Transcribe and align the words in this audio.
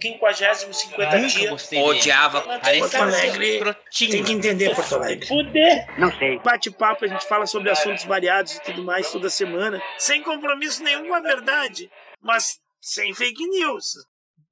quinquagésimo, 0.00 0.72
cinquenta 0.72 1.16
Nunca 1.16 1.28
dias. 1.28 1.50
gostei 1.50 1.78
dele. 1.78 1.90
Odiava. 1.90 2.40
Porto 2.42 2.96
Alegre 2.96 3.76
tem 3.98 4.24
que 4.24 4.32
entender 4.32 4.74
Porto 4.74 4.94
Alegre. 4.94 5.26
Fuder! 5.26 5.98
Não 5.98 6.16
sei. 6.18 6.38
Bate-papo, 6.38 7.04
a 7.04 7.08
gente 7.08 7.26
fala 7.26 7.46
sobre 7.46 7.70
assuntos 7.70 8.04
variados 8.04 8.56
e 8.56 8.62
tudo 8.62 8.84
mais 8.84 9.10
toda 9.10 9.30
semana, 9.30 9.82
sem 9.98 10.22
compromisso 10.22 10.82
nenhum 10.82 11.08
com 11.08 11.14
a 11.14 11.20
verdade, 11.20 11.90
mas 12.20 12.58
sem 12.80 13.14
fake 13.14 13.46
news. 13.48 13.94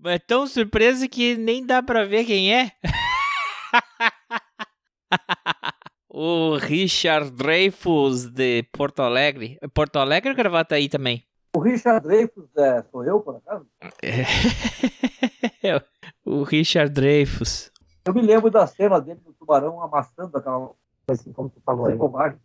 É 0.06 0.18
tão 0.18 0.46
surpresa 0.46 1.08
que 1.08 1.36
nem 1.36 1.64
dá 1.64 1.82
pra 1.82 2.04
ver 2.04 2.24
quem 2.24 2.54
é. 2.54 2.72
o 6.08 6.56
Richard 6.56 7.30
Dreyfus 7.30 8.26
de 8.26 8.62
Porto 8.72 9.00
Alegre. 9.00 9.58
Porto 9.72 9.96
Alegre 9.96 10.30
ou 10.30 10.36
Gravataí 10.36 10.88
também? 10.88 11.24
O 11.54 11.60
Richard 11.60 12.04
Dreyfus 12.04 12.48
é, 12.56 12.82
sou 12.90 13.04
eu, 13.04 13.20
por 13.20 13.36
acaso? 13.36 13.66
o 16.24 16.42
Richard 16.42 16.92
Dreyfus. 16.92 17.70
Eu 18.04 18.12
me 18.12 18.22
lembro 18.22 18.50
da 18.50 18.66
cena 18.66 19.00
dele 19.00 19.20
do 19.20 19.32
tubarão 19.32 19.80
amassando 19.80 20.36
aquela 20.36 20.70
Assim 21.06 21.32
como 21.32 21.50
tu 21.50 21.60
falou 21.60 21.86
aí. 21.86 21.96
bobagem. 21.96 22.38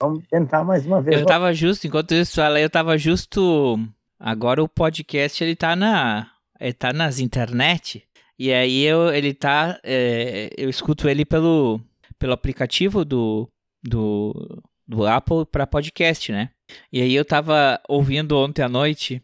Vamos 0.00 0.24
tentar 0.28 0.62
mais 0.62 0.86
uma 0.86 1.02
vez. 1.02 1.18
Eu 1.18 1.26
tava 1.26 1.52
justo, 1.52 1.86
enquanto 1.86 2.12
isso 2.12 2.36
fala, 2.36 2.60
eu 2.60 2.70
tava 2.70 2.96
justo. 2.96 3.78
Agora 4.18 4.62
o 4.62 4.68
podcast 4.68 5.42
ele 5.42 5.56
tá 5.56 5.74
na. 5.74 6.30
Ele 6.60 6.72
tá 6.72 6.92
nas 6.92 7.18
internet. 7.18 8.06
E 8.38 8.52
aí 8.52 8.84
eu, 8.84 9.12
ele 9.12 9.34
tá. 9.34 9.80
é, 9.82 10.50
eu 10.56 10.68
escuto 10.68 11.08
ele 11.08 11.24
pelo, 11.24 11.80
pelo 12.18 12.32
aplicativo 12.32 13.04
do, 13.04 13.48
do, 13.82 14.62
do 14.86 15.06
Apple 15.06 15.44
para 15.46 15.66
podcast, 15.66 16.30
né? 16.30 16.50
E 16.92 17.00
aí 17.00 17.14
eu 17.14 17.24
tava 17.24 17.80
ouvindo 17.88 18.36
ontem 18.36 18.62
à 18.62 18.68
noite 18.68 19.22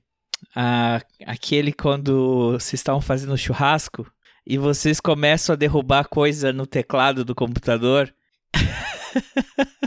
a, 0.54 1.00
aquele 1.26 1.72
quando 1.72 2.52
vocês 2.52 2.74
estavam 2.74 3.00
fazendo 3.00 3.36
churrasco 3.36 4.10
e 4.46 4.58
vocês 4.58 5.00
começam 5.00 5.54
a 5.54 5.56
derrubar 5.56 6.08
coisa 6.08 6.52
no 6.52 6.66
teclado 6.66 7.24
do 7.24 7.34
computador. 7.34 8.12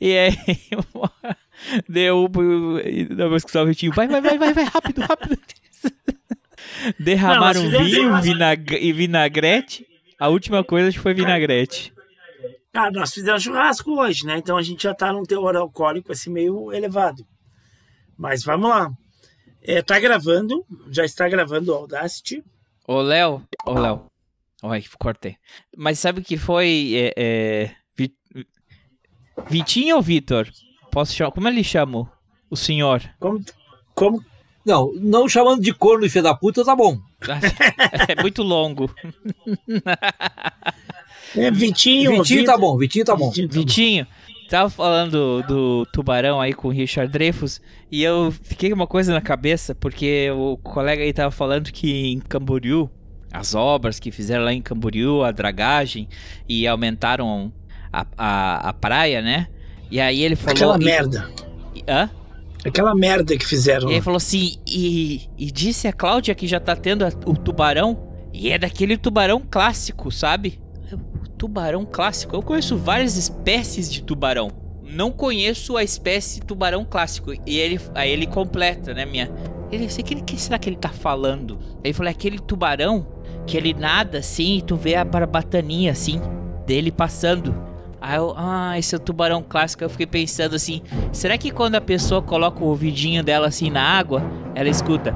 E 0.00 0.16
aí, 0.18 0.36
derrubo 1.88 2.40
vou 2.42 3.36
escutar 3.36 3.62
o 3.62 3.66
Vitinho. 3.66 3.92
Vai, 3.92 4.08
vai, 4.08 4.20
vai, 4.20 4.38
vai, 4.38 4.52
vai, 4.52 4.64
rápido, 4.64 5.00
rápido. 5.00 5.38
Derramaram 6.98 7.62
Não, 7.62 7.84
vinho 7.84 8.18
e 8.80 8.92
vinagrete. 8.92 9.86
A 10.18 10.28
última 10.28 10.62
coisa 10.62 10.90
que 10.90 10.98
foi 10.98 11.14
vinagrete. 11.14 11.91
Ah, 12.74 12.90
nós 12.90 13.12
fizemos 13.12 13.42
churrasco 13.42 13.92
hoje, 14.00 14.24
né? 14.26 14.38
Então 14.38 14.56
a 14.56 14.62
gente 14.62 14.82
já 14.84 14.94
tá 14.94 15.12
num 15.12 15.24
teor 15.24 15.54
alcoólico 15.56 16.10
assim 16.12 16.30
meio 16.30 16.72
elevado. 16.72 17.26
Mas 18.16 18.42
vamos 18.42 18.70
lá. 18.70 18.90
É, 19.62 19.82
tá 19.82 19.98
gravando, 20.00 20.64
já 20.90 21.04
está 21.04 21.28
gravando 21.28 21.70
o 21.72 21.74
Audacity. 21.74 22.42
Ô, 22.88 23.00
Léo. 23.00 23.42
Ô, 23.66 23.72
Léo. 23.74 24.06
Oi, 24.62 24.84
cortei. 24.98 25.36
Mas 25.76 25.98
sabe 25.98 26.20
o 26.20 26.24
que 26.24 26.36
foi? 26.36 26.92
É, 26.94 27.12
é, 27.16 27.74
Vi- 27.96 28.16
Vitinho 29.48 29.96
ou 29.96 30.02
Vitor? 30.02 30.48
Posso 30.90 31.14
chamar? 31.14 31.32
Como 31.32 31.48
ele 31.48 31.62
chama? 31.64 32.10
O 32.50 32.56
senhor? 32.56 33.02
Como, 33.18 33.42
como 33.94 34.24
Não, 34.64 34.92
não 34.94 35.28
chamando 35.28 35.60
de 35.62 35.72
corno 35.74 36.04
e 36.06 36.10
filho 36.10 36.24
da 36.24 36.34
puta, 36.34 36.64
tá 36.64 36.74
bom. 36.74 36.98
É 38.08 38.20
muito 38.20 38.42
longo. 38.42 38.92
é, 41.36 41.50
Vitinho, 41.50 42.10
Vitinho 42.12 42.40
Vitor- 42.40 42.54
tá 42.54 42.60
bom, 42.60 42.76
Vitinho 42.78 43.04
tá 43.04 43.16
bom. 43.16 43.28
Vitinho 43.30 43.48
tá 43.48 43.54
bom. 43.54 43.60
Vitinho, 43.60 44.06
tava 44.48 44.68
falando 44.70 45.42
do 45.42 45.86
tubarão 45.92 46.40
aí 46.40 46.52
com 46.52 46.68
o 46.68 46.70
Richard 46.70 47.10
Dreyfus 47.12 47.60
e 47.90 48.02
eu 48.02 48.32
fiquei 48.42 48.68
com 48.70 48.76
uma 48.76 48.86
coisa 48.86 49.12
na 49.12 49.20
cabeça, 49.20 49.74
porque 49.74 50.30
o 50.30 50.56
colega 50.58 51.02
aí 51.02 51.12
tava 51.12 51.30
falando 51.30 51.72
que 51.72 52.12
em 52.12 52.18
Camboriú, 52.20 52.90
as 53.32 53.54
obras 53.54 53.98
que 53.98 54.10
fizeram 54.10 54.44
lá 54.44 54.52
em 54.52 54.60
Camboriú, 54.60 55.22
a 55.22 55.30
dragagem 55.30 56.08
e 56.48 56.66
aumentaram 56.66 57.52
a, 57.92 58.06
a, 58.16 58.68
a 58.68 58.72
praia, 58.74 59.22
né? 59.22 59.48
E 59.90 60.00
aí 60.00 60.22
ele 60.22 60.36
falou. 60.36 60.54
Aquela 60.54 60.76
e- 60.80 60.84
merda. 60.84 61.30
e- 61.74 61.84
hã? 61.88 62.10
Aquela 62.64 62.94
merda 62.94 63.36
que 63.36 63.44
fizeram. 63.44 63.90
E 63.90 63.94
ele 63.94 64.02
falou 64.02 64.18
assim, 64.18 64.56
e, 64.66 65.22
e 65.36 65.50
disse 65.50 65.88
a 65.88 65.92
Cláudia 65.92 66.32
que 66.34 66.46
já 66.46 66.60
tá 66.60 66.76
tendo 66.76 67.04
a- 67.04 67.10
o 67.26 67.34
tubarão, 67.36 68.08
e 68.32 68.50
é 68.50 68.58
daquele 68.58 68.96
tubarão 68.96 69.42
clássico, 69.50 70.10
sabe? 70.12 70.60
Tubarão 71.42 71.84
clássico. 71.84 72.36
Eu 72.36 72.40
conheço 72.40 72.76
várias 72.76 73.16
espécies 73.16 73.90
de 73.90 74.00
tubarão. 74.00 74.48
Não 74.80 75.10
conheço 75.10 75.76
a 75.76 75.82
espécie 75.82 76.40
tubarão 76.40 76.84
clássico. 76.84 77.32
E 77.44 77.58
ele, 77.58 77.80
aí 77.96 78.12
ele 78.12 78.28
completa, 78.28 78.94
né, 78.94 79.04
minha? 79.04 79.28
Ele, 79.68 79.90
sei 79.90 80.04
que, 80.04 80.22
que 80.22 80.40
será 80.40 80.56
que 80.56 80.68
ele 80.68 80.76
tá 80.76 80.90
falando? 80.90 81.58
Ele 81.82 81.92
falou, 81.92 82.06
é 82.06 82.12
aquele 82.12 82.38
tubarão 82.38 83.04
que 83.44 83.56
ele 83.56 83.74
nada 83.74 84.18
assim 84.18 84.58
e 84.58 84.62
tu 84.62 84.76
vê 84.76 84.94
a 84.94 85.04
barbataninha 85.04 85.90
assim, 85.90 86.20
dele 86.64 86.92
passando. 86.92 87.52
Aí 88.02 88.16
eu, 88.16 88.34
ah, 88.36 88.76
esse 88.76 88.96
é 88.96 88.98
o 88.98 89.00
tubarão 89.00 89.44
clássico. 89.48 89.84
Eu 89.84 89.88
fiquei 89.88 90.06
pensando 90.06 90.56
assim, 90.56 90.82
será 91.12 91.38
que 91.38 91.52
quando 91.52 91.76
a 91.76 91.80
pessoa 91.80 92.20
coloca 92.20 92.62
o 92.62 92.66
ouvidinho 92.66 93.22
dela 93.22 93.46
assim 93.46 93.70
na 93.70 93.80
água, 93.80 94.20
ela 94.56 94.68
escuta? 94.68 95.14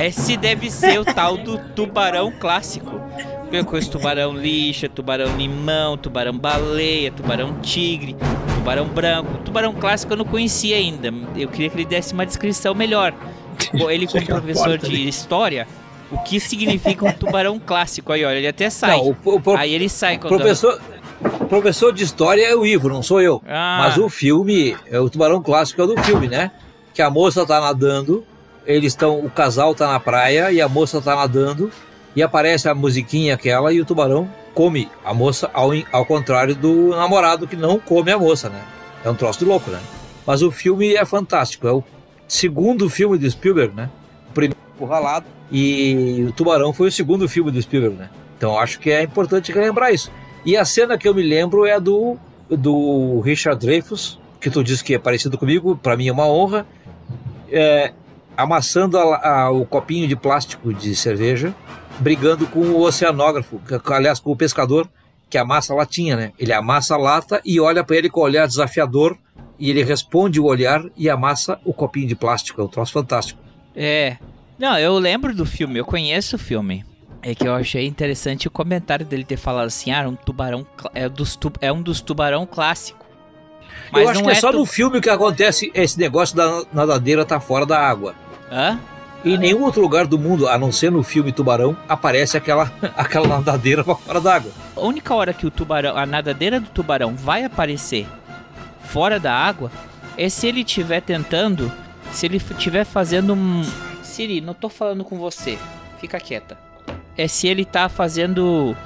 Esse 0.00 0.36
deve 0.36 0.70
ser 0.70 1.00
o 1.00 1.04
tal 1.04 1.36
do 1.36 1.58
tubarão 1.74 2.30
clássico. 2.38 3.00
Eu 3.50 3.64
conheço 3.64 3.90
tubarão 3.90 4.32
lixa, 4.32 4.88
tubarão 4.88 5.36
limão, 5.36 5.96
tubarão 5.96 6.38
baleia, 6.38 7.10
tubarão 7.10 7.54
tigre, 7.60 8.14
tubarão 8.54 8.86
branco. 8.86 9.38
Tubarão 9.38 9.74
clássico 9.74 10.12
eu 10.12 10.18
não 10.18 10.24
conhecia 10.24 10.76
ainda. 10.76 11.12
Eu 11.34 11.48
queria 11.48 11.68
que 11.68 11.76
ele 11.76 11.84
desse 11.84 12.14
uma 12.14 12.24
descrição 12.24 12.76
melhor. 12.76 13.12
Ele 13.90 14.06
como 14.06 14.24
professor 14.24 14.64
porta 14.64 14.88
de 14.88 14.94
ali. 14.96 15.08
história, 15.08 15.66
o 16.10 16.18
que 16.18 16.40
significa 16.40 17.04
um 17.04 17.12
tubarão 17.12 17.58
clássico? 17.64 18.12
Aí, 18.12 18.24
olha, 18.24 18.38
ele 18.38 18.48
até 18.48 18.68
sai. 18.70 18.96
Não, 18.96 19.16
o, 19.24 19.42
o 19.44 19.56
Aí 19.56 19.72
ele 19.74 19.88
sai 19.88 20.18
contando. 20.18 20.38
professor, 20.38 20.80
professor 21.48 21.92
de 21.92 22.02
história 22.04 22.42
é 22.46 22.54
o 22.54 22.64
Ivo, 22.66 22.88
não 22.88 23.02
sou 23.02 23.20
eu. 23.20 23.42
Ah. 23.46 23.78
Mas 23.82 23.96
o 23.96 24.08
filme, 24.08 24.76
é 24.90 24.98
o 24.98 25.08
tubarão 25.08 25.42
clássico 25.42 25.82
é 25.82 25.86
do 25.86 26.02
filme, 26.02 26.28
né? 26.28 26.50
Que 26.92 27.02
a 27.02 27.10
moça 27.10 27.46
tá 27.46 27.60
nadando, 27.60 28.24
eles 28.66 28.92
estão, 28.92 29.20
o 29.20 29.30
casal 29.30 29.74
tá 29.74 29.86
na 29.88 30.00
praia 30.00 30.50
e 30.50 30.60
a 30.60 30.68
moça 30.68 31.00
tá 31.00 31.14
nadando 31.16 31.70
e 32.14 32.22
aparece 32.22 32.68
a 32.68 32.74
musiquinha 32.74 33.34
aquela 33.34 33.72
e 33.72 33.80
o 33.80 33.84
tubarão 33.84 34.28
come 34.54 34.88
a 35.04 35.14
moça 35.14 35.48
ao, 35.54 35.70
ao 35.92 36.04
contrário 36.04 36.54
do 36.54 36.90
namorado 36.90 37.46
que 37.46 37.56
não 37.56 37.78
come 37.78 38.10
a 38.10 38.18
moça, 38.18 38.48
né? 38.48 38.60
É 39.04 39.08
um 39.08 39.14
troço 39.14 39.38
de 39.38 39.44
louco, 39.44 39.70
né? 39.70 39.80
Mas 40.26 40.42
o 40.42 40.50
filme 40.50 40.94
é 40.94 41.04
fantástico, 41.04 41.66
é 41.66 41.72
o 41.72 41.82
segundo 42.30 42.88
filme 42.88 43.18
do 43.18 43.28
Spielberg, 43.28 43.74
né? 43.74 43.90
O 44.30 44.32
primeiro 44.32 44.56
o 44.78 44.84
Ralado 44.86 45.26
e 45.52 46.24
o 46.28 46.32
Tubarão 46.32 46.72
foi 46.72 46.88
o 46.88 46.92
segundo 46.92 47.28
filme 47.28 47.50
do 47.50 47.60
Spielberg, 47.60 47.96
né? 47.96 48.08
Então 48.38 48.56
acho 48.58 48.78
que 48.78 48.88
é 48.90 49.02
importante 49.02 49.52
relembrar 49.52 49.92
isso. 49.92 50.10
E 50.46 50.56
a 50.56 50.64
cena 50.64 50.96
que 50.96 51.06
eu 51.08 51.14
me 51.14 51.22
lembro 51.22 51.66
é 51.66 51.78
do 51.80 52.16
do 52.48 53.20
Richard 53.20 53.60
Dreyfus, 53.64 54.18
que 54.40 54.48
tu 54.50 54.64
disse 54.64 54.82
que 54.82 54.94
é 54.94 54.98
parecido 54.98 55.36
comigo, 55.38 55.76
para 55.76 55.96
mim 55.96 56.08
é 56.08 56.12
uma 56.12 56.26
honra, 56.26 56.66
é, 57.50 57.92
amassando 58.36 58.98
a- 58.98 59.16
a- 59.42 59.50
o 59.50 59.64
copinho 59.66 60.08
de 60.08 60.16
plástico 60.16 60.72
de 60.72 60.94
cerveja, 60.96 61.54
brigando 62.00 62.46
com 62.46 62.60
o 62.60 62.80
oceanógrafo, 62.82 63.60
que- 63.60 63.92
aliás, 63.92 64.18
com 64.18 64.32
o 64.32 64.36
pescador, 64.36 64.88
que 65.28 65.36
amassa 65.38 65.72
a 65.72 65.76
latinha, 65.76 66.16
né? 66.16 66.32
Ele 66.38 66.52
amassa 66.52 66.94
a 66.94 66.98
lata 66.98 67.40
e 67.44 67.60
olha 67.60 67.84
para 67.84 67.96
ele 67.96 68.08
com 68.10 68.20
um 68.20 68.24
olhar 68.24 68.46
desafiador, 68.48 69.16
e 69.60 69.70
ele 69.70 69.84
responde 69.84 70.40
o 70.40 70.44
olhar 70.46 70.82
e 70.96 71.08
amassa 71.10 71.60
o 71.64 71.72
copinho 71.72 72.08
de 72.08 72.16
plástico. 72.16 72.60
É 72.60 72.64
um 72.64 72.68
troço 72.68 72.92
fantástico. 72.92 73.38
É. 73.76 74.16
Não, 74.58 74.76
eu 74.78 74.98
lembro 74.98 75.34
do 75.34 75.46
filme, 75.46 75.78
eu 75.78 75.84
conheço 75.84 76.36
o 76.36 76.38
filme. 76.38 76.84
É 77.22 77.34
que 77.34 77.46
eu 77.46 77.54
achei 77.54 77.86
interessante 77.86 78.48
o 78.48 78.50
comentário 78.50 79.04
dele 79.04 79.24
ter 79.24 79.36
falado 79.36 79.66
assim, 79.66 79.90
ah, 79.92 80.08
um 80.08 80.14
tubarão 80.16 80.66
é, 80.94 81.08
dos 81.08 81.36
tu- 81.36 81.52
é 81.60 81.70
um 81.70 81.82
dos 81.82 82.00
tubarão 82.00 82.46
clássico. 82.46 83.04
eu 83.94 84.08
acho 84.08 84.22
que 84.22 84.30
é, 84.30 84.34
só 84.36 84.50
tu- 84.50 84.58
no 84.58 84.64
filme 84.66 85.00
que 85.02 85.10
acontece 85.10 85.70
esse 85.74 85.98
negócio 85.98 86.34
da 86.34 86.64
nadadeira 86.72 87.24
tá 87.24 87.38
fora 87.38 87.66
da 87.66 87.78
água. 87.78 88.14
Hã? 88.50 88.78
Em 89.22 89.36
nenhum 89.36 89.62
outro 89.64 89.82
lugar 89.82 90.06
do 90.06 90.18
mundo, 90.18 90.48
a 90.48 90.56
não 90.58 90.72
ser 90.72 90.90
no 90.90 91.02
filme 91.02 91.30
Tubarão, 91.30 91.76
aparece 91.86 92.38
aquela, 92.38 92.72
aquela 92.96 93.28
nadadeira 93.28 93.84
pra 93.84 93.94
fora 94.00 94.18
d'água. 94.18 94.50
A 94.74 94.80
única 94.80 95.14
hora 95.14 95.34
que 95.34 95.46
o 95.46 95.50
tubarão, 95.50 95.94
a 95.98 96.06
nadadeira 96.06 96.58
do 96.58 96.68
tubarão 96.70 97.14
vai 97.14 97.44
aparecer 97.44 98.06
fora 98.80 99.20
da 99.20 99.34
água 99.34 99.70
é 100.16 100.28
se 100.28 100.46
ele 100.46 100.60
estiver 100.60 101.00
tentando, 101.00 101.72
se 102.12 102.26
ele 102.26 102.36
estiver 102.36 102.84
fazendo 102.84 103.34
um. 103.34 103.62
Siri, 104.02 104.40
não 104.40 104.54
tô 104.54 104.68
falando 104.68 105.04
com 105.04 105.16
você. 105.16 105.58
Fica 105.98 106.18
quieta. 106.18 106.58
É 107.16 107.28
se 107.28 107.46
ele 107.46 107.64
tá 107.64 107.88
fazendo. 107.88 108.76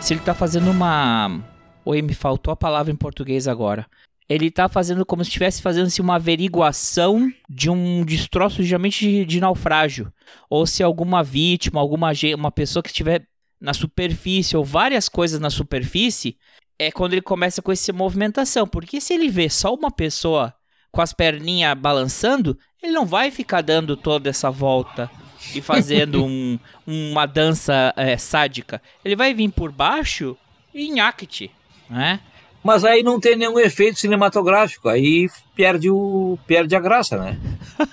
Se 0.00 0.14
ele 0.14 0.20
tá 0.20 0.34
fazendo 0.34 0.70
uma. 0.70 1.40
Oi, 1.84 2.02
me 2.02 2.14
faltou 2.14 2.52
a 2.52 2.56
palavra 2.56 2.92
em 2.92 2.96
português 2.96 3.48
agora. 3.48 3.86
Ele 4.28 4.50
tá 4.50 4.68
fazendo 4.68 5.04
como 5.04 5.22
se 5.22 5.28
estivesse 5.28 5.60
fazendo 5.60 5.86
assim, 5.86 6.00
uma 6.00 6.16
averiguação 6.16 7.30
de 7.48 7.68
um 7.68 8.04
destroço 8.04 8.62
geralmente 8.62 9.00
de, 9.00 9.24
de 9.24 9.40
naufrágio. 9.40 10.12
Ou 10.48 10.66
se 10.66 10.82
alguma 10.82 11.22
vítima, 11.22 11.80
alguma 11.80 12.12
uma 12.36 12.50
pessoa 12.50 12.82
que 12.82 12.88
estiver 12.88 13.26
na 13.60 13.74
superfície 13.74 14.56
ou 14.56 14.64
várias 14.64 15.08
coisas 15.08 15.40
na 15.40 15.50
superfície, 15.50 16.38
é 16.78 16.90
quando 16.90 17.12
ele 17.12 17.22
começa 17.22 17.62
com 17.62 17.72
essa 17.72 17.92
movimentação. 17.92 18.66
Porque 18.66 19.00
se 19.00 19.14
ele 19.14 19.28
vê 19.28 19.48
só 19.48 19.74
uma 19.74 19.90
pessoa 19.90 20.54
com 20.90 21.00
as 21.00 21.12
perninhas 21.12 21.76
balançando, 21.76 22.58
ele 22.82 22.92
não 22.92 23.06
vai 23.06 23.30
ficar 23.30 23.62
dando 23.62 23.96
toda 23.96 24.30
essa 24.30 24.50
volta 24.50 25.10
e 25.54 25.60
fazendo 25.60 26.22
um, 26.26 26.58
uma 26.86 27.26
dança 27.26 27.92
é, 27.96 28.16
sádica. 28.16 28.80
Ele 29.04 29.16
vai 29.16 29.34
vir 29.34 29.50
por 29.50 29.72
baixo 29.72 30.36
e 30.72 30.90
nhaque 30.90 31.50
né? 31.88 32.20
Mas 32.62 32.84
aí 32.84 33.02
não 33.02 33.20
tem 33.20 33.36
nenhum 33.36 33.58
efeito 33.58 33.98
cinematográfico, 33.98 34.88
aí 34.88 35.28
perde, 35.54 35.90
o, 35.90 36.38
perde 36.46 36.74
a 36.74 36.80
graça, 36.80 37.18
né? 37.18 37.38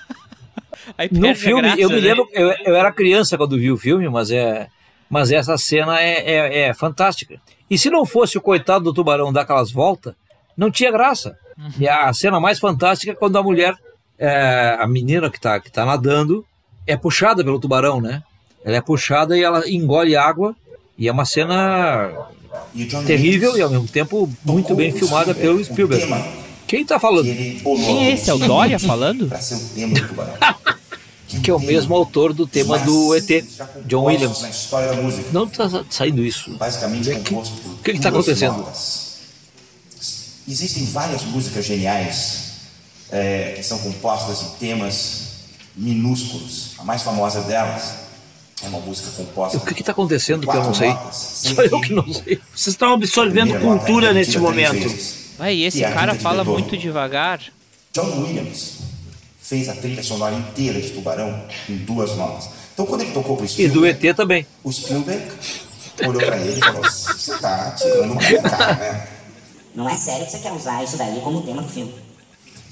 Aí 0.98 1.08
No 1.12 1.34
filme, 1.34 1.62
graça, 1.62 1.80
eu 1.80 1.88
me 1.88 2.00
né? 2.00 2.00
lembro, 2.00 2.28
eu, 2.32 2.50
eu 2.64 2.74
era 2.74 2.92
criança 2.92 3.38
quando 3.38 3.56
vi 3.56 3.70
o 3.70 3.76
filme, 3.76 4.08
mas, 4.08 4.30
é, 4.30 4.66
mas 5.08 5.30
essa 5.30 5.56
cena 5.56 6.00
é, 6.00 6.18
é, 6.18 6.58
é 6.62 6.74
fantástica. 6.74 7.40
E 7.70 7.78
se 7.78 7.90
não 7.90 8.04
fosse 8.04 8.36
o 8.36 8.40
coitado 8.40 8.84
do 8.84 8.92
tubarão 8.92 9.32
dar 9.32 9.42
aquelas 9.42 9.70
voltas, 9.70 10.14
não 10.56 10.70
tinha 10.70 10.90
graça. 10.90 11.36
E 11.78 11.88
a 11.88 12.12
cena 12.12 12.40
mais 12.40 12.58
fantástica 12.58 13.12
é 13.12 13.14
quando 13.14 13.36
a 13.36 13.42
mulher, 13.42 13.74
é, 14.18 14.76
a 14.78 14.86
menina 14.86 15.30
que 15.30 15.36
está 15.36 15.60
que 15.60 15.70
tá 15.70 15.84
nadando, 15.84 16.44
é 16.86 16.96
puxada 16.96 17.44
pelo 17.44 17.60
tubarão, 17.60 18.00
né? 18.00 18.22
Ela 18.64 18.76
é 18.76 18.80
puxada 18.80 19.36
e 19.36 19.42
ela 19.42 19.68
engole 19.68 20.16
água, 20.16 20.54
e 20.96 21.08
é 21.08 21.12
uma 21.12 21.24
cena 21.24 22.10
terrível 23.06 23.56
e 23.56 23.62
ao 23.62 23.70
mesmo 23.70 23.88
tempo 23.88 24.30
muito 24.44 24.74
bem 24.74 24.92
filmada 24.92 25.34
pelo 25.34 25.62
Spielberg. 25.64 26.06
Quem 26.66 26.84
tá 26.84 26.98
falando? 26.98 27.24
Quem 27.24 28.06
é 28.06 28.12
esse? 28.12 28.30
É 28.30 28.34
o 28.34 28.38
Dória 28.38 28.78
falando? 28.78 29.26
Para 29.28 29.40
ser 29.40 29.56
o 29.56 29.74
tema 29.74 29.94
do 29.94 30.08
tubarão. 30.08 30.34
Que 31.40 31.50
é 31.50 31.54
o 31.54 31.58
mesmo 31.60 31.94
autor 31.94 32.32
do 32.32 32.46
tema 32.46 32.78
do 32.80 33.14
ET, 33.14 33.44
John 33.86 34.04
Williams. 34.04 34.42
Não 35.32 35.46
tá 35.48 35.84
saindo 35.90 36.22
isso. 36.24 36.50
basicamente 36.56 37.10
O 37.10 37.20
que- 37.22 37.30
composto 37.30 37.56
por 37.62 37.72
o 37.72 37.76
que 37.78 37.92
que 37.94 38.00
tá 38.00 38.10
duas 38.10 38.24
acontecendo? 38.26 38.58
notas. 38.58 39.12
Existem 40.48 40.84
várias 40.86 41.22
músicas 41.24 41.64
geniais 41.64 42.52
é, 43.10 43.52
que 43.56 43.62
são 43.62 43.78
compostas 43.78 44.40
de 44.40 44.56
temas 44.56 45.22
minúsculos. 45.76 46.70
A 46.78 46.84
mais 46.84 47.02
famosa 47.02 47.42
delas 47.42 47.94
é 48.62 48.68
uma 48.68 48.80
música 48.80 49.10
composta 49.12 49.56
O 49.56 49.60
que 49.60 49.74
que 49.74 49.82
tá 49.84 49.92
acontecendo 49.92 50.46
que 50.46 50.56
eu 50.56 50.62
não 50.62 50.74
sei? 50.74 50.88
notas, 50.88 51.16
Só 51.54 51.62
eu 51.62 51.80
que 51.80 51.92
não 51.92 52.12
sei. 52.12 52.38
Vocês 52.54 52.68
estão 52.74 52.92
absorvendo 52.94 53.54
é 53.54 53.60
cultura 53.60 54.12
nesse 54.12 54.38
momento. 54.38 54.72
vezes. 54.88 55.14
Vai, 55.38 55.60
esse 55.62 55.82
é 55.82 55.90
cara 55.90 56.14
fala 56.14 56.44
muito 56.44 56.76
devagar. 56.76 57.40
John 57.92 58.22
Williams 58.22 58.81
fez 59.52 59.68
a 59.68 59.74
trilha 59.74 60.02
sonora 60.02 60.34
inteira 60.34 60.80
de 60.80 60.88
Tubarão 60.92 61.44
em 61.68 61.76
duas 61.76 62.16
notas. 62.16 62.48
Então, 62.72 62.86
quando 62.86 63.02
ele 63.02 63.12
tocou 63.12 63.36
pro 63.36 63.44
E 63.44 63.48
do 63.48 63.52
Spielberg, 63.52 64.08
ET 64.08 64.16
também. 64.16 64.46
o 64.64 64.72
Spielberg 64.72 65.30
olhou 66.06 66.22
pra 66.24 66.38
ele 66.38 66.58
e 66.58 66.60
falou: 66.60 66.82
Você 66.82 67.36
tá 67.36 67.72
tirando 67.72 68.12
uma 68.12 68.48
cara, 68.48 68.74
né? 68.76 69.08
Não 69.74 69.86
é 69.86 69.94
sério 69.94 70.24
que 70.24 70.32
você 70.32 70.38
quer 70.38 70.52
usar 70.52 70.82
isso 70.82 70.96
daí 70.96 71.20
como 71.20 71.42
tema 71.42 71.60
do 71.60 71.68
filme. 71.68 71.94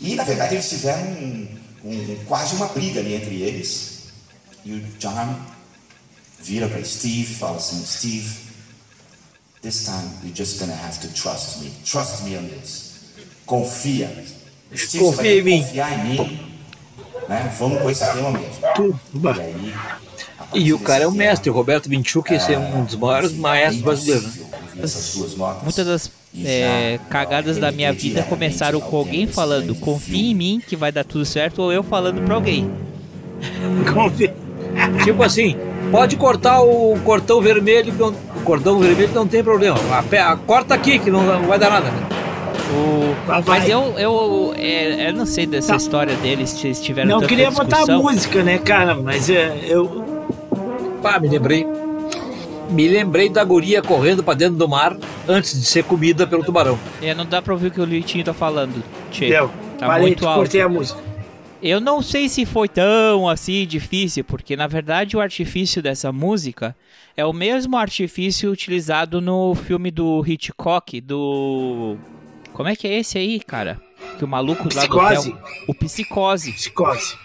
E, 0.00 0.15
na 0.15 0.25
verdade, 0.25 0.55
eles 0.55 0.71
fizeram 0.71 1.03
um, 1.03 1.49
um- 1.85 2.17
quase 2.27 2.56
uma 2.56 2.67
briga 2.69 3.00
ali 3.00 3.12
entre 3.15 3.43
eles. 3.43 4.05
E 4.65 4.73
o 4.73 4.81
John 4.99 5.37
vira 6.41 6.67
para 6.67 6.83
Steve 6.83 7.31
e 7.31 7.37
fala 7.37 7.59
assim: 7.59 7.85
Steve, 7.85 8.31
this 9.61 9.85
time 9.85 10.09
you're 10.23 10.35
just 10.35 10.59
gonna 10.59 10.73
have 10.83 10.99
to 10.99 11.09
trust 11.09 11.59
me. 11.59 11.71
Trust 11.85 12.23
me 12.23 12.38
on 12.38 12.44
this. 12.44 12.93
Confia. 13.44 14.09
Steve, 14.75 15.05
você 15.05 15.17
vai 15.17 15.25
Confia 15.26 15.38
em 15.41 15.43
mim. 15.43 15.62
Confiar 15.62 15.93
em 16.06 16.09
mim. 16.09 16.50
Né? 17.29 17.53
Vamos 17.59 17.81
com 17.83 17.91
esse 17.91 18.05
tema 18.13 18.31
mesmo. 18.31 18.49
Tuba. 19.13 19.37
E 19.37 19.41
aí. 19.41 19.75
E 20.53 20.73
o 20.73 20.79
cara 20.81 21.05
é 21.05 21.07
o 21.07 21.13
mestre, 21.13 21.49
o 21.49 21.53
Roberto 21.53 21.89
Vinchuk, 21.89 22.33
esse 22.35 22.53
é 22.53 22.59
um 22.59 22.85
dos 22.85 22.97
maiores 22.97 23.33
maestros 23.33 23.83
brasileiros. 23.83 24.37
né? 24.37 24.47
Muitas 25.63 25.87
das 25.87 26.11
é, 26.45 26.99
cagadas 27.09 27.57
da 27.59 27.71
minha 27.71 27.93
vida 27.93 28.23
começaram 28.25 28.81
com 28.81 28.97
alguém 28.97 29.27
falando 29.27 29.69
desse 29.69 29.81
confia 29.81 30.31
em 30.31 30.35
mim 30.35 30.63
que 30.67 30.75
vai 30.75 30.91
dar 30.91 31.05
tudo 31.05 31.25
certo 31.25 31.61
ou 31.63 31.73
eu 31.73 31.83
falando 31.85 32.25
pra 32.25 32.35
alguém. 32.35 32.71
Confia. 33.95 34.35
Tipo 35.05 35.23
assim, 35.23 35.57
pode 35.91 36.17
cortar 36.17 36.61
o 36.63 36.99
cordão 37.05 37.41
vermelho, 37.41 37.93
o 38.37 38.41
cordão 38.43 38.79
vermelho 38.79 39.13
não 39.15 39.27
tem 39.27 39.43
problema. 39.43 39.77
A 39.91 39.99
a- 40.33 40.37
corta 40.37 40.75
aqui 40.75 40.99
que 40.99 41.11
não, 41.11 41.23
não 41.25 41.47
vai 41.49 41.59
dar 41.59 41.71
nada. 41.71 41.91
O- 42.73 43.15
vai. 43.27 43.43
Mas 43.47 43.69
eu, 43.69 43.95
eu, 43.99 44.55
é, 44.57 45.09
eu 45.09 45.13
não 45.15 45.27
sei 45.27 45.47
dessa 45.47 45.73
Tá. 45.73 45.77
história 45.77 46.15
deles, 46.17 46.51
se 46.51 46.67
eles 46.67 46.81
tiveram 46.81 47.09
Não 47.21 47.27
queria 47.27 47.51
botar 47.51 47.79
discussão. 47.79 48.03
música, 48.03 48.43
né, 48.43 48.59
cara? 48.59 48.95
Mas 48.95 49.29
é, 49.29 49.59
eu. 49.67 50.05
Pá, 51.03 51.19
me 51.19 51.29
lembrei. 51.29 51.67
Me 52.71 52.87
lembrei 52.87 53.29
da 53.29 53.43
guria 53.43 53.83
correndo 53.83 54.23
pra 54.23 54.35
dentro 54.35 54.55
do 54.57 54.69
mar 54.69 54.97
antes 55.29 55.59
de 55.59 55.67
ser 55.67 55.83
comida 55.83 56.25
pelo 56.27 56.45
tubarão. 56.45 56.79
É, 57.03 57.13
não 57.15 57.27
dá 57.27 57.43
pra 57.43 57.53
ouvir 57.53 57.67
o 57.69 57.71
que 57.73 57.81
o 57.81 57.85
Litinho 57.85 58.25
tá 58.25 58.33
falando. 58.33 58.83
Tchê, 59.11 59.29
Deu. 59.29 59.51
tá 59.77 59.87
Parei, 59.89 60.03
muito 60.07 60.25
alto. 60.27 60.39
cortei 60.39 60.61
a 60.61 60.69
música. 60.69 61.01
Eu 61.61 61.81
não 61.81 62.01
sei 62.01 62.29
se 62.29 62.47
foi 62.47 62.69
tão 62.69 63.29
assim 63.29 63.67
difícil, 63.67 64.23
porque 64.25 64.57
na 64.57 64.67
verdade 64.69 65.17
o 65.17 65.21
artifício 65.21 65.83
dessa 65.83 66.11
música 66.13 66.75
é 67.17 67.25
o 67.27 67.33
mesmo 67.33 67.77
artifício 67.77 68.51
utilizado 68.53 69.21
no 69.21 69.55
filme 69.55 69.91
do 69.91 70.25
Hitchcock, 70.27 71.01
do. 71.01 71.97
Como 72.52 72.69
é 72.69 72.76
que 72.76 72.87
é 72.87 72.99
esse 72.99 73.19
aí, 73.19 73.41
cara? 73.41 73.81
Que 74.19 74.25
o 74.25 74.29
maluco 74.29 74.64
lá 74.64 74.69
do 74.87 74.88
Psicose. 74.88 75.31
hotel. 75.31 75.43
O 75.67 75.75
Psicose. 75.75 76.52
Psicose. 76.52 77.17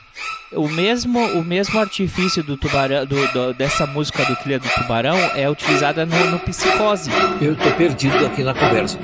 O 0.53 0.69
mesmo, 0.69 1.19
o 1.37 1.43
mesmo 1.43 1.77
artifício 1.79 2.41
do 2.43 2.55
tubarão, 2.55 3.05
do, 3.05 3.27
do- 3.33 3.53
dessa 3.53 3.85
música 3.85 4.23
do 4.23 4.35
Trilha 4.37 4.59
do 4.59 4.69
Tubarão 4.69 5.17
é 5.35 5.49
utilizada 5.49 6.05
no, 6.05 6.31
no 6.31 6.39
Psicose. 6.39 7.09
Eu 7.41 7.55
tô 7.57 7.69
perdido 7.71 8.25
aqui 8.25 8.43
na 8.43 8.53
conversa. 8.53 8.97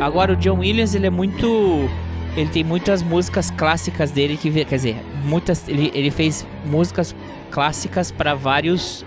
Agora 0.00 0.32
o 0.32 0.36
John 0.36 0.58
Williams, 0.58 0.94
ele 0.94 1.06
é 1.06 1.10
muito. 1.10 1.88
Ele 2.36 2.48
tem 2.48 2.64
muitas 2.64 3.02
músicas 3.02 3.50
clássicas 3.50 4.10
dele 4.10 4.36
que. 4.36 4.50
Quer 4.64 4.76
dizer, 4.76 4.96
muitas. 5.24 5.68
Ele, 5.68 5.90
ele 5.94 6.10
fez 6.10 6.46
músicas 6.64 7.14
clássicas 7.50 8.10
para 8.10 8.34
vários. 8.34 9.04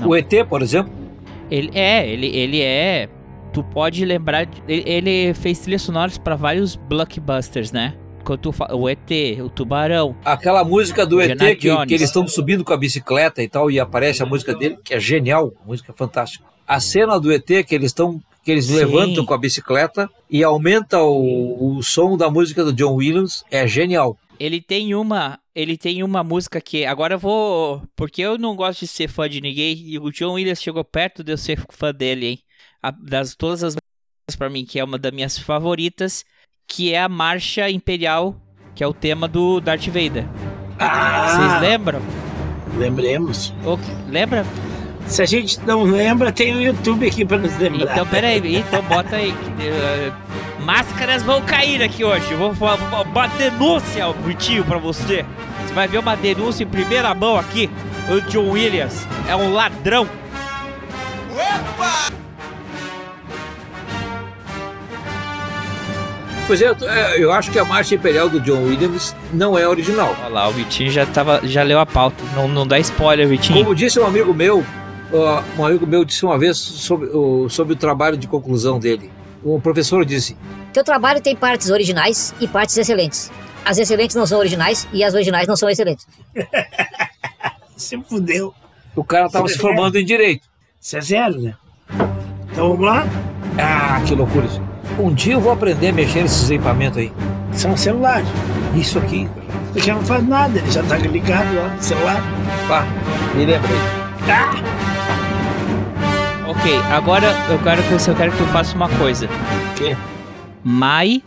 Não. 0.00 0.08
O 0.08 0.16
ET, 0.16 0.32
por 0.48 0.62
exemplo, 0.62 0.92
ele 1.50 1.70
é, 1.74 2.08
ele, 2.08 2.26
ele 2.26 2.62
é. 2.62 3.08
Tu 3.52 3.62
pode 3.62 4.04
lembrar. 4.04 4.48
Ele, 4.66 4.84
ele 4.86 5.34
fez 5.34 5.58
trilhas 5.58 5.82
sonoras 5.82 6.16
para 6.16 6.36
vários 6.36 6.76
blockbusters, 6.76 7.72
né? 7.72 7.94
Quando 8.24 8.54
o 8.72 8.88
ET, 8.88 9.10
o 9.42 9.48
Tubarão. 9.48 10.14
aquela 10.24 10.62
música 10.62 11.06
do 11.06 11.20
ET 11.20 11.38
que, 11.38 11.86
que 11.86 11.94
eles 11.94 12.02
estão 12.02 12.28
subindo 12.28 12.62
com 12.62 12.72
a 12.72 12.76
bicicleta 12.76 13.42
e 13.42 13.48
tal, 13.48 13.70
e 13.70 13.80
aparece 13.80 14.22
a 14.22 14.26
música 14.26 14.54
dele, 14.54 14.76
que 14.84 14.94
é 14.94 15.00
genial, 15.00 15.52
música 15.66 15.92
fantástica. 15.92 16.44
A 16.68 16.78
cena 16.78 17.18
do 17.18 17.32
ET 17.32 17.46
que 17.66 17.74
eles 17.74 17.86
estão. 17.86 18.20
Que 18.44 18.50
eles 18.52 18.64
Sim. 18.66 18.76
levantam 18.76 19.24
com 19.26 19.34
a 19.34 19.38
bicicleta 19.38 20.08
e 20.30 20.42
aumenta 20.42 20.98
o, 21.02 21.76
o 21.76 21.82
som 21.82 22.16
da 22.16 22.30
música 22.30 22.64
do 22.64 22.72
John 22.72 22.94
Williams, 22.94 23.44
é 23.50 23.66
genial. 23.66 24.16
Ele 24.38 24.60
tem 24.62 24.94
uma. 24.94 25.38
Ele 25.54 25.76
tem 25.76 26.02
uma 26.02 26.24
música 26.24 26.60
que. 26.60 26.86
Agora 26.86 27.14
eu 27.14 27.18
vou. 27.18 27.82
Porque 27.94 28.22
eu 28.22 28.38
não 28.38 28.56
gosto 28.56 28.80
de 28.80 28.86
ser 28.86 29.08
fã 29.08 29.28
de 29.28 29.40
ninguém. 29.42 29.76
E 29.76 29.98
o 29.98 30.10
John 30.10 30.32
Williams 30.32 30.62
chegou 30.62 30.82
perto 30.82 31.22
de 31.22 31.32
eu 31.32 31.36
ser 31.36 31.62
fã 31.70 31.92
dele, 31.92 32.26
hein? 32.26 32.38
A- 32.82 32.90
das 32.90 33.34
todas 33.34 33.62
as 33.62 33.74
músicas 33.74 34.36
pra 34.38 34.48
mim, 34.48 34.64
que 34.64 34.78
é 34.78 34.84
uma 34.84 34.98
das 34.98 35.12
minhas 35.12 35.38
favoritas. 35.38 36.24
Que 36.66 36.94
é 36.94 37.02
a 37.02 37.08
Marcha 37.10 37.68
Imperial, 37.68 38.34
que 38.74 38.82
é 38.82 38.86
o 38.86 38.94
tema 38.94 39.28
do 39.28 39.60
Darth 39.60 39.86
Vader. 39.88 40.24
Ah, 40.78 41.36
Vocês 41.36 41.60
lembram? 41.60 42.00
lembremos. 42.78 43.52
Que- 43.62 44.10
lembra? 44.10 44.46
Se 45.10 45.22
a 45.22 45.26
gente 45.26 45.58
não 45.66 45.82
lembra, 45.82 46.30
tem 46.30 46.54
o 46.54 46.62
YouTube 46.62 47.04
aqui 47.04 47.24
pra 47.24 47.36
nos 47.36 47.56
lembrar. 47.58 47.92
Então, 47.92 48.06
pera 48.06 48.28
aí, 48.28 48.56
então 48.62 48.80
bota 48.82 49.16
aí. 49.16 49.32
que, 49.32 49.66
eh, 49.66 50.12
máscaras 50.60 51.24
vão 51.24 51.42
cair 51.42 51.82
aqui 51.82 52.04
hoje. 52.04 52.32
Vou 52.34 52.54
falar 52.54 52.76
uma 53.02 53.26
denúncia, 53.26 54.08
Vitinho, 54.24 54.64
pra 54.64 54.78
você. 54.78 55.26
Você 55.66 55.74
vai 55.74 55.88
ver 55.88 55.98
uma 55.98 56.16
denúncia 56.16 56.62
em 56.62 56.66
primeira 56.68 57.12
mão 57.12 57.36
aqui. 57.36 57.68
O 58.08 58.20
John 58.30 58.50
Williams 58.50 59.04
é 59.28 59.34
um 59.34 59.52
ladrão. 59.52 60.08
Pois 66.46 66.62
é, 66.62 66.68
eu, 66.68 66.76
é, 66.88 67.24
eu 67.24 67.32
acho 67.32 67.50
que 67.50 67.58
a 67.58 67.64
Marcha 67.64 67.96
Imperial 67.96 68.28
do 68.28 68.40
John 68.40 68.62
Williams 68.64 69.14
não 69.32 69.58
é 69.58 69.66
original. 69.66 70.16
Olha 70.20 70.28
lá, 70.28 70.48
o 70.48 70.52
Vitinho 70.52 70.90
já, 70.90 71.04
tava, 71.04 71.40
já 71.44 71.64
leu 71.64 71.80
a 71.80 71.86
pauta. 71.86 72.22
Não, 72.34 72.46
não 72.46 72.64
dá 72.64 72.78
spoiler, 72.78 73.26
Vitinho. 73.26 73.58
Como 73.58 73.74
disse 73.74 74.00
um 74.00 74.06
amigo 74.06 74.34
meu, 74.34 74.64
um 75.58 75.64
amigo 75.64 75.86
meu 75.86 76.04
disse 76.04 76.24
uma 76.24 76.38
vez 76.38 76.56
sobre 76.56 77.08
o, 77.08 77.48
sobre 77.48 77.72
o 77.72 77.76
trabalho 77.76 78.16
de 78.16 78.28
conclusão 78.28 78.78
dele. 78.78 79.10
O 79.42 79.60
professor 79.60 80.04
disse: 80.04 80.36
Teu 80.72 80.84
trabalho 80.84 81.20
tem 81.20 81.34
partes 81.34 81.70
originais 81.70 82.34
e 82.40 82.46
partes 82.46 82.76
excelentes. 82.76 83.30
As 83.64 83.78
excelentes 83.78 84.16
não 84.16 84.26
são 84.26 84.38
originais 84.38 84.86
e 84.92 85.02
as 85.04 85.14
originais 85.14 85.46
não 85.46 85.56
são 85.56 85.68
excelentes. 85.68 86.06
Se 87.76 88.00
fudeu. 88.02 88.54
o 88.94 89.02
cara 89.02 89.26
estava 89.26 89.48
se 89.48 89.58
formando 89.58 89.98
em 89.98 90.04
direito. 90.04 90.46
Isso 90.78 90.98
é 90.98 91.00
zero, 91.00 91.40
né? 91.40 91.54
Então 92.52 92.68
vamos 92.70 92.84
lá? 92.84 93.06
Ah, 93.58 94.02
que 94.06 94.14
loucura 94.14 94.44
isso. 94.44 94.60
Um 94.98 95.14
dia 95.14 95.32
eu 95.32 95.40
vou 95.40 95.50
aprender 95.50 95.88
a 95.88 95.92
mexer 95.92 96.22
nesses 96.22 96.50
equipamentos 96.50 96.98
aí. 96.98 97.10
São 97.54 97.74
celulares. 97.76 98.28
Isso 98.74 98.98
aqui. 98.98 99.26
Porque 99.72 99.90
não 99.90 100.02
faz 100.02 100.26
nada, 100.26 100.58
ele 100.58 100.70
já 100.70 100.82
tá 100.82 100.98
ligado 100.98 101.54
lá 101.54 101.68
no 101.68 101.82
celular. 101.82 102.22
Pá, 102.68 102.86
me 103.34 103.46
lembrei. 103.46 103.78
Ah! 104.28 104.79
Ok, 106.50 106.76
agora 106.90 107.28
eu 107.48 107.60
quero 107.62 107.80
que 107.80 107.90
você, 107.90 108.10
eu 108.10 108.16
quero 108.16 108.32
que 108.32 108.38
tu 108.38 108.44
faça 108.46 108.74
uma 108.74 108.88
coisa. 108.88 109.26
O 109.26 109.74
quê? 109.76 109.96
My 110.64 111.22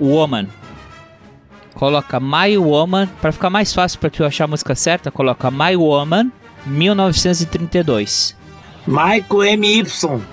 Woman. 0.00 0.48
Coloca 1.74 2.18
My 2.18 2.58
Woman, 2.58 3.06
pra 3.20 3.30
ficar 3.30 3.50
mais 3.50 3.72
fácil 3.72 4.00
pra 4.00 4.10
tu 4.10 4.24
achar 4.24 4.44
a 4.44 4.48
música 4.48 4.74
certa, 4.74 5.12
coloca 5.12 5.48
My 5.48 5.76
Woman 5.76 6.32
1932. 6.66 8.36
Michael 8.84 9.56
MY. 9.56 9.84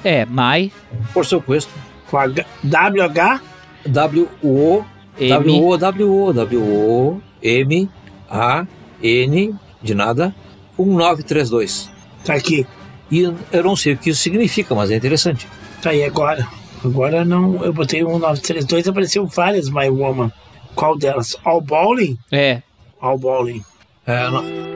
É, 0.04 0.26
My 0.26 0.74
Por 1.14 1.24
seu 1.24 1.40
questo. 1.40 1.72
Com 2.10 2.18
H, 2.18 2.46
WH. 2.64 3.42
W-O. 3.86 4.86
M 5.20 5.30
W-O, 5.30 5.78
W-O, 5.78 6.34
W-O, 6.34 7.22
M, 7.44 7.90
A, 8.28 8.66
N, 9.04 9.56
de 9.84 9.94
nada, 9.94 10.34
1932. 10.80 11.92
Tá 12.24 12.34
aqui. 12.34 12.66
E 13.10 13.22
eu 13.52 13.64
não 13.64 13.76
sei 13.76 13.94
o 13.94 13.98
que 13.98 14.10
isso 14.10 14.22
significa, 14.22 14.76
mas 14.76 14.92
é 14.92 14.96
interessante. 14.98 15.48
Tá 15.82 15.92
aí 15.92 16.04
agora. 16.04 16.48
Agora 16.84 17.24
não. 17.26 17.64
Eu 17.64 17.74
botei 17.74 18.04
um 18.04 18.20
932 18.20 18.88
apareceu 18.88 19.26
várias 19.28 19.70
My 19.70 19.90
Woman. 19.90 20.32
Qual 20.76 20.98
delas? 20.98 21.36
All 21.44 21.62
Bowling? 21.62 22.18
É, 22.32 22.62
All 23.02 23.18
Bowling. 23.18 23.64
É, 24.06 24.30
não- 24.30 24.68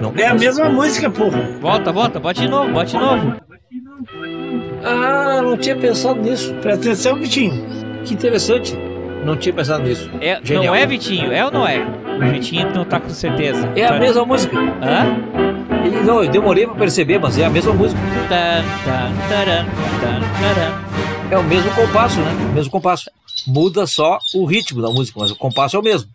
Não 0.00 0.12
É 0.16 0.26
a 0.26 0.34
mesma 0.34 0.68
música, 0.68 1.10
porra. 1.10 1.40
volta, 1.60 1.92
volta, 1.92 2.20
bote 2.20 2.40
de 2.42 2.48
novo, 2.48 2.72
bote 2.72 2.92
de 2.92 2.98
novo. 2.98 3.34
Ah, 4.82 5.40
não 5.42 5.56
tinha 5.56 5.76
pensado 5.76 6.20
nisso. 6.20 6.52
Presta 6.56 6.80
atenção, 6.90 7.16
Vitinho. 7.16 7.54
Que 8.04 8.14
interessante. 8.14 8.76
Não 9.24 9.36
tinha 9.36 9.52
pensado 9.54 9.82
nisso. 9.84 10.10
É, 10.20 10.38
Genial. 10.42 10.66
não 10.66 10.74
é 10.74 10.86
Vitinho, 10.86 11.32
é 11.32 11.44
ou 11.44 11.50
não 11.50 11.66
é? 11.66 11.78
O 12.16 12.30
Vitinho 12.30 12.70
não 12.74 12.84
tá 12.84 13.00
com 13.00 13.08
certeza. 13.10 13.70
É 13.74 13.84
a 13.86 13.98
mesma 13.98 14.24
música. 14.24 14.56
Hã? 14.56 15.16
E, 15.86 16.04
não, 16.04 16.22
eu 16.22 16.30
demorei 16.30 16.66
pra 16.66 16.74
perceber, 16.76 17.18
mas 17.18 17.38
é 17.38 17.44
a 17.44 17.50
mesma 17.50 17.72
música. 17.72 18.00
Tan, 18.28 18.62
tan, 18.84 19.28
taran, 19.28 19.64
tan, 20.00 20.20
taran. 20.40 20.84
É 21.30 21.38
o 21.38 21.42
mesmo 21.44 21.70
compasso, 21.74 22.20
né? 22.20 22.30
O 22.50 22.54
mesmo 22.54 22.70
compasso. 22.70 23.10
Muda 23.46 23.86
só 23.86 24.18
o 24.34 24.44
ritmo 24.44 24.80
da 24.80 24.88
música, 24.90 25.18
mas 25.20 25.30
o 25.30 25.36
compasso 25.36 25.76
é 25.76 25.80
o 25.80 25.82
mesmo. 25.82 26.08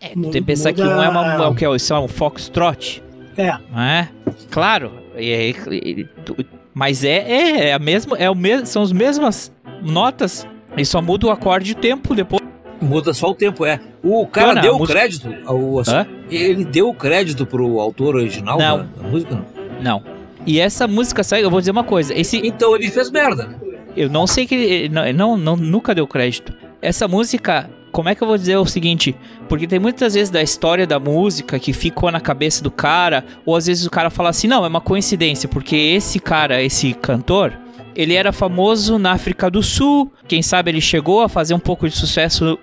É, 0.00 0.08
tu 0.10 0.20
tem 0.22 0.30
que 0.32 0.42
pensar 0.42 0.72
que 0.72 0.82
um 0.82 1.02
é, 1.02 1.08
uma, 1.08 1.34
é 1.34 1.46
o 1.46 1.54
que 1.54 1.64
é? 1.64 1.76
Isso 1.76 1.92
é 1.94 1.98
um 1.98 2.08
foxtrot, 2.08 3.02
É. 3.36 3.52
não 3.72 3.80
é? 3.80 4.08
Claro. 4.50 4.92
E 5.16 5.54
e- 5.70 6.04
tu- 6.24 6.36
mas 6.74 7.04
é, 7.04 7.18
é, 7.18 7.68
é 7.68 7.72
a 7.72 7.78
mesma, 7.78 8.16
é 8.18 8.28
o 8.28 8.34
mesmo, 8.34 8.66
são 8.66 8.82
as 8.82 8.90
mesmas 8.92 9.52
notas. 9.82 10.46
E 10.76 10.84
só 10.86 11.00
muda 11.02 11.26
o 11.26 11.30
acorde 11.30 11.70
e 11.70 11.72
o 11.72 11.76
tempo 11.76 12.14
depois. 12.14 12.41
Muda 12.82 13.14
só 13.14 13.30
o 13.30 13.34
tempo, 13.34 13.64
é. 13.64 13.80
O 14.02 14.26
cara 14.26 14.60
deu 14.60 14.74
o 14.74 14.78
música- 14.78 14.98
crédito. 14.98 15.28
Ao, 15.46 15.78
Hã? 15.88 16.06
ele 16.30 16.64
deu 16.64 16.88
o 16.88 16.94
crédito 16.94 17.46
pro 17.46 17.78
autor 17.80 18.16
original 18.16 18.58
Não. 18.58 18.78
Da, 18.78 18.84
da 19.02 19.08
música? 19.08 19.34
Não. 19.34 19.44
Não. 19.80 20.02
E 20.44 20.58
essa 20.58 20.88
música 20.88 21.22
sai, 21.22 21.44
eu 21.44 21.50
vou 21.50 21.60
dizer 21.60 21.70
uma 21.70 21.84
coisa. 21.84 22.12
Esse, 22.18 22.38
Então 22.44 22.74
ele 22.74 22.88
fez 22.90 23.10
merda, 23.10 23.46
né? 23.46 23.54
Eu 23.96 24.08
não 24.10 24.26
sei 24.26 24.46
que 24.46 24.54
ele 24.54 24.88
não, 24.88 25.12
não, 25.12 25.36
não- 25.36 25.56
nunca 25.56 25.94
deu 25.94 26.06
crédito. 26.06 26.52
Essa 26.80 27.06
música, 27.06 27.70
como 27.92 28.08
é 28.08 28.14
que 28.14 28.22
eu 28.22 28.26
vou 28.26 28.36
dizer 28.36 28.56
o 28.56 28.64
seguinte? 28.66 29.14
Porque 29.48 29.66
tem 29.68 29.78
muitas 29.78 30.14
vezes 30.14 30.30
da 30.30 30.42
história 30.42 30.86
da 30.86 30.98
música 30.98 31.58
que 31.60 31.72
ficou 31.72 32.10
na 32.10 32.20
cabeça 32.20 32.62
do 32.64 32.70
cara, 32.70 33.24
ou 33.46 33.54
às 33.54 33.66
vezes 33.66 33.86
o 33.86 33.90
cara 33.90 34.10
fala 34.10 34.30
assim, 34.30 34.48
não, 34.48 34.64
é 34.64 34.68
uma 34.68 34.80
coincidência, 34.80 35.48
porque 35.48 35.76
esse 35.76 36.18
cara, 36.18 36.60
esse 36.62 36.92
cantor, 36.94 37.52
ele 37.94 38.14
era 38.14 38.32
famoso 38.32 38.98
na 38.98 39.12
África 39.12 39.50
do 39.50 39.62
Sul, 39.62 40.12
quem 40.26 40.42
sabe 40.42 40.70
ele 40.70 40.80
chegou 40.80 41.20
a 41.22 41.28
fazer 41.28 41.54
um 41.54 41.58
pouco 41.58 41.88
de 41.88 41.94
sucesso 41.96 42.58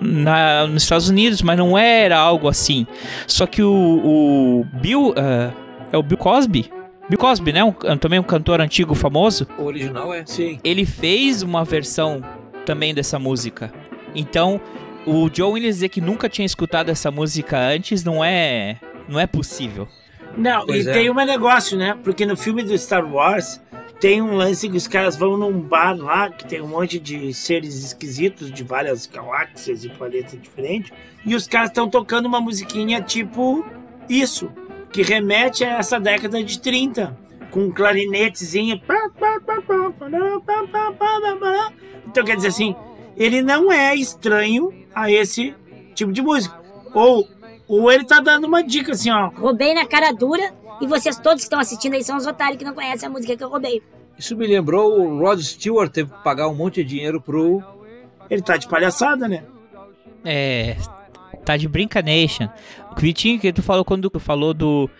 na- 0.00 0.66
nos 0.66 0.82
Estados 0.82 1.08
Unidos, 1.08 1.42
mas 1.42 1.56
não 1.58 1.76
era 1.76 2.18
algo 2.18 2.48
assim. 2.48 2.86
Só 3.26 3.46
que 3.46 3.62
o, 3.62 3.72
o 3.72 4.64
Bill, 4.80 5.14
ah, 5.16 5.52
é 5.92 5.96
o 5.98 6.02
Bill 6.02 6.18
Cosby? 6.18 6.70
Bill 7.08 7.18
Cosby, 7.18 7.52
né? 7.52 7.64
Um- 7.64 7.72
também 7.98 8.18
um 8.18 8.22
cantor 8.22 8.60
antigo 8.60 8.94
famoso 8.94 9.46
O 9.58 9.64
original 9.64 10.12
é. 10.12 10.24
Sim. 10.26 10.58
ele 10.62 10.84
fez 10.84 11.42
uma 11.42 11.64
versão 11.64 12.22
também 12.66 12.92
dessa 12.94 13.18
música. 13.18 13.72
Então, 14.14 14.60
o 15.06 15.30
Joe 15.32 15.52
Williams 15.52 15.76
dizer 15.76 15.88
que 15.88 16.00
nunca 16.00 16.28
tinha 16.28 16.44
escutado 16.44 16.90
essa 16.90 17.10
música 17.10 17.58
antes 17.58 18.04
não 18.04 18.22
é 18.24 18.76
não 19.08 19.18
é 19.18 19.26
possível. 19.26 19.88
Não, 20.36 20.66
Pois 20.66 20.84
e 20.86 20.90
é. 20.90 20.92
tem 20.92 21.10
um 21.10 21.14
negócio, 21.14 21.78
né? 21.78 21.96
Porque 22.04 22.26
no 22.26 22.36
filme 22.36 22.62
do 22.62 22.76
Star 22.76 23.10
Wars 23.10 23.58
tem 24.00 24.22
um 24.22 24.36
lance 24.36 24.68
que 24.68 24.76
os 24.76 24.86
caras 24.86 25.16
vão 25.16 25.36
num 25.36 25.60
bar 25.60 25.96
lá 25.96 26.30
que 26.30 26.46
tem 26.46 26.60
um 26.60 26.68
monte 26.68 26.98
de 26.98 27.34
seres 27.34 27.82
esquisitos 27.84 28.52
de 28.52 28.62
várias 28.62 29.06
galáxias 29.06 29.84
e 29.84 29.88
planetas 29.88 30.40
diferentes. 30.40 30.92
E 31.24 31.34
os 31.34 31.46
caras 31.48 31.70
estão 31.70 31.88
tocando 31.88 32.26
uma 32.26 32.40
musiquinha 32.40 33.02
tipo 33.02 33.64
isso, 34.08 34.50
que 34.92 35.02
remete 35.02 35.64
a 35.64 35.78
essa 35.78 35.98
década 35.98 36.42
de 36.42 36.60
30, 36.60 37.16
com 37.50 37.64
um 37.64 37.70
clarinetezinho. 37.72 38.80
Então 42.06 42.24
quer 42.24 42.36
dizer 42.36 42.48
assim, 42.48 42.76
ele 43.16 43.42
não 43.42 43.72
é 43.72 43.96
estranho 43.96 44.72
a 44.94 45.10
esse 45.10 45.54
tipo 45.94 46.12
de 46.12 46.22
música. 46.22 46.56
Ou, 46.94 47.28
ou 47.66 47.90
ele 47.90 48.04
tá 48.04 48.20
dando 48.20 48.46
uma 48.46 48.62
dica 48.62 48.92
assim, 48.92 49.10
ó. 49.10 49.28
Roubei 49.28 49.74
na 49.74 49.84
cara 49.86 50.12
dura 50.12 50.54
e 50.80 50.86
vocês 50.86 51.18
todos 51.18 51.42
que 51.42 51.46
estão 51.46 51.58
assistindo 51.58 51.94
aí 51.94 52.04
são 52.04 52.16
os 52.16 52.26
otários 52.26 52.58
que 52.58 52.64
não 52.64 52.74
conhecem 52.74 53.08
a 53.08 53.10
música 53.10 53.36
que 53.36 53.42
eu 53.42 53.48
roubei. 53.48 53.82
Isso 54.18 54.36
me 54.36 54.46
lembrou 54.46 55.00
o 55.00 55.18
Rod 55.18 55.40
Stewart 55.40 55.92
teve 55.92 56.10
que 56.10 56.22
pagar 56.24 56.48
um 56.48 56.54
monte 56.54 56.82
de 56.82 56.90
dinheiro 56.90 57.20
pro. 57.20 57.62
Ele 58.28 58.42
tá 58.42 58.56
de 58.56 58.68
palhaçada, 58.68 59.28
né? 59.28 59.44
É, 60.24 60.76
tá 61.44 61.56
de 61.56 61.68
brincanation. 61.68 62.48
O 62.96 63.00
Vitinho 63.00 63.38
que 63.38 63.52
tu 63.52 63.62
falou 63.62 63.84
quando 63.84 64.10
tu 64.10 64.18
falou 64.18 64.52
do 64.52 64.90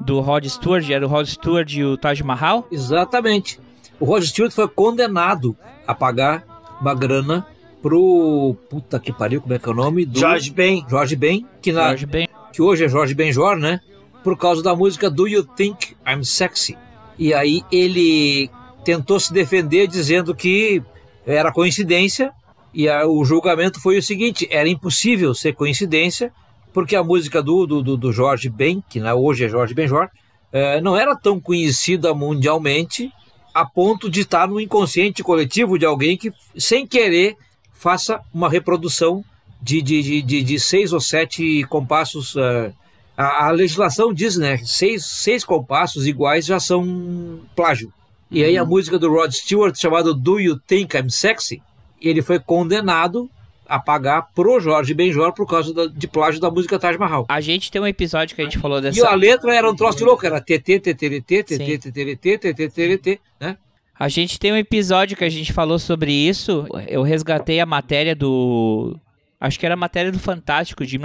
do 0.00 0.20
Rod 0.20 0.44
Stewart, 0.46 0.88
era 0.90 1.06
o 1.06 1.08
Rod 1.08 1.26
Stewart 1.26 1.72
e 1.72 1.84
o 1.84 1.96
Taj 1.96 2.22
Mahal? 2.22 2.66
Exatamente. 2.70 3.60
O 3.98 4.04
Rod 4.04 4.24
Stewart 4.24 4.52
foi 4.52 4.68
condenado 4.68 5.56
a 5.86 5.94
pagar 5.94 6.44
uma 6.80 6.94
grana 6.94 7.46
pro. 7.80 8.56
Puta 8.68 8.98
que 8.98 9.12
pariu, 9.12 9.40
como 9.40 9.54
é 9.54 9.58
que 9.58 9.68
é 9.68 9.72
o 9.72 9.74
nome? 9.74 10.04
Do 10.04 10.18
Jorge 10.18 10.50
Ben. 10.50 10.84
Jorge 10.88 11.16
Ben, 11.16 11.46
que, 11.62 11.72
na, 11.72 11.88
Jorge 11.88 12.06
Ben. 12.06 12.28
que 12.52 12.60
hoje 12.60 12.84
é 12.84 12.88
Jorge 12.88 13.14
Benjor, 13.14 13.56
né? 13.56 13.80
Por 14.24 14.36
causa 14.36 14.62
da 14.62 14.74
música 14.74 15.08
Do 15.10 15.28
You 15.28 15.44
Think 15.44 15.94
I'm 16.06 16.24
Sexy? 16.24 16.76
E 17.18 17.32
aí 17.32 17.62
ele 17.70 18.50
tentou 18.84 19.20
se 19.20 19.32
defender 19.32 19.86
dizendo 19.86 20.34
que 20.34 20.82
era 21.26 21.52
coincidência 21.52 22.32
e 22.72 22.88
a- 22.88 23.06
o 23.06 23.24
julgamento 23.24 23.80
foi 23.80 23.98
o 23.98 24.02
seguinte: 24.02 24.48
era 24.50 24.68
impossível 24.68 25.32
ser 25.34 25.52
coincidência 25.54 26.32
porque 26.72 26.96
a 26.96 27.04
música 27.04 27.40
do, 27.40 27.66
do, 27.66 27.96
do, 27.96 28.12
Jorge 28.12 28.48
Ben, 28.48 28.82
que 28.90 28.98
na- 28.98 29.14
hoje 29.14 29.44
é 29.44 29.48
Jorge 29.48 29.74
Benjor, 29.74 30.08
eh, 30.52 30.80
não 30.80 30.96
era 30.96 31.14
tão 31.14 31.38
conhecida 31.38 32.12
mundialmente 32.12 33.12
a 33.54 33.64
ponto 33.64 34.10
de 34.10 34.22
estar 34.22 34.48
no 34.48 34.58
inconsciente 34.58 35.22
coletivo 35.22 35.78
de 35.78 35.86
alguém 35.86 36.16
que, 36.16 36.32
sem 36.58 36.84
querer, 36.84 37.36
faça 37.72 38.20
uma 38.32 38.48
reprodução 38.48 39.24
de, 39.62 39.80
de, 39.80 40.02
de, 40.02 40.22
de, 40.22 40.42
de 40.42 40.58
seis 40.58 40.92
ou 40.92 41.00
sete 41.00 41.62
compassos. 41.68 42.34
eh, 42.36 42.72
a, 43.16 43.46
a 43.46 43.50
legislação 43.50 44.12
diz, 44.12 44.36
né? 44.36 44.58
Seis, 44.64 45.04
seis 45.06 45.44
compassos 45.44 46.06
iguais 46.06 46.44
já 46.46 46.58
são 46.60 47.40
plágio. 47.54 47.92
E 48.30 48.42
aí 48.42 48.56
a 48.58 48.64
música 48.64 48.98
do 48.98 49.08
Rod 49.12 49.30
Stewart, 49.32 49.76
chamada 49.78 50.12
Do 50.12 50.40
You 50.40 50.58
Think 50.58 50.96
I'm 50.96 51.08
Sexy, 51.10 51.62
ele 52.00 52.20
foi 52.22 52.38
condenado 52.40 53.30
a 53.66 53.78
pagar 53.78 54.28
pro 54.34 54.60
Jorge 54.60 54.92
Benjor 54.92 55.32
por 55.32 55.46
causa 55.46 55.72
da- 55.72 55.86
de 55.86 56.06
plágio 56.08 56.40
da 56.40 56.50
música 56.50 56.78
Taj 56.78 56.98
Mahal. 56.98 57.24
A 57.28 57.40
gente 57.40 57.70
tem 57.70 57.80
um 57.80 57.86
episódio 57.86 58.34
que 58.36 58.42
a 58.42 58.44
gente 58.44 58.58
falou 58.58 58.78
E 58.78 58.82
dessa 58.82 59.08
a 59.08 59.14
letra 59.14 59.54
era 59.54 59.70
um 59.70 59.74
troço 59.74 59.98
de 59.98 60.04
louco, 60.04 60.26
era 60.26 60.40
TT, 60.40 60.80
TTT, 60.80 61.44
Sim. 61.48 61.58
TT, 61.78 61.78
TTT, 61.92 62.38
TT, 62.38 62.54
TTT, 62.68 63.20
né? 63.40 63.56
A 63.98 64.08
gente 64.08 64.38
tem 64.40 64.52
um 64.52 64.56
episódio 64.56 65.16
que 65.16 65.24
a 65.24 65.28
gente 65.30 65.52
falou 65.52 65.78
sobre 65.78 66.12
isso. 66.12 66.66
Eu 66.88 67.02
resgatei 67.02 67.60
a 67.60 67.64
matéria 67.66 68.14
do. 68.14 68.98
Acho 69.40 69.58
que 69.58 69.64
era 69.64 69.74
a 69.74 69.78
matéria 69.78 70.10
do 70.10 70.18
Fantástico 70.18 70.84
de 70.84 70.98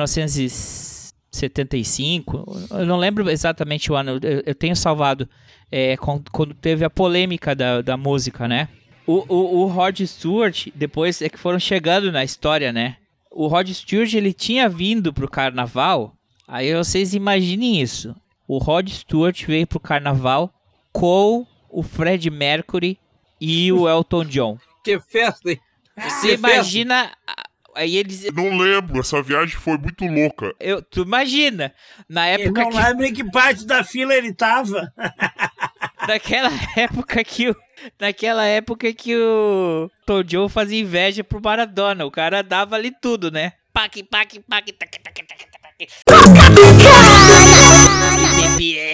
1975. 1.32 2.46
Eu 2.72 2.86
não 2.86 2.98
lembro 2.98 3.30
exatamente 3.30 3.92
o 3.92 3.96
ano. 3.96 4.20
Eu, 4.22 4.44
eu 4.46 4.56
tenho 4.56 4.76
salvado 4.76 5.28
é, 5.72 5.96
con- 5.98 6.22
quando 6.32 6.54
teve 6.54 6.84
a 6.84 6.90
polêmica 6.90 7.56
da, 7.56 7.82
da 7.82 7.96
música, 7.98 8.48
né? 8.48 8.68
O, 9.06 9.26
o, 9.28 9.60
o 9.62 9.66
Rod 9.68 10.00
Stewart, 10.02 10.68
depois 10.76 11.22
é 11.22 11.30
que 11.30 11.40
foram 11.40 11.60
chegando 11.60 12.12
na 12.12 12.24
história, 12.24 12.72
né? 12.72 12.98
O 13.32 13.48
Rod 13.48 13.70
Stewart 13.70 14.14
ele 14.14 14.34
tinha 14.34 14.68
vindo 14.70 15.14
pro 15.14 15.30
carnaval. 15.30 16.14
Aí 16.48 16.74
vocês 16.76 17.14
imaginem 17.14 17.82
isso. 17.82 18.16
O 18.48 18.58
Rod 18.58 18.90
Stewart 18.90 19.46
veio 19.46 19.68
pro 19.68 19.80
carnaval 19.80 20.52
com 20.92 21.46
o 21.70 21.84
Fred 21.84 22.30
Mercury 22.30 22.98
e 23.40 23.72
o 23.72 23.88
Elton 23.88 24.26
John. 24.26 24.58
Que 24.84 25.00
festa, 25.00 25.52
hein? 25.52 25.60
Você 25.96 26.34
imagina 26.34 27.12
a- 27.28 27.44
Aí 27.76 27.98
eles. 27.98 28.26
Não 28.34 28.58
lembro, 28.58 29.00
essa 29.00 29.22
viagem 29.22 29.56
foi 29.56 29.78
muito 29.78 30.06
louca. 30.06 30.54
Eu, 30.60 30.82
tu 30.82 31.02
imagina, 31.04 31.74
na 32.08 32.30
Eu 32.30 32.40
época 32.42 32.62
não 32.62 32.70
que. 32.70 32.78
lembro 32.78 33.06
em 33.06 33.14
que 33.14 33.24
parte 33.24 33.66
da 33.66 33.84
fila 33.84 34.14
ele 34.14 34.34
tava. 34.34 34.92
Naquela 36.08 36.52
época 36.76 37.24
que 37.24 37.50
o. 37.50 37.56
Naquela 38.00 38.46
época 38.46 38.92
que 38.94 39.16
o 39.16 39.90
Tom 40.06 40.24
Joe 40.28 40.50
fazia 40.50 40.80
inveja 40.80 41.24
pro 41.24 41.42
Maradona. 41.42 42.06
O 42.06 42.12
cara 42.12 42.42
dava 42.42 42.76
ali 42.76 42.92
tudo, 43.02 43.32
né? 43.32 43.54
Pac, 43.72 44.04
pac, 44.04 44.40
pac, 44.40 44.72
tac, 44.74 45.00
tac, 45.00 45.02
tac, 45.04 45.26
tac, 45.26 45.62
tac. 45.62 45.88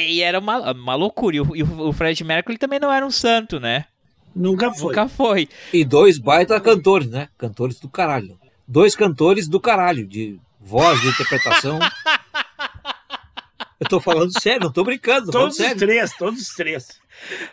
E 0.08 0.22
era 0.22 0.40
uma, 0.40 0.72
uma 0.72 0.96
loucura. 0.96 1.38
E 1.38 1.42
o, 1.42 1.56
e 1.56 1.64
o 1.64 1.92
Fred 1.94 2.24
Mercury 2.24 2.58
também 2.58 2.80
não 2.80 2.92
era 2.92 3.06
um 3.06 3.12
santo, 3.12 3.60
né? 3.60 3.86
Nunca 4.36 4.72
foi. 4.72 4.88
Nunca 4.88 5.08
foi. 5.08 5.50
E 5.72 5.86
dois 5.86 6.18
baita 6.18 6.60
cantores, 6.60 7.10
né? 7.10 7.30
Cantores 7.38 7.80
do 7.80 7.90
caralho. 7.90 8.38
Dois 8.68 8.96
cantores 8.96 9.48
do 9.48 9.60
caralho, 9.60 10.06
de 10.08 10.40
voz, 10.60 11.00
de 11.02 11.08
interpretação. 11.10 11.80
Eu 13.78 13.90
tô 13.90 14.00
falando 14.00 14.32
sério, 14.40 14.62
não 14.62 14.72
tô 14.72 14.86
brincando, 14.86 15.26
tô 15.26 15.34
Todos 15.34 15.60
os 15.60 15.64
sério. 15.66 15.78
três, 15.78 16.14
todos 16.18 16.42
os 16.42 16.48
três. 16.56 16.88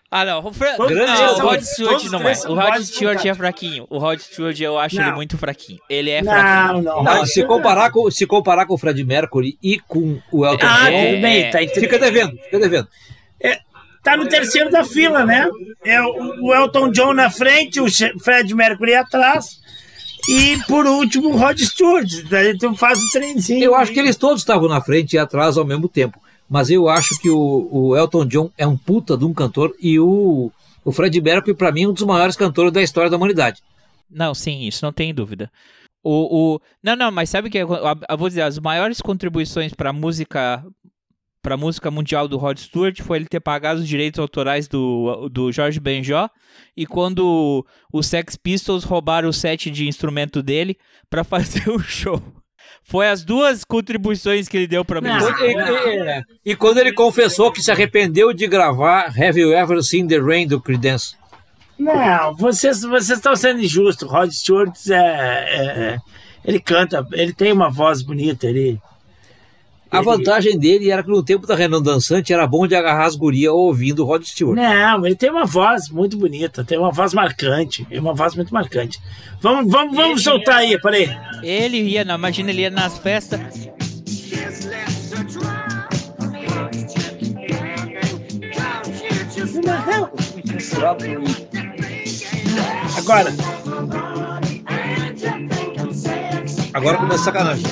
Ah, 0.09 0.25
não. 0.25 0.38
O, 0.47 0.52
Fre- 0.52 0.76
Todos 0.76 0.97
não, 0.97 1.04
três 1.04 1.31
o 1.33 1.42
Rod 1.42 1.61
Stewart 1.62 2.04
não 2.04 2.28
é. 2.28 2.33
O 2.49 2.54
Rod 2.54 2.83
Stewart 2.85 3.25
é 3.25 3.35
fraquinho. 3.35 3.87
O 3.90 3.99
Rod 3.99 4.21
Stewart 4.21 4.59
eu 4.61 4.78
acho 4.78 4.95
Não. 4.97 5.02
ele 5.02 5.12
muito 5.16 5.37
fraquinho. 5.37 5.81
Ele 5.90 6.11
é 6.11 6.23
fraquinho. 6.23 6.83
Não, 6.85 7.02
não. 7.02 7.02
Não, 7.02 7.26
se 7.26 7.45
comparar, 7.45 7.90
com, 7.90 8.09
se 8.09 8.25
comparar 8.25 8.66
com 8.66 8.75
o 8.75 8.78
Fred 8.78 9.02
Mercury 9.04 9.59
e 9.61 9.81
com 9.81 10.21
o 10.31 10.47
Elton 10.47 10.64
Ah, 10.64 10.85
John, 10.85 10.90
bem, 11.21 11.42
É, 11.42 11.50
tá 11.50 11.61
entre... 11.62 11.81
fica 11.81 11.99
devendo, 11.99 12.37
fica 12.38 12.59
devendo. 12.61 12.88
Tá 14.02 14.16
no 14.16 14.28
terceiro 14.28 14.69
da 14.71 14.85
fila, 14.85 15.25
né? 15.25 15.49
É 15.85 16.00
o 16.02 16.47
o 16.47 16.54
Elton 16.54 16.90
John 16.90 17.12
na 17.14 17.31
frente, 17.31 17.81
o 17.81 17.87
Fred 18.21 18.52
Mercury 18.54 18.95
atrás. 18.95 19.61
E 20.29 20.57
por 20.67 20.87
último, 20.87 21.31
o 21.31 21.37
Rod 21.37 21.59
Stewart. 21.59 22.09
Daí 22.29 22.57
tu 22.57 22.75
faz 22.75 23.02
o 23.02 23.11
trenzinho. 23.11 23.62
Eu 23.62 23.75
acho 23.75 23.93
que 23.93 23.99
eles 23.99 24.17
todos 24.17 24.43
estavam 24.43 24.69
na 24.69 24.81
frente 24.81 25.14
e 25.14 25.19
atrás 25.19 25.57
ao 25.57 25.64
mesmo 25.64 25.88
tempo. 25.88 26.21
Mas 26.49 26.71
eu 26.71 26.88
acho 26.88 27.19
que 27.19 27.31
o, 27.31 27.69
o 27.71 27.97
Elton 27.97 28.26
John 28.26 28.50
é 28.57 28.67
um 28.67 28.76
puta 28.76 29.17
de 29.17 29.25
um 29.25 29.33
cantor 29.33 29.75
e 29.81 29.99
o, 29.99 30.52
o 30.85 30.93
Fred 30.93 31.21
Mercury, 31.21 31.55
pra 31.55 31.73
mim, 31.73 31.85
é 31.85 31.88
um 31.88 31.93
dos 31.93 32.05
maiores 32.05 32.37
cantores 32.37 32.73
da 32.73 32.83
história 32.83 33.11
da 33.11 33.17
humanidade. 33.17 33.62
Não, 34.11 34.35
sim, 34.35 34.67
isso 34.67 34.85
não 34.85 34.93
tem 34.93 35.14
dúvida. 35.14 35.50
O, 36.05 36.55
o... 36.55 36.61
Não, 36.83 36.97
não, 36.97 37.11
mas 37.11 37.31
sabe 37.31 37.49
o 37.49 37.50
que 37.50 37.59
eu, 37.59 37.69
eu 38.09 38.19
vou 38.19 38.29
dizer, 38.29 38.43
as 38.43 38.59
maiores 38.59 39.00
contribuições 39.00 39.73
para 39.73 39.93
música 39.93 40.64
para 41.43 41.57
música 41.57 41.91
mundial 41.91 42.29
do 42.29 42.37
Rod 42.39 42.57
Stewart 42.59 43.01
foi 43.03 43.19
ele 43.19 43.27
ter 43.27 43.41
pagado 43.41 43.81
os 43.81 43.89
direitos 43.89 44.21
autorais 44.21 44.69
do, 44.69 45.29
do 45.29 45.51
Jorge 45.51 45.81
Benjó 45.81 46.29
e 46.77 46.87
quando 46.87 47.67
os 47.93 48.07
Sex 48.07 48.37
Pistols 48.37 48.85
roubaram 48.85 49.29
o 49.29 49.33
set 49.33 49.71
de 49.71 49.89
instrumento 49.89 50.43
dele 50.43 50.77
para 51.11 51.25
fazer 51.25 51.69
o 51.69 51.79
show. 51.81 52.23
Foi 52.85 53.09
as 53.09 53.25
duas 53.25 53.65
contribuições 53.65 54.49
que 54.49 54.57
ele 54.57 54.67
deu 54.67 54.85
para. 54.85 55.01
E, 55.01 55.03
e- 56.47 56.53
e 56.53 56.57
quando 56.57 56.79
ele 56.79 56.93
confessou 56.93 57.53
que 57.53 57.63
se 57.63 57.71
arrependeu 57.71 58.33
de 58.33 58.47
gravar 58.47 59.07
Have 59.07 59.39
You 59.41 59.53
Ever 59.53 59.83
Seen 59.83 60.07
the 60.07 60.19
Rain 60.19 60.47
do 60.47 60.61
Creedence? 60.61 61.15
Não, 61.79 62.35
vocês 62.37 62.83
vocês 62.83 63.19
estão 63.19 63.35
sendo 63.37 63.61
injustos. 63.61 64.09
Rod 64.09 64.31
Stewart 64.31 64.75
é, 64.89 64.95
é- 64.95 65.65
é- 65.95 65.99
ele 66.45 66.61
canta, 66.61 67.07
ele 67.13 67.33
tem 67.33 67.53
uma 67.53 67.71
voz 67.71 68.03
bonita, 68.03 68.47
ele 68.47 68.81
A 69.93 70.01
vantagem 70.01 70.59
dele 70.59 70.91
era 70.91 71.03
que 71.03 71.11
no 71.11 71.23
tempo 71.23 71.47
da 71.47 71.55
Renan 71.55 71.83
Dançante 71.83 72.33
era 72.33 72.47
bom 72.47 72.67
de 72.67 72.75
agarrar 72.75 73.05
as 73.05 73.15
gurias 73.15 73.53
ouvindo 73.53 74.01
o 74.01 74.07
Rod 74.07 74.25
Stewart. 74.25 74.57
Não, 74.57 75.05
ele 75.05 75.15
tem 75.15 75.31
uma 75.31 75.45
voz 75.45 75.91
muito 75.91 76.17
bonita, 76.17 76.65
tem 76.65 76.79
uma 76.79 76.91
voz 76.91 77.13
marcante, 77.13 77.87
é 77.91 78.01
uma 78.01 78.15
voz 78.15 78.35
muito 78.35 78.55
marcante. 78.55 78.99
Vamos, 79.41 79.71
vamos, 79.71 79.95
vamos 79.95 80.23
soltar 80.23 80.59
aí, 80.59 80.81
peraí. 80.81 81.15
Ele 81.43 81.79
ia, 81.79 82.05
não, 82.05 82.15
imagina 82.15 82.51
ele 82.51 82.63
ia 82.63 82.71
nas 82.71 82.97
festas. 82.97 83.41
Agora, 92.97 93.33
Agora 96.75 96.97
começa 96.97 97.21
a 97.21 97.25
sacanagem. 97.25 97.67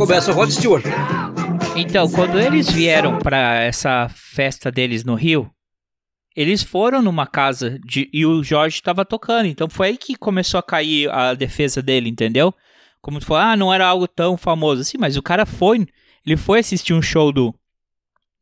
Começa 0.00 0.32
o 0.32 0.34
Rod 0.34 0.50
Stewart. 0.50 0.82
Então, 1.76 2.10
quando 2.10 2.40
eles 2.40 2.70
vieram 2.70 3.18
pra 3.18 3.60
essa 3.60 4.08
festa 4.08 4.72
deles 4.72 5.04
no 5.04 5.14
Rio, 5.14 5.50
eles 6.34 6.62
foram 6.62 7.02
numa 7.02 7.26
casa 7.26 7.78
de, 7.84 8.08
e 8.10 8.24
o 8.24 8.42
Jorge 8.42 8.76
estava 8.76 9.04
tocando. 9.04 9.44
Então 9.44 9.68
foi 9.68 9.88
aí 9.88 9.98
que 9.98 10.16
começou 10.16 10.58
a 10.58 10.62
cair 10.62 11.10
a 11.10 11.34
defesa 11.34 11.82
dele, 11.82 12.08
entendeu? 12.08 12.54
Como 13.02 13.20
tu 13.20 13.26
falou, 13.26 13.42
ah, 13.42 13.56
não 13.56 13.74
era 13.74 13.86
algo 13.86 14.08
tão 14.08 14.38
famoso 14.38 14.80
assim, 14.80 14.96
mas 14.96 15.18
o 15.18 15.22
cara 15.22 15.44
foi, 15.44 15.86
ele 16.24 16.36
foi 16.38 16.60
assistir 16.60 16.94
um 16.94 17.02
show 17.02 17.30
do, 17.30 17.54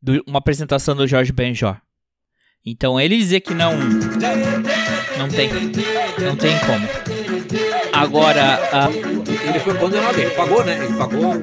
do 0.01 0.23
uma 0.25 0.39
apresentação 0.39 0.95
do 0.95 1.05
Jorge 1.05 1.33
Benjor. 1.33 1.75
Então 2.65 2.97
ele 2.97 3.17
dizer 3.17 3.41
que 3.41 3.53
não 3.53 3.73
não 5.17 5.27
tem 5.27 5.49
não 6.23 6.37
tem 6.37 6.57
como. 6.59 7.68
Agora, 7.93 8.59
ah, 8.71 8.89
Ele 9.47 9.59
foi 9.59 9.73
condenado, 9.77 10.17
ele 10.19 10.29
pagou, 10.31 10.63
né? 10.63 10.83
Ele 10.85 10.93
pagou 10.97 11.19
uma, 11.21 11.35
uma 11.35 11.39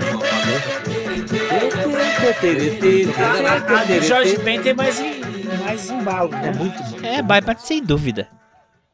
a, 3.48 3.80
a 3.80 3.84
do 3.84 4.02
Jorge 4.02 4.38
Ben 4.38 4.60
tem 4.60 4.74
mais, 4.74 5.00
mais 5.64 5.90
embalo, 5.90 6.30
né? 6.30 6.52
Muito 6.56 6.82
bom. 6.82 7.06
é, 7.06 7.22
vai, 7.22 7.40
mas 7.40 7.62
sem 7.62 7.82
dúvida. 7.82 8.28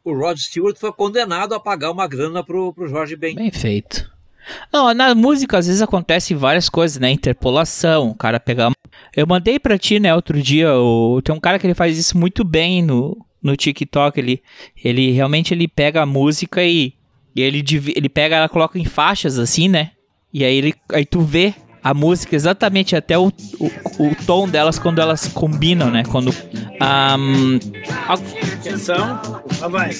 O 0.04 0.12
Rod 0.14 0.36
Stewart 0.38 0.76
foi 0.78 0.92
condenado 0.92 1.54
a 1.54 1.60
pagar 1.60 1.90
uma 1.90 2.06
grana 2.08 2.42
pro, 2.42 2.72
pro 2.72 2.88
Jorge 2.88 3.16
Ben. 3.16 3.34
Bem 3.36 3.50
feito. 3.50 4.10
Não, 4.72 4.92
na 4.92 5.14
música 5.14 5.58
às 5.58 5.66
vezes 5.68 5.80
acontece 5.80 6.34
várias 6.34 6.68
coisas, 6.68 6.98
né? 6.98 7.10
Interpolação, 7.10 8.10
o 8.10 8.14
cara 8.14 8.40
pegar. 8.40 8.68
uma- 8.68 8.76
Eu 9.16 9.26
mandei 9.26 9.58
pra 9.60 9.78
ti, 9.78 10.00
né, 10.00 10.12
outro 10.14 10.42
dia, 10.42 10.74
o... 10.74 11.20
tem 11.22 11.32
um 11.34 11.38
cara 11.40 11.58
que 11.58 11.66
ele 11.66 11.74
faz 11.74 11.96
isso 11.96 12.18
muito 12.18 12.42
bem 12.42 12.82
no, 12.82 13.16
no 13.40 13.56
TikTok. 13.56 14.18
Ele, 14.18 14.42
ele 14.82 15.12
realmente 15.12 15.54
ele 15.54 15.68
pega 15.68 16.02
a 16.02 16.06
música 16.06 16.64
e, 16.64 16.94
e 17.34 17.42
ele, 17.42 17.64
ele 17.94 18.08
pega, 18.08 18.36
ela 18.36 18.48
coloca 18.48 18.78
em 18.78 18.84
faixas 18.84 19.38
assim, 19.38 19.68
né? 19.68 19.90
E 20.32 20.44
aí, 20.44 20.56
ele, 20.56 20.74
aí 20.92 21.04
tu 21.04 21.20
vê 21.20 21.54
a 21.82 21.92
música 21.92 22.36
exatamente 22.36 22.94
até 22.94 23.18
o, 23.18 23.32
o, 23.58 23.66
o 23.98 24.14
tom 24.26 24.48
delas 24.48 24.78
quando 24.78 25.00
elas 25.00 25.28
combinam, 25.28 25.90
né? 25.90 26.04
Quando. 26.04 26.30
Um, 26.30 27.58
Atenção, 28.08 29.20
lá 29.60 29.68
vai. 29.68 29.90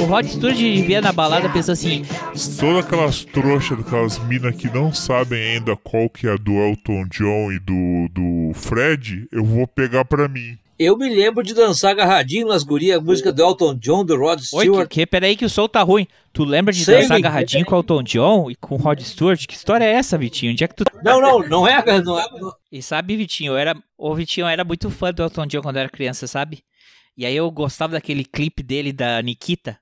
O 0.00 0.04
Rod 0.04 0.26
Stewart 0.26 0.56
via 0.56 1.00
na 1.00 1.12
balada 1.12 1.48
pensa 1.48 1.72
assim: 1.72 2.02
Todas 2.58 2.84
aquelas 2.84 3.24
trouxas 3.24 3.78
daquelas 3.78 4.18
minas 4.24 4.54
que 4.56 4.68
não 4.68 4.92
sabem 4.92 5.40
ainda 5.56 5.76
qual 5.76 6.08
que 6.08 6.26
é 6.26 6.32
a 6.32 6.36
do 6.36 6.52
Elton 6.52 7.04
John 7.10 7.52
e 7.52 7.58
do, 7.58 8.08
do 8.10 8.52
Fred, 8.54 9.28
eu 9.30 9.44
vou 9.44 9.66
pegar 9.66 10.04
pra 10.04 10.28
mim. 10.28 10.58
Eu 10.78 10.96
me 10.96 11.08
lembro 11.12 11.42
de 11.42 11.54
dançar 11.54 11.90
agarradinho 11.90 12.46
nas 12.46 12.62
gurias, 12.62 12.98
a 12.98 13.00
música 13.00 13.32
do 13.32 13.42
Elton 13.42 13.74
John, 13.74 14.04
do 14.04 14.16
Rod 14.16 14.38
Oi, 14.38 14.44
que, 14.44 14.70
Stewart. 14.70 14.88
que, 14.88 15.06
peraí 15.06 15.36
que 15.36 15.44
o 15.44 15.50
som 15.50 15.66
tá 15.66 15.82
ruim. 15.82 16.06
Tu 16.32 16.44
lembra 16.44 16.72
de 16.72 16.84
Sei, 16.84 17.00
dançar 17.00 17.16
Link, 17.16 17.26
agarradinho 17.26 17.64
com 17.66 17.74
o 17.74 17.78
Elton 17.80 18.02
John 18.04 18.48
e 18.48 18.54
com 18.54 18.76
o 18.76 18.78
Rod 18.78 19.00
Stewart? 19.00 19.44
Que 19.44 19.54
história 19.54 19.84
é 19.84 19.90
essa, 19.92 20.16
Vitinho? 20.16 20.52
Onde 20.52 20.62
é 20.62 20.68
que 20.68 20.76
tu... 20.76 20.84
Não, 21.02 21.20
não, 21.20 21.40
não 21.40 21.66
é, 21.66 21.84
não 22.00 22.16
é. 22.18 22.24
não- 22.30 22.52
E 22.70 22.80
sabe, 22.80 23.16
Vitinho, 23.16 23.52
eu 23.54 23.56
era... 23.56 23.76
O 23.96 24.14
Vitinho 24.14 24.44
eu 24.44 24.48
era 24.48 24.62
muito 24.62 24.88
fã 24.88 25.12
do 25.12 25.20
Elton 25.24 25.46
John 25.46 25.62
quando 25.62 25.76
eu 25.76 25.80
era 25.80 25.88
criança, 25.88 26.28
sabe? 26.28 26.60
E 27.18 27.26
aí 27.26 27.34
eu 27.36 27.50
gostava 27.50 27.94
daquele 27.94 28.24
clipe 28.24 28.62
dele 28.62 28.92
da 28.92 29.20
Nikita. 29.20 29.76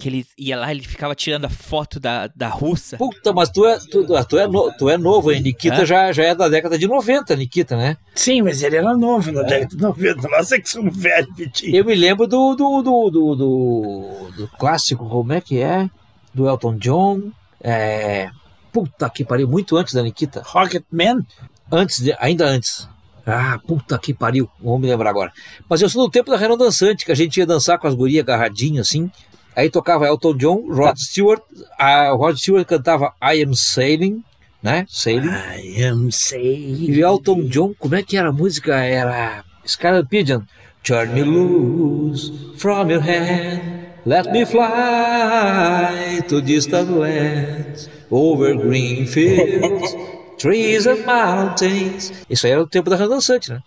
Que 0.00 0.08
ele 0.08 0.26
ia 0.38 0.56
lá, 0.56 0.70
ele 0.70 0.80
ficava 0.82 1.12
tirando 1.14 1.44
a 1.44 1.48
foto 1.50 1.98
da, 2.00 2.28
da 2.28 2.48
russa. 2.48 2.96
Puta, 2.96 3.32
mas 3.32 3.50
tu 3.50 3.66
é, 3.66 3.78
tu, 3.80 4.06
tu 4.26 4.38
é, 4.38 4.46
no- 4.46 4.72
tu 4.78 4.88
é 4.88 4.96
novo, 4.96 5.30
hein? 5.32 5.42
Nikita 5.42 5.82
É? 5.82 5.86
já, 5.86 6.10
já 6.12 6.22
é 6.24 6.34
da 6.36 6.48
década 6.48 6.78
de 6.78 6.86
90, 6.86 7.34
Nikita, 7.36 7.76
né? 7.76 7.96
Sim, 8.14 8.40
mas 8.42 8.62
ele 8.62 8.76
era 8.76 8.96
novo 8.96 9.30
na 9.32 9.42
década 9.42 9.76
de 9.76 9.82
90. 9.82 10.28
Nossa, 10.28 10.58
que 10.60 10.68
somos 10.70 10.96
velhos, 10.96 11.36
Vitinho. 11.36 11.74
Eu 11.76 11.84
me 11.84 11.96
lembro 11.96 12.26
do, 12.28 12.54
do, 12.54 12.80
do, 12.80 13.10
do, 13.10 13.34
do, 13.34 14.30
do 14.36 14.48
clássico, 14.56 15.06
como 15.08 15.32
é 15.32 15.40
que 15.40 15.58
é? 15.58 15.90
Do 16.32 16.48
Elton 16.48 16.76
John. 16.76 17.32
É... 17.60 18.30
Puta 18.72 19.10
que 19.10 19.24
pariu, 19.24 19.48
muito 19.48 19.76
antes 19.76 19.92
da 19.94 20.02
Nikita. 20.02 20.42
Rocket 20.46 20.84
Man? 20.92 21.24
Antes, 21.72 22.00
de, 22.00 22.14
ainda 22.20 22.46
antes. 22.46 22.88
Ah, 23.30 23.60
puta 23.66 23.98
que 23.98 24.14
pariu, 24.14 24.48
vou 24.58 24.78
me 24.78 24.86
lembrar 24.86 25.10
agora. 25.10 25.30
Mas 25.68 25.82
eu 25.82 25.88
sou 25.90 26.06
do 26.06 26.10
tempo 26.10 26.30
da 26.30 26.36
Renan 26.38 26.56
Dançante, 26.56 27.04
que 27.04 27.12
a 27.12 27.14
gente 27.14 27.36
ia 27.36 27.44
dançar 27.44 27.78
com 27.78 27.86
as 27.86 27.94
gurias 27.94 28.22
agarradinho 28.22 28.80
assim. 28.80 29.10
Aí 29.54 29.68
tocava 29.68 30.06
Elton 30.06 30.34
John, 30.34 30.66
Rod 30.72 30.96
Stewart. 30.96 31.42
A 31.78 32.08
Rod 32.10 32.38
Stewart 32.38 32.66
cantava 32.66 33.12
I 33.22 33.42
Am 33.42 33.54
Sailing, 33.54 34.24
né? 34.62 34.86
Sailing. 34.88 35.28
I 35.28 35.84
am 35.84 36.10
saying. 36.10 36.90
E 36.90 37.02
Elton 37.02 37.42
John, 37.48 37.74
como 37.78 37.94
é 37.94 38.02
que 38.02 38.16
era 38.16 38.30
a 38.30 38.32
música? 38.32 38.76
Era 38.76 39.44
Scarlet 39.66 40.08
Pigeon. 40.08 40.42
Turn 40.82 41.12
me 41.12 41.22
loose 41.22 42.32
from 42.56 42.90
your 42.90 43.02
hand. 43.02 43.88
Let 44.06 44.32
me 44.32 44.46
fly 44.46 46.22
to 46.28 46.40
distant 46.40 46.90
lands, 46.92 47.90
over 48.10 48.54
green 48.54 49.04
fields, 49.06 49.94
trees 50.38 50.86
and 50.86 51.04
mountains. 51.04 52.12
Isso 52.28 52.46
aí 52.46 52.52
era 52.52 52.62
o 52.62 52.66
tempo 52.66 52.88
da 52.88 52.96
dançante, 52.96 53.50
né? 53.50 53.60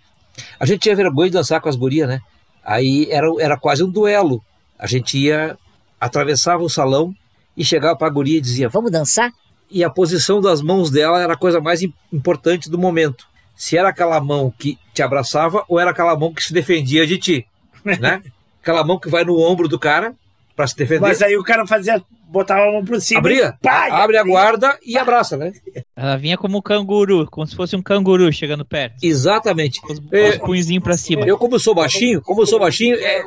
A 0.59 0.65
gente 0.65 0.79
tinha 0.79 0.95
vergonha 0.95 1.29
de 1.29 1.33
dançar 1.37 1.59
com 1.61 1.69
as 1.69 1.75
gurias, 1.75 2.07
né? 2.07 2.21
Aí 2.63 3.07
era, 3.11 3.27
era 3.39 3.57
quase 3.57 3.83
um 3.83 3.89
duelo. 3.89 4.43
A 4.79 4.87
gente 4.87 5.17
ia, 5.17 5.57
atravessava 5.99 6.63
o 6.63 6.69
salão 6.69 7.13
e 7.55 7.63
chegava 7.65 7.95
para 7.95 8.07
a 8.07 8.11
guria 8.11 8.37
e 8.37 8.41
dizia: 8.41 8.69
Vamos 8.69 8.91
dançar? 8.91 9.31
E 9.69 9.83
a 9.83 9.89
posição 9.89 10.41
das 10.41 10.61
mãos 10.61 10.89
dela 10.89 11.21
era 11.21 11.33
a 11.33 11.37
coisa 11.37 11.59
mais 11.61 11.81
im- 11.81 11.93
importante 12.11 12.69
do 12.69 12.77
momento. 12.77 13.25
Se 13.55 13.77
era 13.77 13.89
aquela 13.89 14.19
mão 14.19 14.51
que 14.57 14.77
te 14.93 15.01
abraçava 15.01 15.63
ou 15.67 15.79
era 15.79 15.91
aquela 15.91 16.17
mão 16.17 16.33
que 16.33 16.43
se 16.43 16.53
defendia 16.53 17.05
de 17.05 17.17
ti, 17.17 17.45
né? 17.85 18.21
aquela 18.61 18.83
mão 18.83 18.99
que 18.99 19.09
vai 19.09 19.23
no 19.23 19.39
ombro 19.39 19.67
do 19.67 19.77
cara 19.79 20.13
para 20.55 20.67
se 20.67 20.75
defender. 20.75 21.01
Mas 21.01 21.21
aí 21.21 21.37
o 21.37 21.43
cara 21.43 21.65
fazia, 21.65 22.01
botava 22.31 22.61
a 22.67 22.71
mão 22.71 22.85
por 22.85 22.99
cima. 23.01 23.19
Abria, 23.19 23.55
e 23.59 23.63
pá, 23.63 23.87
a- 23.89 24.03
abre 24.03 24.17
a 24.17 24.23
guarda 24.23 24.77
e 24.85 24.97
abraça, 24.97 25.35
né? 25.37 25.51
Ela 25.95 26.15
vinha 26.17 26.37
como 26.37 26.57
um 26.57 26.61
canguru, 26.61 27.27
como 27.29 27.45
se 27.45 27.55
fosse 27.55 27.75
um 27.75 27.81
canguru 27.81 28.31
chegando 28.31 28.63
perto. 28.65 28.95
Exatamente. 29.03 29.81
Com 29.81 29.93
os, 29.93 29.99
É, 30.11 30.29
os 30.29 30.37
punhozinhos 30.37 30.83
pra 30.83 30.97
cima. 30.97 31.25
Eu, 31.25 31.37
como 31.37 31.59
sou 31.59 31.75
baixinho, 31.75 32.21
como 32.21 32.41
eu 32.41 32.45
sou 32.47 32.59
baixinho, 32.59 32.95
é, 32.95 33.23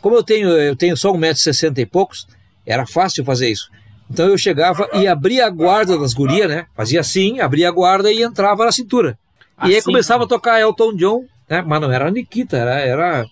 como 0.00 0.16
eu 0.16 0.22
tenho, 0.22 0.48
eu 0.48 0.74
tenho 0.76 0.96
só 0.96 1.12
1,60m 1.12 1.78
e 1.78 1.86
poucos, 1.86 2.26
era 2.66 2.86
fácil 2.86 3.24
fazer 3.24 3.48
isso. 3.50 3.70
Então 4.10 4.28
eu 4.28 4.36
chegava 4.36 4.88
e 4.94 5.06
abria 5.06 5.46
a 5.46 5.50
guarda 5.50 5.98
das 5.98 6.12
gurias, 6.12 6.48
né? 6.48 6.66
Fazia 6.74 7.00
assim, 7.00 7.40
abria 7.40 7.68
a 7.68 7.72
guarda 7.72 8.12
e 8.12 8.22
entrava 8.22 8.64
na 8.64 8.72
cintura. 8.72 9.16
E 9.62 9.68
aí 9.68 9.76
Assim? 9.76 9.84
começava 9.86 10.24
a 10.24 10.26
tocar 10.26 10.60
Elton 10.60 10.94
John, 10.96 11.24
né? 11.48 11.62
Mas 11.66 11.80
não 11.80 11.90
era 11.90 12.08
a 12.08 12.10
Nikita, 12.10 12.56
era. 12.56 12.80
era, 12.80 13.24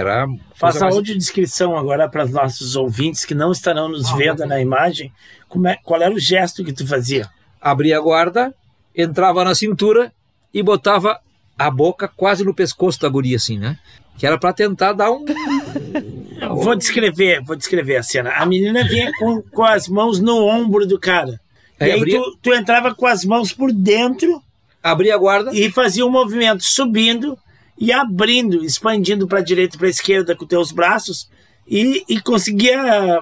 era 0.00 0.26
Faça 0.54 0.80
mais- 0.80 0.94
áudio 0.94 1.16
descrição 1.18 1.76
agora 1.76 2.08
para 2.08 2.24
os 2.24 2.30
nossos 2.30 2.76
ouvintes 2.76 3.24
que 3.24 3.34
não 3.34 3.50
estarão 3.52 3.88
nos 3.88 4.10
vendo 4.12 4.44
na 4.46 4.60
imagem. 4.60 5.12
Como 5.48 5.66
é, 5.66 5.76
qual 5.82 6.00
era 6.02 6.14
o 6.14 6.18
gesto 6.18 6.64
que 6.64 6.72
tu 6.72 6.86
fazia? 6.86 7.28
Abria 7.60 7.98
a 7.98 8.00
guarda, 8.00 8.54
entrava 8.94 9.44
na 9.44 9.54
cintura 9.54 10.12
e 10.54 10.62
botava 10.62 11.18
a 11.58 11.70
boca 11.70 12.06
quase 12.06 12.44
no 12.44 12.54
pescoço 12.54 13.00
da 13.00 13.08
guria, 13.08 13.36
assim, 13.36 13.58
né? 13.58 13.78
Que 14.16 14.26
era 14.26 14.38
para 14.38 14.52
tentar 14.52 14.92
dar 14.92 15.10
um. 15.10 15.24
Vou 16.62 16.74
descrever, 16.76 17.42
vou 17.42 17.56
descrever 17.56 17.96
a 17.96 18.02
cena. 18.02 18.30
A 18.30 18.46
menina 18.46 18.84
vinha 18.84 19.10
com, 19.18 19.42
com 19.42 19.64
as 19.64 19.88
mãos 19.88 20.20
no 20.20 20.46
ombro 20.46 20.86
do 20.86 20.98
cara. 20.98 21.40
Aí 21.80 21.88
e 21.88 21.92
aí 21.92 21.98
abria- 21.98 22.20
tu, 22.20 22.38
tu 22.42 22.54
entrava 22.54 22.94
com 22.94 23.06
as 23.06 23.24
mãos 23.24 23.52
por 23.52 23.72
dentro 23.72 24.40
Abria 24.82 25.14
a 25.14 25.18
guarda. 25.18 25.50
e 25.52 25.70
fazia 25.70 26.06
um 26.06 26.10
movimento 26.10 26.62
subindo 26.64 27.36
e 27.78 27.92
abrindo, 27.92 28.64
expandindo 28.64 29.26
para 29.26 29.38
a 29.38 29.42
direita 29.42 29.76
e 29.76 29.78
para 29.78 29.86
a 29.86 29.90
esquerda 29.90 30.34
com 30.34 30.44
teus 30.44 30.72
braços 30.72 31.28
e, 31.66 32.04
e 32.08 32.20
conseguia 32.20 33.20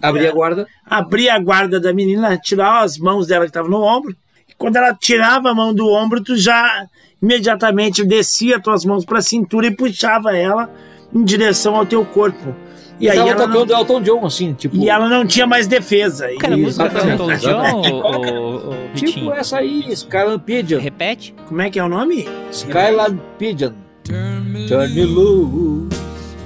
Abria 0.00 0.30
a 0.30 0.32
guarda. 0.32 0.66
abrir 0.84 1.28
a 1.28 1.38
guarda 1.38 1.78
da 1.78 1.92
menina, 1.92 2.36
tirar 2.38 2.82
as 2.82 2.98
mãos 2.98 3.26
dela 3.26 3.44
que 3.44 3.50
estavam 3.50 3.70
no 3.70 3.82
ombro. 3.82 4.16
E 4.48 4.54
quando 4.56 4.76
ela 4.76 4.94
tirava 4.94 5.50
a 5.50 5.54
mão 5.54 5.74
do 5.74 5.86
ombro, 5.88 6.22
tu 6.22 6.36
já 6.36 6.86
imediatamente 7.22 8.04
descia 8.04 8.60
tuas 8.60 8.84
mãos 8.84 9.04
para 9.04 9.18
a 9.18 9.22
cintura 9.22 9.66
e 9.66 9.76
puxava 9.76 10.36
ela 10.36 10.70
em 11.12 11.22
direção 11.22 11.76
ao 11.76 11.86
teu 11.86 12.04
corpo. 12.04 12.54
E 13.00 13.06
E 13.06 13.10
aí 13.10 13.16
tava 13.16 13.30
ela 13.30 13.46
tocando 13.46 13.70
não, 13.72 13.78
Elton 13.80 14.02
John, 14.02 14.26
assim, 14.26 14.52
tipo. 14.54 14.76
e 14.76 14.88
ela 14.88 15.08
não 15.08 15.26
tinha 15.26 15.46
mais 15.46 15.66
defesa. 15.66 16.28
Cara, 16.38 16.54
a 16.54 16.56
música 16.56 16.88
do 16.88 16.98
Elton 17.10 17.36
John, 17.36 17.82
Tipo 18.94 19.06
Vitinho? 19.06 19.32
essa 19.32 19.58
aí, 19.58 19.84
Skyline 19.92 20.38
Pigeon. 20.38 20.80
Repete? 20.80 21.34
Como 21.48 21.60
é 21.60 21.70
que 21.70 21.78
é 21.78 21.84
o 21.84 21.88
nome? 21.88 22.28
Skyline 22.52 23.20
Pigeon. 23.38 23.72
Turn 24.04 24.94
me 24.94 25.04
loose 25.04 25.88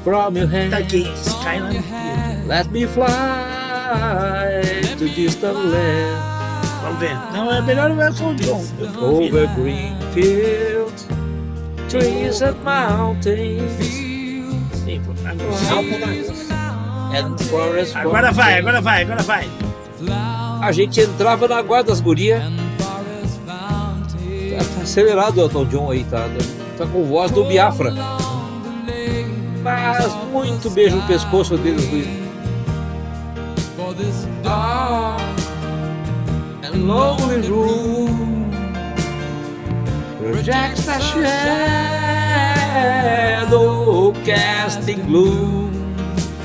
from 0.05 0.37
your 0.39 0.49
hand. 0.49 0.71
Tá 0.71 0.79
aqui, 0.79 1.07
Skyline. 1.17 1.85
Let 2.47 2.71
me 2.71 2.87
fly 2.87 3.05
to 4.99 5.09
distant 5.09 5.55
land. 5.55 6.17
Vamos 6.83 6.99
ver. 7.01 7.17
Não, 7.33 7.53
é 7.53 7.61
melhor 7.61 7.91
o 7.91 8.01
Elton 8.01 8.35
John. 8.37 8.65
Over 9.03 9.47
green 9.55 9.95
fields, 10.15 11.07
trees 11.89 12.41
and 12.41 12.55
mountains, 12.65 14.08
Sim, 14.89 15.03
forests. 17.51 17.95
Agora 17.97 18.33
vai, 18.33 18.59
agora 18.59 18.81
vai, 18.81 19.03
agora 19.03 19.23
vai. 19.23 19.49
A 20.63 20.73
gente 20.73 21.01
entrava 21.01 21.47
na 21.47 21.61
guarda 21.61 21.91
das 21.91 22.01
gurias. 22.01 22.43
Tá, 23.47 24.65
tá 24.75 24.83
acelerado 24.83 25.37
o 25.37 25.41
Elton 25.43 25.65
John 25.67 25.91
aí, 25.91 26.05
tá? 26.05 26.27
Tá 26.79 26.87
com 26.87 27.05
voz 27.05 27.31
do 27.31 27.45
Biafra. 27.45 27.93
Mas 29.63 30.15
muito 30.33 30.71
beijo 30.71 30.97
no 30.97 31.03
pescoço 31.07 31.59
deles. 31.59 31.87
Dark 34.43 35.21
and 36.63 36.87
lonely 36.87 37.49
room 37.49 38.49
projects 40.19 40.89
a 40.89 40.99
shadow 42.79 44.13
casting 44.25 45.05
gloom. 45.07 45.71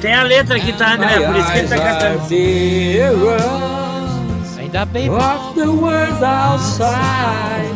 Tem 0.01 0.13
a 0.13 0.23
letra 0.23 0.57
aqui, 0.57 0.73
tá, 0.73 0.93
André? 0.95 1.19
Por 1.19 1.35
isso 1.35 1.51
que 1.51 1.57
ele 1.59 1.67
tá 1.67 1.77
cantando. 1.77 2.21
Ainda 4.59 4.85
bem. 4.85 5.09
of 5.09 5.55
the 5.55 5.71
world 5.71 6.23
outside, 6.23 7.71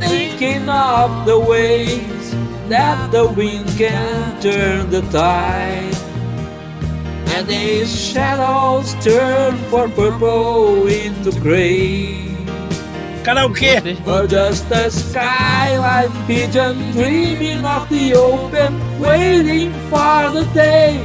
thinking 0.00 0.68
of 0.68 1.24
the 1.24 1.38
ways 1.38 2.34
that 2.68 3.10
the 3.10 3.26
wind 3.26 3.66
can 3.78 4.40
turn 4.40 4.90
the 4.90 5.02
tide. 5.10 5.96
And 7.34 7.46
these 7.46 7.90
shadows 7.94 8.94
turn 9.02 9.56
from 9.68 9.92
purple 9.92 10.86
into 10.86 11.32
gray. 11.40 12.35
Karaokê. 13.26 13.82
Or 14.06 14.24
just 14.28 14.70
a 14.70 14.88
skyline 14.88 16.10
pigeon 16.28 16.92
dreaming 16.92 17.64
of 17.64 17.88
the 17.88 18.14
open, 18.14 18.78
waiting 19.00 19.72
for 19.90 20.30
the 20.30 20.44
day. 20.54 21.00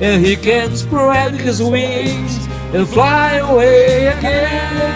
And 0.00 0.24
he 0.24 0.36
can 0.36 0.76
spread 0.76 1.34
his 1.34 1.60
wings 1.60 2.38
and 2.72 2.86
fly 2.88 3.38
away 3.38 4.06
again. 4.06 4.94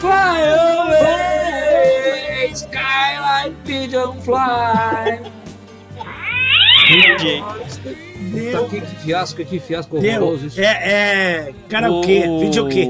Fly 0.00 0.40
away, 0.80 2.52
skyline 2.52 3.54
pigeon 3.64 4.20
fly. 4.22 5.20
Puta, 8.32 8.68
que, 8.68 8.80
que 8.80 8.96
fiasco, 9.04 9.44
que 9.44 9.60
fiasco 9.60 9.98
Deu. 10.00 10.22
horroroso 10.22 10.46
isso. 10.46 10.60
É, 10.60 10.64
é 10.64 11.54
karaokê, 11.68 12.24
O- 12.28 12.40
videokê. 12.40 12.88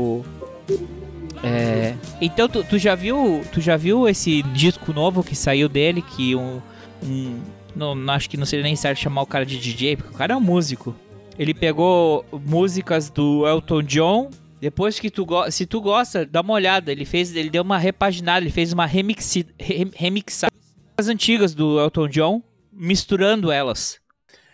É. 1.42 1.94
Então 2.20 2.48
tu, 2.48 2.64
tu 2.64 2.78
já 2.78 2.94
viu, 2.94 3.44
tu 3.52 3.60
já 3.60 3.76
viu 3.76 4.08
esse 4.08 4.42
disco 4.42 4.92
novo 4.92 5.22
que 5.22 5.36
saiu 5.36 5.68
dele 5.68 6.02
que 6.02 6.34
um, 6.34 6.60
um 7.02 7.40
não, 7.74 7.94
não- 7.94 8.14
acho 8.14 8.28
que 8.28 8.36
não 8.36 8.46
seria 8.46 8.62
nem 8.62 8.74
certo 8.76 8.98
chamar 8.98 9.22
o 9.22 9.26
cara 9.26 9.44
de 9.44 9.58
DJ, 9.58 9.96
porque 9.96 10.14
o 10.14 10.16
cara 10.16 10.34
é 10.34 10.36
um 10.36 10.40
músico. 10.40 10.94
Ele 11.38 11.52
pegou 11.52 12.24
músicas 12.44 13.10
do 13.10 13.46
Elton 13.46 13.82
John. 13.82 14.30
Depois 14.58 14.98
que 14.98 15.10
tu 15.10 15.26
se 15.50 15.66
tu 15.66 15.82
gosta, 15.82 16.24
dá 16.24 16.40
uma 16.40 16.54
olhada. 16.54 16.90
Ele 16.90 17.04
fez, 17.04 17.36
ele 17.36 17.50
deu 17.50 17.62
uma 17.62 17.76
repaginada, 17.76 18.40
ele 18.40 18.50
fez 18.50 18.72
uma 18.72 18.86
remixi, 18.86 19.46
re, 19.60 19.90
remixada 19.94 20.50
das 20.96 21.08
antigas 21.08 21.54
do 21.54 21.78
Elton 21.78 22.08
John, 22.08 22.42
misturando 22.72 23.52
elas. 23.52 23.98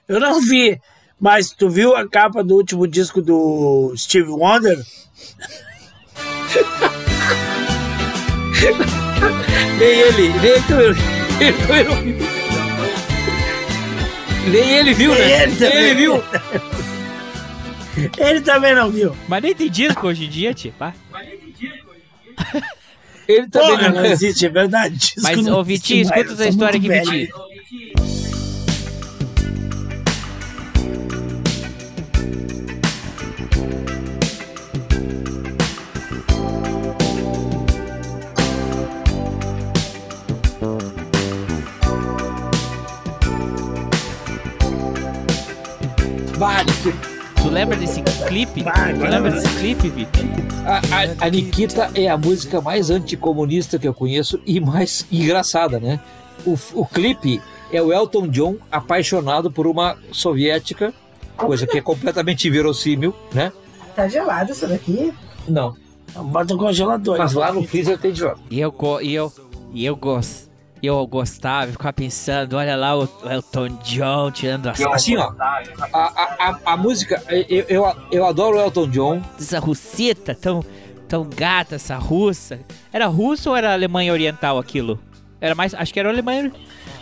Eu 0.09 0.18
não 0.18 0.40
vi, 0.40 0.77
mas 1.21 1.53
tu 1.53 1.71
viu 1.71 1.95
a 1.95 2.07
capa 2.09 2.42
do 2.42 2.57
último 2.57 2.88
disco 2.88 3.23
do 3.23 3.95
Steve 3.97 4.29
Wonder? 4.29 4.77
Nem 9.79 9.88
ele, 10.01 10.29
nem 10.29 10.51
ele 10.51 10.62
também, 10.62 10.97
ele 11.41 11.57
também 11.67 11.85
não 11.85 11.97
viu. 12.03 12.17
Nem 14.51 14.71
ele 14.79 14.95
viu, 14.95 15.15
Nem 15.15 15.21
né? 15.23 15.43
ele 15.43 15.47
Nem 15.53 15.57
também. 15.71 15.85
ele 15.85 15.95
viu. 15.95 16.25
Ele 18.19 18.41
também 18.41 18.75
não 18.75 18.91
viu. 18.91 19.17
Mas 19.29 19.43
nem 19.43 19.55
tem 19.55 19.71
disco 19.71 20.07
hoje 20.07 20.25
em 20.25 20.29
dia, 20.29 20.55
tipo. 20.55 20.83
ah. 20.83 20.93
Ele 23.29 23.49
também 23.49 23.69
Porra, 23.71 23.88
não 23.91 24.03
não 24.03 24.05
existe, 24.07 24.47
é 24.47 24.49
verdade. 24.49 24.97
Disco 24.97 25.21
Mas, 25.23 25.47
ô 25.47 25.62
Vitinho, 25.62 26.03
escuta 26.03 26.33
essa 26.33 26.49
história 26.49 26.79
aqui. 26.79 26.88
Vitinho. 26.88 27.29
Vale, 46.42 46.72
que 46.83 47.40
Tu 47.40 47.48
lembra 47.48 47.76
desse 47.76 48.02
clipe? 48.26 48.64
Vai, 48.64 48.94
tu 48.94 48.98
vai, 48.98 49.11
lembra 49.11 49.31
vai. 49.31 49.40
desse 49.40 49.57
clipe, 49.59 49.88
Vitor? 49.90 50.24
A, 50.66 50.78
a, 50.78 51.26
a 51.26 51.31
Nikita 51.31 51.92
é 51.94 52.09
a 52.09 52.18
música 52.18 52.61
mais 52.61 52.90
anticomunista 52.90 53.78
que 53.78 53.87
eu 53.87 53.94
conheço 53.94 54.40
e 54.44 54.59
mais 54.59 55.07
engraçada, 55.12 55.78
né? 55.78 56.00
O, 56.44 56.59
o 56.74 56.85
clipe 56.85 57.40
é 57.72 57.81
o 57.81 57.92
Elton 57.92 58.26
John 58.26 58.57
apaixonado 58.72 59.52
por 59.52 59.68
uma 59.68 59.96
soviética, 60.11 60.92
coisa 61.37 61.64
que 61.64 61.78
é 61.78 61.81
completamente 61.81 62.48
inverossímil, 62.48 63.14
né? 63.33 63.52
Tá 63.94 64.09
gelado 64.09 64.50
isso 64.50 64.66
daqui? 64.66 65.14
Não. 65.46 65.76
Bota 66.12 66.55
no 66.55 66.59
congelador. 66.59 67.18
Mas 67.18 67.35
lá 67.35 67.52
no 67.52 67.62
freezer 67.62 67.96
tem 67.98 68.11
de 68.11 68.18
jogo. 68.18 68.40
E 68.50 68.59
eu, 68.59 68.74
e 69.00 69.14
eu, 69.14 69.33
e 69.72 69.85
eu 69.85 69.94
gosto. 69.94 70.52
Eu 70.83 71.07
gostava, 71.07 71.68
eu 71.68 71.73
ficava 71.73 71.92
pensando, 71.92 72.57
olha 72.57 72.75
lá 72.75 72.99
o 72.99 73.09
Elton 73.25 73.68
John 73.85 74.33
tirando 74.33 74.68
as 74.68 74.81
Assim, 74.81 75.16
ó, 75.16 75.33
a, 75.38 75.62
a, 75.92 76.35
a, 76.38 76.59
a 76.73 76.77
música, 76.77 77.23
eu, 77.29 77.64
eu, 77.68 77.97
eu 78.11 78.27
adoro 78.27 78.57
o 78.57 78.61
Elton 78.61 78.88
John. 78.88 79.23
Essa 79.38 79.61
russita, 79.61 80.35
tão, 80.35 80.64
tão 81.07 81.23
gata, 81.25 81.77
essa 81.77 81.97
russa. 81.97 82.59
Era 82.92 83.07
russo 83.07 83.51
ou 83.51 83.57
era 83.57 83.73
Alemanha 83.73 84.12
Oriental 84.12 84.59
aquilo? 84.59 84.99
Era 85.40 85.55
mais, 85.55 85.73
acho 85.73 85.92
que 85.92 86.01
era 86.01 86.09
Alemanha. 86.09 86.53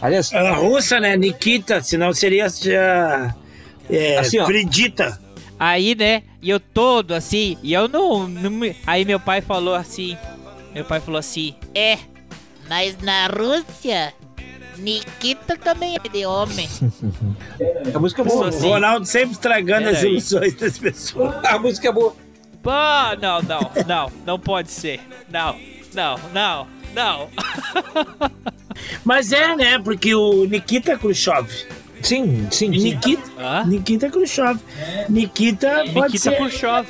Aliás, 0.03 0.31
Ela 0.33 0.51
é 0.51 0.55
russa, 0.55 1.01
né? 1.01 1.16
Nikita, 1.16 1.83
senão 1.83 2.12
seria 2.12 2.49
já. 2.49 3.35
É, 3.88 4.19
Assim, 4.19 4.38
ó. 4.38 4.47
Fridita. 4.47 5.19
Aí, 5.59 5.95
né, 5.95 6.23
e 6.40 6.49
eu 6.49 6.59
todo 6.59 7.12
assim, 7.12 7.59
e 7.62 7.75
eu 7.75 7.87
não, 7.87 8.27
não 8.27 8.51
Aí 8.87 9.05
meu 9.05 9.21
pai 9.21 9.43
falou 9.43 9.75
assim, 9.75 10.16
meu 10.73 10.87
pai 10.87 11.01
falou 11.01 11.19
assim, 11.19 11.55
é, 11.75 11.99
mas 12.71 12.97
na 12.99 13.27
Rússia, 13.27 14.15
Nikita 14.79 15.57
também 15.57 15.97
é 15.97 16.09
de 16.09 16.25
homem. 16.25 16.69
a 17.93 17.99
música 17.99 18.23
é 18.23 18.25
boa. 18.25 18.49
O 18.49 18.59
Ronaldo 18.61 19.07
sempre 19.07 19.33
estragando 19.33 19.89
as 19.89 20.01
ilusões 20.05 20.55
das 20.55 20.79
pessoas. 20.79 21.35
A 21.45 21.59
música 21.59 21.89
é 21.89 21.93
boa. 21.93 22.15
Pô, 22.63 22.71
não, 23.21 23.43
não, 23.43 23.73
não, 23.89 24.13
não 24.25 24.39
pode 24.39 24.71
ser. 24.71 25.01
Não, 25.29 25.57
não, 25.93 26.17
não, 26.33 26.69
não. 26.95 27.29
Mas 29.05 29.33
é, 29.33 29.57
né? 29.57 29.81
Porque 29.81 30.15
o 30.15 30.45
Nikita 30.45 30.97
Khrushchev. 30.97 31.51
Sim, 32.03 32.47
sim, 32.53 32.73
sim. 32.73 32.95
Nikita, 32.95 33.31
Hã? 33.37 33.65
Nikita 33.67 34.09
Khrushchev. 34.09 34.61
Nikita 35.09 35.87
pode 35.93 36.13
Nikita 36.15 36.19
ser. 36.19 36.37
Khrushchev. 36.37 36.87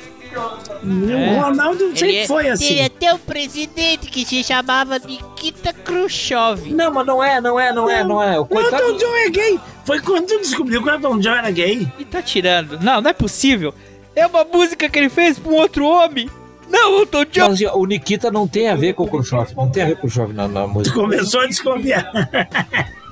O 0.83 1.41
Ronaldo 1.41 1.79
sempre 1.89 2.09
Ele 2.09 2.17
é- 2.19 2.27
foi 2.27 2.49
assim. 2.49 2.67
Teve 2.67 2.81
até 2.83 3.13
um 3.13 3.17
presidente 3.19 4.09
que 4.09 4.25
se 4.25 4.43
chamava 4.43 4.97
Nikita 4.99 5.73
Khrushchev. 5.73 6.71
Não, 6.73 6.91
mas 6.93 7.05
não 7.05 7.23
é, 7.23 7.39
não 7.41 7.59
é, 7.59 7.73
não 7.73 7.89
é, 7.89 8.03
não 8.03 8.23
é. 8.23 8.39
O 8.39 8.43
O 8.43 8.45
coitado. 8.45 8.81
Elton 8.83 8.97
John 8.97 9.15
é 9.15 9.29
gay. 9.29 9.59
Foi 9.85 9.99
quando 9.99 10.27
tu 10.27 10.37
descobriu 10.39 10.81
que 10.81 10.89
o 10.89 10.93
Elton 10.93 11.19
John 11.19 11.31
era 11.35 11.51
gay. 11.51 11.87
E 11.99 12.05
tá 12.05 12.21
tirando. 12.21 12.79
Não, 12.79 13.01
não 13.01 13.09
é 13.09 13.13
possível. 13.13 13.73
É 14.15 14.25
uma 14.27 14.43
música 14.43 14.89
que 14.89 14.97
ele 14.99 15.09
fez 15.09 15.37
pra 15.39 15.51
um 15.51 15.55
outro 15.55 15.85
homem. 15.85 16.29
Não, 16.69 16.99
Elton 16.99 17.25
John. 17.25 17.41
Mas, 17.49 17.53
assim, 17.53 17.65
o 17.67 17.85
Nikita 17.85 18.31
não 18.31 18.47
tem 18.47 18.69
a 18.69 18.75
ver 18.75 18.93
com 18.93 19.03
o 19.03 19.07
Khrushchev. 19.07 19.53
Não 19.55 19.69
tem 19.69 19.83
a 19.83 19.85
ver 19.87 19.95
com 19.97 20.07
o 20.07 20.09
Khrushchev 20.09 20.33
na, 20.33 20.47
na 20.47 20.63
Tu 20.63 20.69
música. 20.69 20.95
começou 20.95 21.41
a 21.41 21.47
desconfiar. 21.47 22.09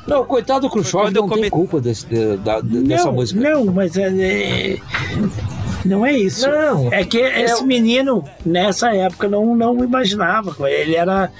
Não, 0.07 0.25
coitado 0.25 0.61
do 0.61 0.69
Khrushchev 0.69 1.11
não 1.11 1.27
tem 1.27 1.37
come- 1.37 1.49
culpa 1.49 1.79
desse, 1.81 2.05
de- 2.05 2.37
da- 2.37 2.61
de- 2.61 2.81
dessa 2.83 3.05
não, 3.05 3.13
música. 3.13 3.39
não, 3.39 3.65
mas 3.65 3.95
é, 3.97 4.07
é- 4.07 4.77
não 5.85 6.05
é 6.05 6.13
isso. 6.13 6.47
Não. 6.49 6.91
É 6.91 7.03
que 7.03 7.17
esse 7.17 7.61
É- 7.61 7.65
menino 7.65 8.23
nessa 8.45 8.93
época 8.95 9.27
não 9.27 9.55
não 9.55 9.83
imaginava. 9.83 10.55
Ele 10.69 10.95
era 10.95 11.31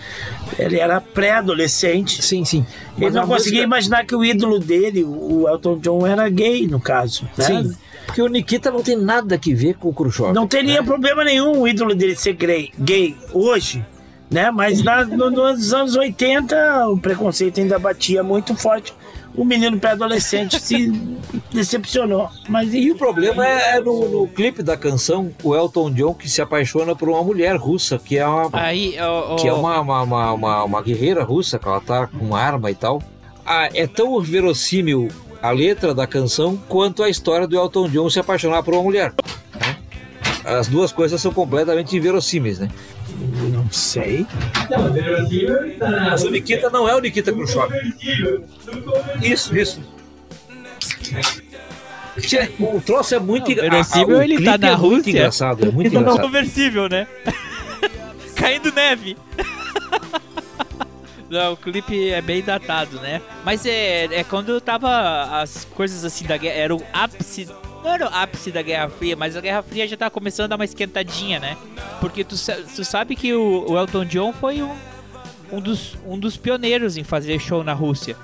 ele 0.58 0.78
era 0.80 1.00
pré-adolescente. 1.02 2.22
Sim, 2.22 2.44
sim. 2.46 2.66
Ele 2.98 3.06
Mas 3.06 3.14
não 3.14 3.24
a 3.24 3.28
conseguia 3.28 3.60
música- 3.62 3.64
imaginar 3.66 4.06
que 4.06 4.16
o 4.16 4.24
ídolo 4.26 4.60
dele, 4.60 5.04
o 5.04 5.48
Elton 5.48 5.78
John, 5.80 6.06
era 6.08 6.28
gay, 6.30 6.68
no 6.68 6.80
caso. 6.80 7.28
né? 7.38 7.46
Sim. 7.46 7.72
Porque 8.06 8.22
o 8.24 8.28
Nikita 8.28 8.72
não 8.72 8.82
tem 8.82 8.98
nada 8.98 9.36
a 9.36 9.40
ver 9.56 9.76
com 9.76 9.90
o 9.90 9.94
Khrushchev. 9.94 10.34
Não 10.34 10.48
teria 10.48 10.82
problema 10.84 11.24
nenhum 11.24 11.60
o 11.62 11.68
ídolo 11.68 11.94
dele 11.94 12.16
ser 12.16 12.34
gay, 12.34 12.72
gay 12.80 13.16
hoje, 13.32 13.86
né? 14.32 14.50
Mas 14.50 14.82
na, 14.84 15.06
no- 15.06 15.30
nos 15.30 15.72
anos 15.74 15.96
80 15.96 16.88
o 16.90 16.98
preconceito 16.98 17.60
ainda 17.60 17.78
batia 17.78 18.24
muito 18.24 18.56
forte. 18.56 18.94
O 19.36 19.46
menino 19.46 19.80
pré-adolescente 19.80 20.60
se 20.60 20.92
decepcionou. 21.52 22.30
Mas 22.48 22.74
E 22.74 22.92
o 22.92 22.96
problema 22.96 23.46
é, 23.46 23.78
é 23.78 23.80
no, 23.80 24.10
no 24.10 24.28
clipe 24.28 24.62
da 24.64 24.76
canção, 24.76 25.32
o 25.44 25.56
Elton 25.56 25.92
John 25.92 26.14
que 26.14 26.30
se 26.30 26.42
apaixona 26.42 26.96
por 26.96 27.10
uma 27.10 27.24
mulher 27.24 27.56
russa, 27.56 27.98
que 27.98 28.18
é 28.18 28.28
uma, 28.28 28.50
Aí, 28.54 28.96
que 29.40 29.48
é 29.48 29.54
uma, 29.54 29.80
uma, 29.80 30.02
uma, 30.02 30.34
uma, 30.34 30.64
uma 30.64 30.82
guerreira 30.82 31.24
russa, 31.24 31.60
que 31.60 31.68
ela 31.68 31.80
tá 31.80 32.08
com 32.08 32.36
arma 32.36 32.72
e 32.72 32.76
tal. 32.76 33.02
Ah, 33.46 33.70
é 33.74 33.88
tão 33.88 34.20
verossímil 34.22 35.10
a 35.42 35.52
letra 35.52 35.94
da 35.94 36.06
canção 36.06 36.58
quanto 36.68 37.02
a 37.02 37.10
história 37.10 37.48
do 37.48 37.58
Elton 37.58 37.88
John 37.90 38.10
se 38.10 38.20
apaixonar 38.20 38.64
por 38.64 38.74
uma 38.74 38.84
mulher. 38.84 39.14
As 40.58 40.68
duas 40.68 40.92
coisas 40.92 41.22
são 41.22 41.32
completamente 41.34 41.96
inverossímeis, 41.96 42.60
né? 42.60 42.70
não 43.52 43.70
sei. 43.72 44.26
Mas 46.12 46.24
o 46.24 46.30
Nikita 46.32 46.70
não 46.70 46.88
é 46.88 46.96
o 46.96 47.00
Nikita 47.00 47.32
Khrushchev. 47.34 47.70
Isso, 49.22 49.56
isso. 49.58 49.82
O 52.60 52.82
troço 52.82 53.16
é 53.16 53.20
muito 53.20 53.46
Não, 53.46 53.52
engra- 53.52 53.70
verossímil, 53.70 54.16
ah, 54.16 54.20
o 54.20 54.24
ele 54.24 54.36
clipe 54.36 54.52
tá 54.52 54.58
na 54.58 54.68
é 54.70 54.78
muito 54.78 54.96
Rússia. 54.98 55.10
engraçado, 55.12 55.66
é 55.68 55.72
muito 55.72 55.88
Então 55.88 56.02
engraçado. 56.02 56.22
conversível, 56.26 56.90
né? 56.90 57.08
Caindo 58.36 58.72
neve. 58.74 59.18
Não, 61.30 61.54
o 61.54 61.58
clipe 61.58 62.10
é 62.10 62.22
bem 62.22 62.42
datado, 62.42 63.00
né? 63.00 63.22
Mas 63.46 63.64
é, 63.66 64.06
é 64.06 64.24
quando 64.24 64.60
tava 64.60 65.40
as 65.42 65.64
coisas 65.76 66.04
assim 66.04 66.26
da 66.26 66.36
guerra. 66.38 66.56
Era 66.58 66.76
o 66.76 66.82
ápice. 66.92 67.48
Não 67.90 67.96
era 67.96 68.06
o 68.06 68.14
ápice 68.14 68.52
da 68.52 68.62
Guerra 68.62 68.88
Fria, 68.88 69.16
mas 69.16 69.36
a 69.36 69.42
Guerra 69.42 69.64
Fria 69.64 69.88
já 69.88 69.98
tava 69.98 70.12
começando 70.12 70.44
a 70.46 70.48
dar 70.50 70.56
uma 70.58 70.66
esquentadinha, 70.66 71.40
né? 71.40 71.58
Porque 72.00 72.24
tu, 72.24 72.36
tu 72.76 72.86
sabe 72.86 73.16
que 73.16 73.34
o, 73.34 73.66
o 73.68 73.76
Elton 73.80 74.06
John 74.06 74.32
foi 74.32 74.62
um, 74.62 74.72
um, 75.52 75.60
dos, 75.60 75.98
um 76.06 76.18
dos 76.20 76.38
pioneiros 76.38 76.98
em 76.98 77.04
fazer 77.04 77.40
show 77.40 77.64
na 77.64 77.74
Rússia. 77.74 78.16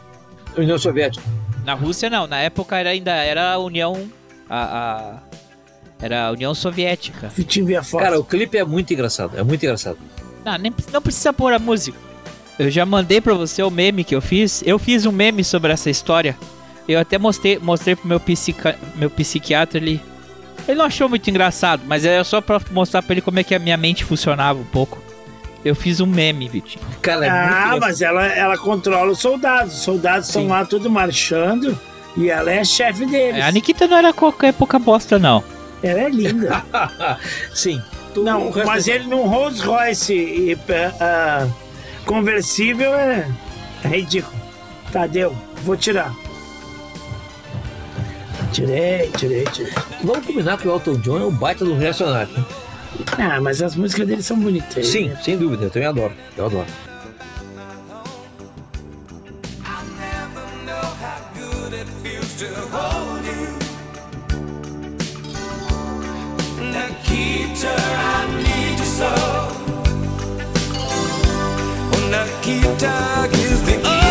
União 0.55 0.77
Soviética. 0.77 1.25
Na 1.65 1.73
Rússia 1.73 2.11
não, 2.11 2.27
na 2.27 2.37
época 2.41 2.77
era 2.77 2.91
ainda 2.91 3.11
era 3.11 3.53
a 3.53 3.57
União. 3.57 4.07
A, 4.47 4.59
a- 4.59 5.19
era 5.99 6.27
a 6.27 6.31
União 6.31 6.53
Soviética. 6.53 7.29
Via 7.35 7.81
foto. 7.81 8.03
Cara, 8.03 8.19
o 8.19 8.23
clipe 8.23 8.57
é 8.59 8.63
muito 8.63 8.93
engraçado, 8.93 9.35
é 9.35 9.41
muito 9.41 9.63
engraçado. 9.63 9.97
Não, 10.45 10.57
nem, 10.59 10.71
não 10.93 11.01
precisa 11.01 11.33
pôr 11.33 11.51
a 11.53 11.57
música. 11.57 11.97
Eu 12.59 12.69
já 12.69 12.85
mandei 12.85 13.19
pra 13.19 13.33
você 13.33 13.63
o 13.63 13.71
meme 13.71 14.03
que 14.03 14.13
eu 14.13 14.21
fiz. 14.21 14.61
Eu 14.65 14.77
fiz 14.77 15.05
um 15.07 15.11
meme 15.11 15.43
sobre 15.43 15.71
essa 15.73 15.89
história. 15.89 16.37
Eu 16.87 16.99
até 16.99 17.17
mostrei, 17.17 17.57
mostrei 17.59 17.95
pro 17.95 18.07
meu, 18.07 18.19
psica, 18.19 18.77
meu 18.95 19.09
psiquiatra 19.09 19.79
ali. 19.79 20.01
Ele 20.67 20.77
não 20.77 20.85
achou 20.85 21.09
muito 21.09 21.29
engraçado, 21.29 21.83
mas 21.85 22.05
era 22.05 22.23
só 22.23 22.41
pra 22.41 22.59
mostrar 22.71 23.01
pra 23.01 23.13
ele 23.13 23.21
como 23.21 23.39
é 23.39 23.43
que 23.43 23.53
a 23.53 23.59
minha 23.59 23.77
mente 23.77 24.03
funcionava 24.03 24.59
um 24.59 24.65
pouco. 24.65 25.03
Eu 25.63 25.73
fiz 25.75 25.99
um 25.99 26.05
meme, 26.05 26.47
Vitinho. 26.47 26.83
Cara, 27.01 27.25
é 27.25 27.29
ah, 27.29 27.77
mas 27.79 28.01
ela, 28.01 28.23
ela 28.27 28.55
controla 28.55 29.11
os 29.11 29.19
soldados. 29.19 29.73
Os 29.73 29.81
soldados 29.81 30.27
estão 30.27 30.47
lá 30.47 30.63
tudo 30.63 30.91
marchando 30.91 31.77
e 32.15 32.29
ela 32.29 32.51
é 32.51 32.63
chefe 32.63 33.05
deles. 33.05 33.43
A 33.43 33.51
Nikita 33.51 33.87
não 33.87 33.97
era 33.97 34.13
qualquer 34.13 34.53
pouca 34.53 34.77
bosta, 34.77 35.17
não. 35.17 35.43
Ela 35.81 36.01
é 36.01 36.09
linda. 36.09 36.63
Sim. 37.53 37.81
Não, 38.15 38.51
mas 38.65 38.87
é- 38.87 38.95
ele 38.95 39.07
num 39.07 39.27
Rolls 39.27 39.61
Royce 39.61 40.13
e, 40.13 40.57
ah, 41.01 41.47
conversível 42.05 42.93
é, 42.93 43.27
é 43.83 43.87
ridículo. 43.87 44.35
Tá, 44.91 45.07
deu. 45.07 45.35
Vou 45.63 45.75
tirar. 45.75 46.13
Tirei, 48.55 49.11
tirei, 49.17 49.43
tirei. 49.51 49.73
Vamos 50.01 50.25
combinar 50.25 50.57
que 50.57 50.65
o 50.65 50.71
Elton 50.71 50.95
John 50.99 51.17
é 51.19 51.25
um 51.25 51.31
baita 51.31 51.65
do 51.65 51.75
reacionário. 51.75 52.31
né? 52.33 52.45
Ah, 53.17 53.41
mas 53.41 53.61
as 53.61 53.75
músicas 53.75 54.07
dele 54.07 54.23
são 54.23 54.39
bonitas. 54.39 54.87
Sim, 54.87 55.11
sem 55.21 55.37
dúvida, 55.37 55.65
eu 55.65 55.69
também 55.69 55.89
adoro. 55.89 56.13
Eu 56.37 56.45
adoro. 56.45 56.67
Nikita, 66.59 67.73
I 67.75 68.27
need 68.43 68.79
you 68.79 68.85
so. 68.85 69.09
Oh, 71.93 72.09
Nikita 72.11 73.29
gives 73.33 73.61
the 73.63 74.04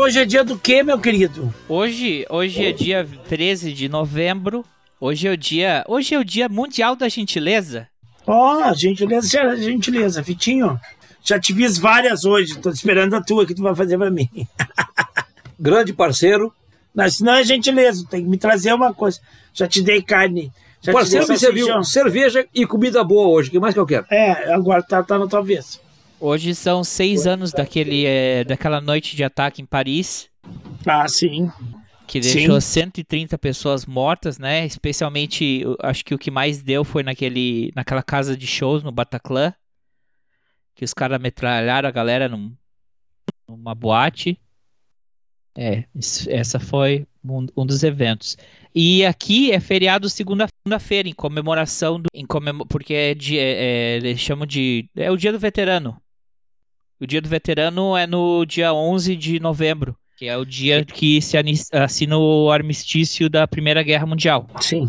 hoje 0.00 0.18
é 0.18 0.24
dia 0.24 0.42
do 0.42 0.58
quê, 0.58 0.82
meu 0.82 0.98
querido? 0.98 1.52
Hoje, 1.68 2.24
hoje 2.30 2.64
é 2.64 2.72
dia 2.72 3.06
13 3.28 3.72
de 3.72 3.88
novembro. 3.88 4.64
Hoje 4.98 5.28
é 5.28 5.30
o 5.30 5.36
dia, 5.36 5.84
hoje 5.86 6.14
é 6.14 6.18
o 6.18 6.24
dia 6.24 6.48
mundial 6.48 6.96
da 6.96 7.08
gentileza. 7.08 7.86
Ó, 8.26 8.70
oh, 8.70 8.74
gentileza, 8.74 9.56
gentileza, 9.56 10.22
Vitinho. 10.22 10.78
Já 11.22 11.38
te 11.38 11.54
fiz 11.54 11.78
várias 11.78 12.24
hoje, 12.24 12.58
tô 12.58 12.70
esperando 12.70 13.14
a 13.14 13.22
tua 13.22 13.46
que 13.46 13.54
tu 13.54 13.62
vai 13.62 13.74
fazer 13.74 13.98
pra 13.98 14.10
mim. 14.10 14.28
Grande 15.58 15.92
parceiro. 15.92 16.52
Mas 16.94 17.20
não 17.20 17.34
é 17.34 17.44
gentileza, 17.44 18.04
tem 18.10 18.22
que 18.22 18.28
me 18.28 18.36
trazer 18.36 18.72
uma 18.72 18.92
coisa. 18.92 19.20
Já 19.52 19.68
te 19.68 19.82
dei 19.82 20.02
carne. 20.02 20.50
Já 20.82 20.92
parceiro 20.92 21.28
me 21.28 21.38
serviu 21.38 21.84
cerveja 21.84 22.46
e 22.54 22.66
comida 22.66 23.04
boa 23.04 23.28
hoje. 23.28 23.48
O 23.48 23.52
que 23.52 23.60
mais 23.60 23.74
que 23.74 23.80
eu 23.80 23.86
quero? 23.86 24.06
É, 24.10 24.52
agora 24.52 24.82
tá, 24.82 25.02
tá 25.02 25.18
na 25.18 25.26
tua 25.26 25.42
vez. 25.42 25.80
Hoje 26.20 26.54
são 26.54 26.84
seis 26.84 27.26
anos 27.26 27.50
daquele, 27.50 28.04
é, 28.04 28.44
daquela 28.44 28.80
noite 28.80 29.16
de 29.16 29.24
ataque 29.24 29.62
em 29.62 29.66
Paris. 29.66 30.28
Ah, 30.86 31.08
sim. 31.08 31.50
Que 32.06 32.20
deixou 32.20 32.60
sim. 32.60 32.82
130 32.82 33.38
pessoas 33.38 33.86
mortas, 33.86 34.38
né? 34.38 34.66
Especialmente, 34.66 35.64
acho 35.80 36.04
que 36.04 36.14
o 36.14 36.18
que 36.18 36.30
mais 36.30 36.62
deu 36.62 36.84
foi 36.84 37.02
naquele, 37.02 37.72
naquela 37.74 38.02
casa 38.02 38.36
de 38.36 38.46
shows 38.46 38.82
no 38.82 38.92
Bataclan. 38.92 39.54
Que 40.74 40.84
os 40.84 40.92
caras 40.92 41.20
metralharam 41.20 41.88
a 41.88 41.92
galera 41.92 42.28
num, 42.28 42.54
numa 43.48 43.74
boate. 43.74 44.38
É, 45.56 45.84
essa 46.28 46.60
foi 46.60 47.06
um, 47.24 47.46
um 47.56 47.64
dos 47.64 47.82
eventos. 47.82 48.36
E 48.74 49.04
aqui 49.04 49.52
é 49.52 49.58
feriado 49.58 50.08
segunda-feira, 50.08 51.08
em 51.08 51.14
comemoração 51.14 52.00
do. 52.00 52.08
Em 52.14 52.26
comemor, 52.26 52.66
porque 52.66 52.94
é, 52.94 53.14
de, 53.14 53.38
é, 53.38 53.52
é, 53.52 53.96
eles 53.96 54.20
chamam 54.20 54.46
de. 54.46 54.88
É 54.94 55.10
o 55.10 55.16
dia 55.16 55.32
do 55.32 55.38
veterano. 55.38 56.00
O 57.00 57.06
dia 57.06 57.22
do 57.22 57.30
veterano 57.30 57.96
é 57.96 58.06
no 58.06 58.44
dia 58.44 58.74
11 58.74 59.16
de 59.16 59.40
novembro, 59.40 59.96
que 60.18 60.26
é 60.26 60.36
o 60.36 60.44
dia 60.44 60.84
que 60.84 61.22
se 61.22 61.34
assina 61.72 62.18
o 62.18 62.50
armistício 62.50 63.30
da 63.30 63.48
Primeira 63.48 63.82
Guerra 63.82 64.04
Mundial. 64.04 64.46
Sim. 64.60 64.86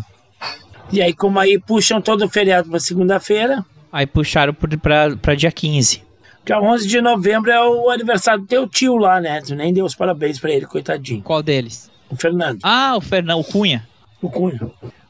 E 0.92 1.00
aí, 1.00 1.14
como 1.14 1.38
aí 1.38 1.58
puxam 1.58 2.02
todo 2.02 2.26
o 2.26 2.28
feriado 2.28 2.68
para 2.68 2.78
segunda-feira. 2.78 3.64
Aí 3.90 4.06
puxaram 4.06 4.52
para 4.52 5.34
dia 5.34 5.50
15. 5.50 6.02
Dia 6.44 6.60
11 6.60 6.86
de 6.86 7.00
novembro 7.00 7.50
é 7.50 7.66
o 7.66 7.88
aniversário 7.88 8.42
do 8.42 8.46
teu 8.46 8.68
tio 8.68 8.98
lá, 8.98 9.18
né? 9.18 9.40
Tu 9.40 9.54
nem 9.54 9.72
deu 9.72 9.86
os 9.86 9.94
parabéns 9.94 10.38
para 10.38 10.50
ele, 10.50 10.66
coitadinho. 10.66 11.22
Qual 11.22 11.42
deles? 11.42 11.90
O 12.10 12.16
Fernando. 12.16 12.58
Ah, 12.62 12.94
o 12.94 13.00
Fernando, 13.00 13.40
o 13.40 13.44
Cunha. 13.44 13.88
O 14.20 14.28
Cunha. 14.28 14.60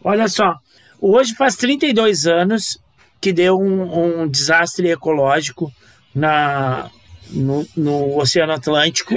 Olha 0.04 0.28
só, 0.28 0.54
hoje 1.00 1.34
faz 1.34 1.56
32 1.56 2.28
anos 2.28 2.78
que 3.20 3.32
deu 3.32 3.58
um, 3.58 4.22
um 4.22 4.28
desastre 4.28 4.88
ecológico 4.88 5.72
na, 6.14 6.90
no, 7.30 7.66
no 7.76 8.18
Oceano 8.18 8.52
Atlântico, 8.52 9.14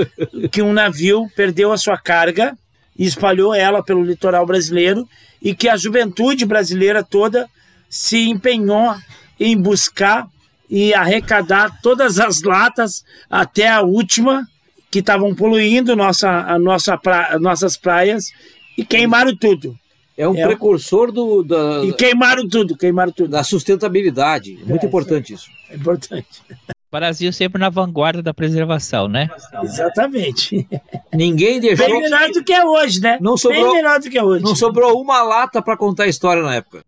que 0.50 0.62
um 0.62 0.72
navio 0.72 1.28
perdeu 1.36 1.72
a 1.72 1.76
sua 1.78 1.98
carga 1.98 2.56
e 2.98 3.04
espalhou 3.04 3.54
ela 3.54 3.82
pelo 3.82 4.02
litoral 4.02 4.44
brasileiro 4.44 5.08
e 5.40 5.54
que 5.54 5.68
a 5.68 5.76
juventude 5.76 6.44
brasileira 6.44 7.02
toda 7.02 7.48
se 7.88 8.28
empenhou 8.28 8.94
em 9.38 9.56
buscar 9.56 10.26
e 10.68 10.92
arrecadar 10.92 11.80
todas 11.82 12.18
as 12.18 12.42
latas 12.42 13.04
até 13.30 13.68
a 13.68 13.80
última 13.80 14.46
que 14.90 14.98
estavam 14.98 15.34
poluindo 15.34 15.94
nossa, 15.94 16.28
a 16.28 16.58
nossa 16.58 16.96
pra, 16.96 17.38
nossas 17.38 17.76
praias 17.76 18.30
e 18.76 18.84
queimaram 18.84 19.34
tudo. 19.36 19.76
É 20.16 20.26
um 20.26 20.36
é, 20.36 20.46
precursor 20.46 21.12
do. 21.12 21.44
Da, 21.44 21.84
e 21.84 21.92
queimaram 21.92 22.48
tudo, 22.48 22.76
queimaram 22.76 23.12
tudo. 23.12 23.30
Da 23.30 23.44
sustentabilidade. 23.44 24.58
Muito 24.66 24.84
é, 24.84 24.86
importante 24.88 25.32
isso. 25.32 25.48
É 25.70 25.76
importante. 25.76 26.42
Brasil 26.90 27.30
sempre 27.32 27.60
na 27.60 27.68
vanguarda 27.68 28.22
da 28.22 28.32
preservação, 28.32 29.08
né? 29.08 29.28
Exatamente. 29.62 30.66
Ninguém 31.12 31.60
deixou. 31.60 31.86
Bem 31.86 32.00
melhor 32.00 32.30
do 32.30 32.42
que 32.42 32.52
é 32.52 32.64
hoje, 32.64 33.00
né? 33.00 33.18
Não 33.20 33.36
sobrou, 33.36 33.64
Bem 33.64 33.74
melhor 33.74 34.00
do 34.00 34.08
que 34.08 34.16
é 34.16 34.24
hoje. 34.24 34.42
Não 34.42 34.56
sobrou 34.56 35.00
uma 35.00 35.22
lata 35.22 35.60
para 35.60 35.76
contar 35.76 36.04
a 36.04 36.08
história 36.08 36.42
na 36.42 36.54
época. 36.54 36.82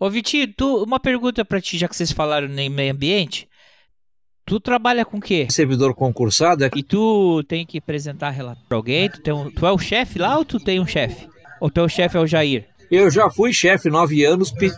Ô, 0.00 0.08
Vitinho, 0.08 0.50
tu, 0.54 0.82
uma 0.82 0.98
pergunta 0.98 1.44
para 1.44 1.60
ti, 1.60 1.76
já 1.76 1.88
que 1.88 1.96
vocês 1.96 2.10
falaram 2.10 2.48
em 2.48 2.70
meio 2.70 2.92
ambiente. 2.92 3.46
Tu 4.46 4.60
trabalha 4.60 5.04
com 5.04 5.18
o 5.18 5.20
quê? 5.20 5.46
Servidor 5.50 5.94
concursado. 5.94 6.64
É... 6.64 6.70
E 6.74 6.82
tu 6.82 7.42
tem 7.48 7.66
que 7.66 7.78
apresentar 7.78 8.30
relato 8.30 8.62
pra 8.68 8.78
alguém? 8.78 9.10
Tu, 9.10 9.20
tem 9.20 9.34
um, 9.34 9.50
tu 9.50 9.66
é 9.66 9.72
o 9.72 9.78
chefe 9.78 10.18
lá 10.18 10.38
ou 10.38 10.44
tu 10.44 10.58
tem 10.58 10.80
um 10.80 10.86
chefe? 10.86 11.28
Ou 11.60 11.70
teu 11.70 11.88
chefe 11.88 12.16
é 12.16 12.20
o 12.20 12.26
Jair? 12.26 12.66
Eu 12.90 13.10
já 13.10 13.28
fui 13.28 13.52
chefe 13.52 13.90
nove 13.90 14.24
anos, 14.24 14.52
pe 14.52 14.70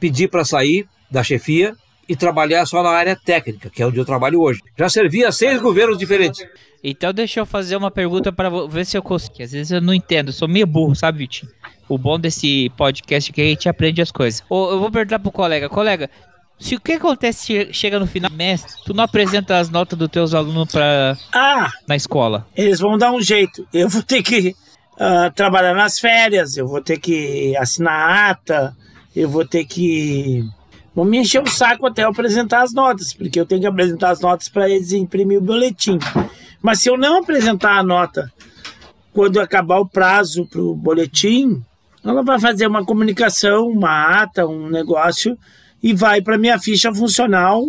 pedi 0.00 0.26
para 0.26 0.44
sair 0.44 0.88
da 1.10 1.22
chefia 1.22 1.76
e 2.10 2.16
trabalhar 2.16 2.66
só 2.66 2.82
na 2.82 2.90
área 2.90 3.14
técnica, 3.14 3.70
que 3.70 3.80
é 3.80 3.86
onde 3.86 3.96
eu 3.96 4.04
trabalho 4.04 4.40
hoje. 4.40 4.60
Já 4.76 4.88
servi 4.88 5.24
a 5.24 5.30
seis 5.30 5.60
governos 5.60 5.96
diferentes. 5.96 6.44
Então 6.82 7.12
deixa 7.12 7.38
eu 7.38 7.46
fazer 7.46 7.76
uma 7.76 7.88
pergunta 7.88 8.32
para 8.32 8.50
ver 8.66 8.84
se 8.84 8.98
eu 8.98 9.02
consigo. 9.02 9.36
Que 9.36 9.44
às 9.44 9.52
vezes 9.52 9.70
eu 9.70 9.80
não 9.80 9.94
entendo, 9.94 10.30
eu 10.30 10.32
sou 10.32 10.48
meio 10.48 10.66
burro, 10.66 10.96
sabe, 10.96 11.18
Vitinho? 11.18 11.52
O 11.88 11.96
bom 11.96 12.18
desse 12.18 12.68
podcast 12.70 13.30
é 13.30 13.32
que 13.32 13.40
a 13.40 13.44
gente 13.44 13.68
aprende 13.68 14.02
as 14.02 14.10
coisas. 14.10 14.42
Ou 14.50 14.72
eu 14.72 14.80
vou 14.80 14.90
perguntar 14.90 15.20
pro 15.20 15.30
colega, 15.30 15.68
colega, 15.68 16.10
se 16.58 16.74
o 16.74 16.80
que 16.80 16.94
acontece 16.94 17.72
chega 17.72 18.00
no 18.00 18.08
final, 18.08 18.28
mestre, 18.32 18.72
tu 18.84 18.92
não 18.92 19.04
apresenta 19.04 19.58
as 19.58 19.70
notas 19.70 19.96
dos 19.96 20.08
teus 20.08 20.34
alunos 20.34 20.68
para 20.68 21.16
ah, 21.32 21.70
na 21.86 21.94
escola? 21.94 22.44
Eles 22.56 22.80
vão 22.80 22.98
dar 22.98 23.12
um 23.12 23.20
jeito. 23.20 23.64
Eu 23.72 23.88
vou 23.88 24.02
ter 24.02 24.20
que 24.20 24.48
uh, 24.96 25.32
trabalhar 25.32 25.74
nas 25.74 26.00
férias, 26.00 26.56
eu 26.56 26.66
vou 26.66 26.82
ter 26.82 26.98
que 26.98 27.56
assinar 27.56 28.30
ata, 28.30 28.76
eu 29.14 29.28
vou 29.28 29.46
ter 29.46 29.64
que 29.64 30.44
vão 30.94 31.04
me 31.04 31.18
encher 31.18 31.42
o 31.42 31.50
saco 31.50 31.86
até 31.86 32.04
eu 32.04 32.08
apresentar 32.08 32.62
as 32.62 32.72
notas, 32.72 33.12
porque 33.12 33.38
eu 33.38 33.46
tenho 33.46 33.60
que 33.60 33.66
apresentar 33.66 34.10
as 34.10 34.20
notas 34.20 34.48
para 34.48 34.68
eles 34.68 34.92
imprimir 34.92 35.38
o 35.38 35.42
boletim. 35.42 35.98
Mas 36.62 36.80
se 36.80 36.88
eu 36.88 36.96
não 36.96 37.18
apresentar 37.18 37.78
a 37.78 37.82
nota 37.82 38.30
quando 39.12 39.40
acabar 39.40 39.78
o 39.78 39.88
prazo 39.88 40.46
para 40.46 40.60
o 40.60 40.74
boletim, 40.74 41.62
ela 42.04 42.22
vai 42.22 42.38
fazer 42.38 42.66
uma 42.66 42.84
comunicação, 42.84 43.68
uma 43.68 44.22
ata, 44.22 44.46
um 44.46 44.68
negócio 44.68 45.36
e 45.82 45.92
vai 45.92 46.20
para 46.20 46.38
minha 46.38 46.58
ficha 46.58 46.92
funcional 46.94 47.64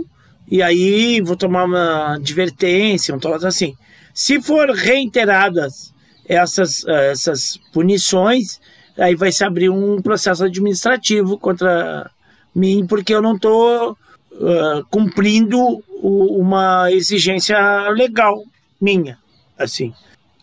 e 0.49 0.61
aí 0.61 1.21
vou 1.21 1.35
tomar 1.35 1.65
uma 1.65 2.15
advertência, 2.15 3.15
um 3.15 3.19
troço 3.19 3.47
assim. 3.47 3.73
Se 4.13 4.41
for 4.41 4.69
reiteradas 4.69 5.93
essas, 6.27 6.85
essas 6.85 7.57
punições, 7.73 8.59
aí 8.97 9.15
vai 9.15 9.31
se 9.31 9.43
abrir 9.43 9.69
um 9.69 10.01
processo 10.01 10.43
administrativo 10.43 11.37
contra 11.37 12.09
mim, 12.53 12.85
porque 12.85 13.13
eu 13.13 13.21
não 13.21 13.35
estou 13.35 13.97
uh, 14.31 14.85
cumprindo 14.89 15.83
o, 16.01 16.39
uma 16.39 16.91
exigência 16.91 17.57
legal 17.89 18.43
minha, 18.79 19.17
assim. 19.57 19.93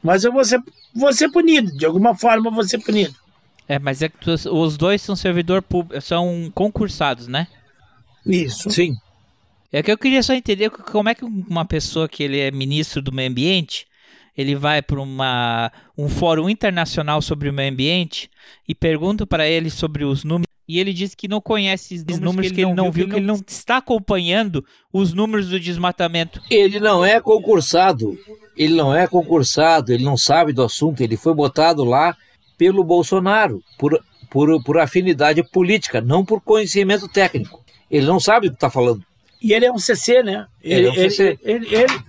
Mas 0.02 0.24
eu 0.24 0.32
vou 0.32 0.44
ser, 0.44 0.60
vou 0.94 1.12
ser 1.12 1.30
punido, 1.30 1.76
de 1.76 1.84
alguma 1.84 2.14
forma 2.16 2.48
eu 2.48 2.54
vou 2.54 2.64
ser 2.64 2.78
punido. 2.78 3.14
É, 3.68 3.78
mas 3.78 4.00
é 4.00 4.08
que 4.08 4.16
tu, 4.18 4.32
os 4.32 4.76
dois 4.78 5.02
são 5.02 5.14
servidor 5.14 5.60
público, 5.60 6.00
são 6.00 6.50
concursados, 6.54 7.28
né? 7.28 7.46
Isso. 8.24 8.70
Sim. 8.70 8.96
É 9.70 9.82
que 9.82 9.92
eu 9.92 9.98
queria 9.98 10.22
só 10.22 10.32
entender 10.32 10.70
como 10.70 11.10
é 11.10 11.14
que 11.14 11.24
uma 11.24 11.64
pessoa 11.64 12.08
que 12.08 12.22
ele 12.22 12.38
é 12.38 12.50
ministro 12.50 13.02
do 13.02 13.12
meio 13.12 13.30
ambiente, 13.30 13.86
ele 14.34 14.54
vai 14.54 14.80
para 14.80 15.00
uma 15.00 15.70
um 15.96 16.08
fórum 16.08 16.48
internacional 16.48 17.20
sobre 17.20 17.50
o 17.50 17.52
meio 17.52 17.70
ambiente 17.70 18.30
e 18.66 18.74
pergunta 18.74 19.26
para 19.26 19.46
ele 19.46 19.68
sobre 19.68 20.04
os 20.04 20.24
números 20.24 20.47
e 20.68 20.78
ele 20.78 20.92
diz 20.92 21.14
que 21.14 21.26
não 21.26 21.40
conhece 21.40 21.94
os 21.94 22.04
números, 22.04 22.20
números 22.20 22.52
que, 22.52 22.60
ele, 22.60 22.66
que 22.66 22.70
ele 22.70 22.74
não, 22.74 22.92
viu, 22.92 23.08
que 23.08 23.16
ele 23.16 23.26
não 23.26 23.40
está 23.46 23.78
acompanhando 23.78 24.62
os 24.92 25.14
números 25.14 25.48
do 25.48 25.58
desmatamento. 25.58 26.42
Ele 26.50 26.78
não 26.78 27.02
é 27.02 27.18
concursado, 27.20 28.18
ele 28.54 28.74
não 28.74 28.94
é 28.94 29.06
concursado, 29.06 29.92
ele 29.92 30.04
não 30.04 30.16
sabe 30.16 30.52
do 30.52 30.62
assunto, 30.62 31.00
ele 31.00 31.16
foi 31.16 31.32
botado 31.32 31.84
lá 31.84 32.14
pelo 32.58 32.84
Bolsonaro, 32.84 33.62
por, 33.78 33.98
por, 34.28 34.62
por 34.62 34.78
afinidade 34.78 35.42
política, 35.42 36.02
não 36.02 36.22
por 36.22 36.40
conhecimento 36.42 37.08
técnico. 37.08 37.64
Ele 37.90 38.04
não 38.04 38.20
sabe 38.20 38.48
o 38.48 38.50
que 38.50 38.56
está 38.56 38.68
falando. 38.68 39.02
E 39.40 39.54
ele 39.54 39.64
é 39.64 39.72
um 39.72 39.78
CC, 39.78 40.22
né? 40.22 40.46
Ele, 40.62 40.74
ele 40.74 40.86
é 40.86 40.90
um 40.90 40.94
CC. 40.94 41.38
Ele, 41.42 41.66
ele, 41.66 41.76
ele, 41.76 42.04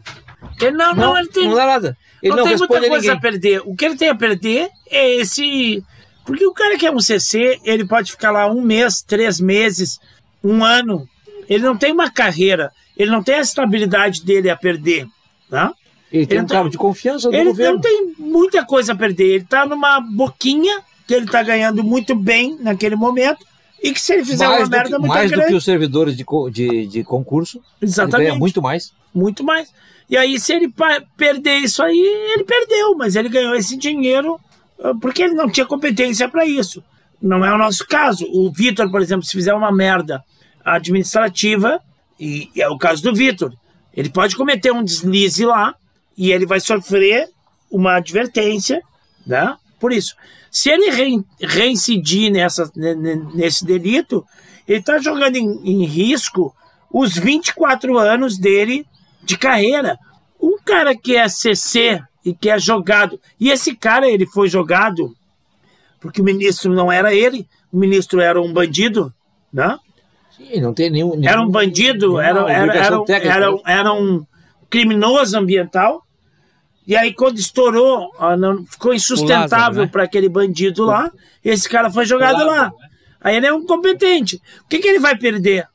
ele 0.61 0.71
não, 0.71 0.95
não, 0.95 0.95
não, 0.95 1.17
ele 1.17 1.29
tem, 1.29 1.47
não 1.47 1.55
dá 1.55 1.65
nada. 1.65 1.97
Ele 2.21 2.31
não, 2.31 2.37
não 2.37 2.43
tem 2.43 2.57
muita 2.57 2.79
coisa 2.79 2.95
ninguém. 2.95 3.11
a 3.11 3.19
perder. 3.19 3.61
O 3.65 3.75
que 3.75 3.85
ele 3.85 3.95
tem 3.95 4.09
a 4.09 4.15
perder 4.15 4.69
é 4.89 5.15
esse. 5.15 5.83
Porque 6.29 6.45
o 6.45 6.53
cara 6.53 6.77
que 6.77 6.85
é 6.85 6.91
um 6.91 6.99
CC, 6.99 7.59
ele 7.63 7.87
pode 7.87 8.11
ficar 8.11 8.29
lá 8.29 8.47
um 8.47 8.61
mês, 8.61 9.01
três 9.01 9.39
meses, 9.39 9.99
um 10.43 10.63
ano. 10.63 11.09
Ele 11.49 11.63
não 11.63 11.75
tem 11.75 11.91
uma 11.91 12.11
carreira. 12.11 12.71
Ele 12.95 13.09
não 13.09 13.23
tem 13.23 13.35
a 13.35 13.41
estabilidade 13.41 14.23
dele 14.23 14.47
a 14.47 14.55
perder. 14.55 15.07
Tá? 15.49 15.73
Ele 16.11 16.27
tem 16.27 16.37
ele 16.37 16.43
um 16.43 16.47
tem, 16.47 16.55
cargo 16.55 16.69
de 16.69 16.77
confiança 16.77 17.29
do 17.29 17.35
ele 17.35 17.45
governo. 17.45 17.73
não 17.73 17.81
tem 17.81 18.13
muita 18.19 18.63
coisa 18.63 18.93
a 18.93 18.95
perder. 18.95 19.25
Ele 19.25 19.43
está 19.43 19.65
numa 19.65 19.99
boquinha 19.99 20.81
que 21.07 21.15
ele 21.15 21.25
está 21.25 21.41
ganhando 21.41 21.83
muito 21.83 22.13
bem 22.15 22.55
naquele 22.59 22.95
momento 22.95 23.43
e 23.81 23.91
que 23.91 23.99
se 23.99 24.13
ele 24.13 24.23
fizer 24.23 24.47
mais 24.47 24.61
uma 24.61 24.69
merda 24.69 24.89
que, 24.91 24.99
muito 24.99 25.07
mais 25.07 25.31
grande... 25.31 25.45
do 25.45 25.49
que 25.49 25.55
os 25.55 25.65
servidores 25.65 26.15
de, 26.15 26.23
de, 26.51 26.85
de 26.85 27.03
concurso. 27.03 27.59
Exatamente. 27.81 28.17
Ele 28.17 28.29
ganha 28.29 28.39
muito 28.39 28.61
mais. 28.61 28.93
Muito 29.15 29.43
mais. 29.43 29.73
E 30.07 30.15
aí, 30.15 30.39
se 30.39 30.53
ele 30.53 30.71
perder 31.17 31.57
isso 31.57 31.81
aí, 31.81 31.97
ele 32.33 32.43
perdeu, 32.43 32.95
mas 32.95 33.15
ele 33.15 33.29
ganhou 33.29 33.55
esse 33.55 33.75
dinheiro 33.75 34.39
porque 35.01 35.23
ele 35.23 35.33
não 35.33 35.49
tinha 35.49 35.65
competência 35.65 36.27
para 36.29 36.45
isso. 36.45 36.83
Não 37.21 37.43
é 37.45 37.53
o 37.53 37.57
nosso 37.57 37.85
caso. 37.87 38.25
O 38.31 38.51
Vitor, 38.51 38.89
por 38.89 39.01
exemplo, 39.01 39.25
se 39.25 39.31
fizer 39.33 39.53
uma 39.53 39.71
merda 39.71 40.23
administrativa, 40.63 41.79
e 42.19 42.49
é 42.57 42.67
o 42.69 42.77
caso 42.77 43.01
do 43.03 43.13
Vitor, 43.13 43.53
ele 43.93 44.09
pode 44.09 44.35
cometer 44.35 44.71
um 44.71 44.83
deslize 44.83 45.45
lá 45.45 45.73
E 46.17 46.31
ele 46.31 46.45
vai 46.45 46.59
sofrer 46.59 47.27
uma 47.71 47.95
advertência, 47.95 48.81
né? 49.25 49.55
Por 49.79 49.93
isso, 49.93 50.13
se 50.51 50.69
ele 50.69 50.89
rein- 50.89 51.23
reincidir 51.41 52.29
nessa, 52.31 52.69
ne- 52.75 52.95
ne- 52.95 53.27
nesse 53.33 53.63
delito, 53.63 54.25
ele 54.67 54.79
está 54.79 54.97
jogando 54.97 55.37
em, 55.37 55.47
em 55.63 55.85
risco 55.85 56.53
os 56.91 57.15
24 57.15 57.97
anos 57.97 58.37
dele 58.37 58.85
de 59.23 59.37
carreira. 59.37 59.97
Um 60.41 60.57
cara 60.65 60.93
que 60.95 61.15
é 61.15 61.27
CC 61.29 62.01
e 62.29 62.33
que 62.33 62.49
é 62.49 62.57
jogado, 62.59 63.19
e 63.39 63.49
esse 63.49 63.75
cara 63.75 64.09
ele 64.09 64.25
foi 64.25 64.47
jogado 64.49 65.15
porque 65.99 66.21
o 66.21 66.23
ministro 66.23 66.71
não 66.73 66.91
era 66.91 67.13
ele, 67.13 67.45
o 67.71 67.77
ministro 67.77 68.21
era 68.21 68.41
um 68.41 68.53
bandido, 68.53 69.13
né? 69.51 69.77
Sim, 70.35 70.61
não 70.61 70.73
tem 70.73 70.89
nenhum. 70.89 71.19
Era 71.23 71.41
um 71.41 71.49
bandido, 71.49 72.19
era, 72.19 72.39
era, 72.49 72.73
era, 72.77 73.01
um- 73.01 73.05
era, 73.09 73.39
né? 73.39 73.49
um- 73.49 73.61
era 73.67 73.93
um 73.93 74.25
criminoso 74.69 75.37
ambiental. 75.37 76.01
E 76.87 76.95
aí, 76.95 77.13
quando 77.13 77.37
estourou, 77.37 78.09
ah, 78.17 78.35
ficou 78.71 78.93
insustentável 78.93 79.57
Lázaro, 79.57 79.81
né? 79.81 79.87
para 79.91 80.03
aquele 80.03 80.29
bandido 80.29 80.85
lá, 80.85 81.11
esse 81.43 81.67
cara 81.69 81.91
foi 81.91 82.05
jogado 82.05 82.45
lá. 82.45 82.71
Aí 83.21 83.35
ele 83.35 83.45
é 83.47 83.53
um 83.53 83.65
competente. 83.65 84.41
O 84.63 84.67
que, 84.69 84.79
que 84.79 84.87
ele 84.87 84.99
vai 84.99 85.15
perder? 85.17 85.67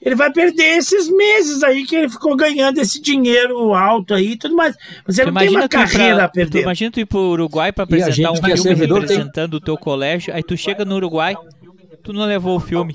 Ele 0.00 0.14
vai 0.14 0.32
perder 0.32 0.76
esses 0.78 1.08
meses 1.10 1.62
aí 1.62 1.84
que 1.84 1.96
ele 1.96 2.08
ficou 2.08 2.36
ganhando 2.36 2.78
esse 2.78 3.00
dinheiro 3.00 3.74
alto 3.74 4.14
aí 4.14 4.32
e 4.32 4.36
tudo 4.36 4.54
mais. 4.54 4.76
Mas 5.06 5.18
ele 5.18 5.30
não 5.32 5.40
tem 5.40 5.48
uma 5.50 5.68
carreira 5.68 6.14
pra- 6.16 6.24
a 6.24 6.28
perder. 6.28 6.58
Tu 6.60 6.62
imagina 6.62 6.90
tu 6.90 7.00
ir 7.00 7.06
pro 7.06 7.18
Uruguai 7.18 7.72
pra 7.72 7.82
E 7.82 8.00
a 8.00 8.04
apresentar 8.06 8.32
um 8.32 8.36
filme 8.36 8.58
servidor 8.58 9.00
tem- 9.00 9.16
representando 9.16 9.54
o 9.54 9.60
teu 9.60 9.76
colégio, 9.76 10.32
aí 10.34 10.42
tu 10.42 10.56
chega 10.56 10.84
no 10.84 10.94
Uruguai, 10.94 11.36
tu 12.02 12.12
não 12.12 12.24
levou 12.26 12.56
o 12.56 12.60
filme. 12.60 12.94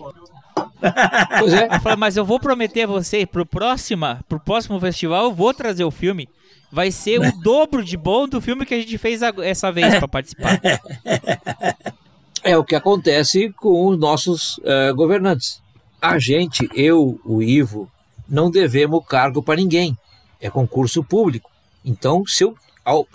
Pois 1.39 1.53
é. 1.53 1.67
Eu 1.75 1.79
falo, 1.81 1.97
mas 1.97 2.15
eu 2.17 2.23
vou 2.25 2.39
prometer 2.39 2.83
a 2.83 2.87
você, 2.87 3.25
pro, 3.25 3.45
próxima, 3.45 4.19
pro 4.29 4.39
próximo 4.39 4.79
festival 4.79 5.25
eu 5.25 5.33
vou 5.33 5.53
trazer 5.53 5.83
o 5.83 5.91
filme. 5.91 6.27
Vai 6.71 6.89
ser 6.91 7.19
o 7.19 7.31
dobro 7.43 7.83
de 7.83 7.95
bom 7.97 8.27
do 8.27 8.39
filme 8.41 8.65
que 8.65 8.73
a 8.73 8.79
gente 8.79 8.97
fez 8.97 9.21
essa 9.21 9.71
vez 9.71 9.95
pra 9.99 10.07
participar. 10.07 10.59
É 12.43 12.57
o 12.57 12.63
que 12.63 12.75
acontece 12.75 13.49
com 13.55 13.87
os 13.87 13.97
nossos 13.99 14.59
eh, 14.65 14.91
governantes. 14.93 15.61
A 16.03 16.19
gente, 16.19 16.69
eu, 16.75 17.17
o 17.23 17.41
Ivo, 17.41 17.89
não 18.27 18.51
devemos 18.51 19.01
cargo 19.07 19.41
para 19.41 19.55
ninguém. 19.55 19.97
É 20.41 20.49
concurso 20.49 21.01
público. 21.01 21.49
Então, 21.85 22.25
se 22.27 22.43
eu, 22.43 22.57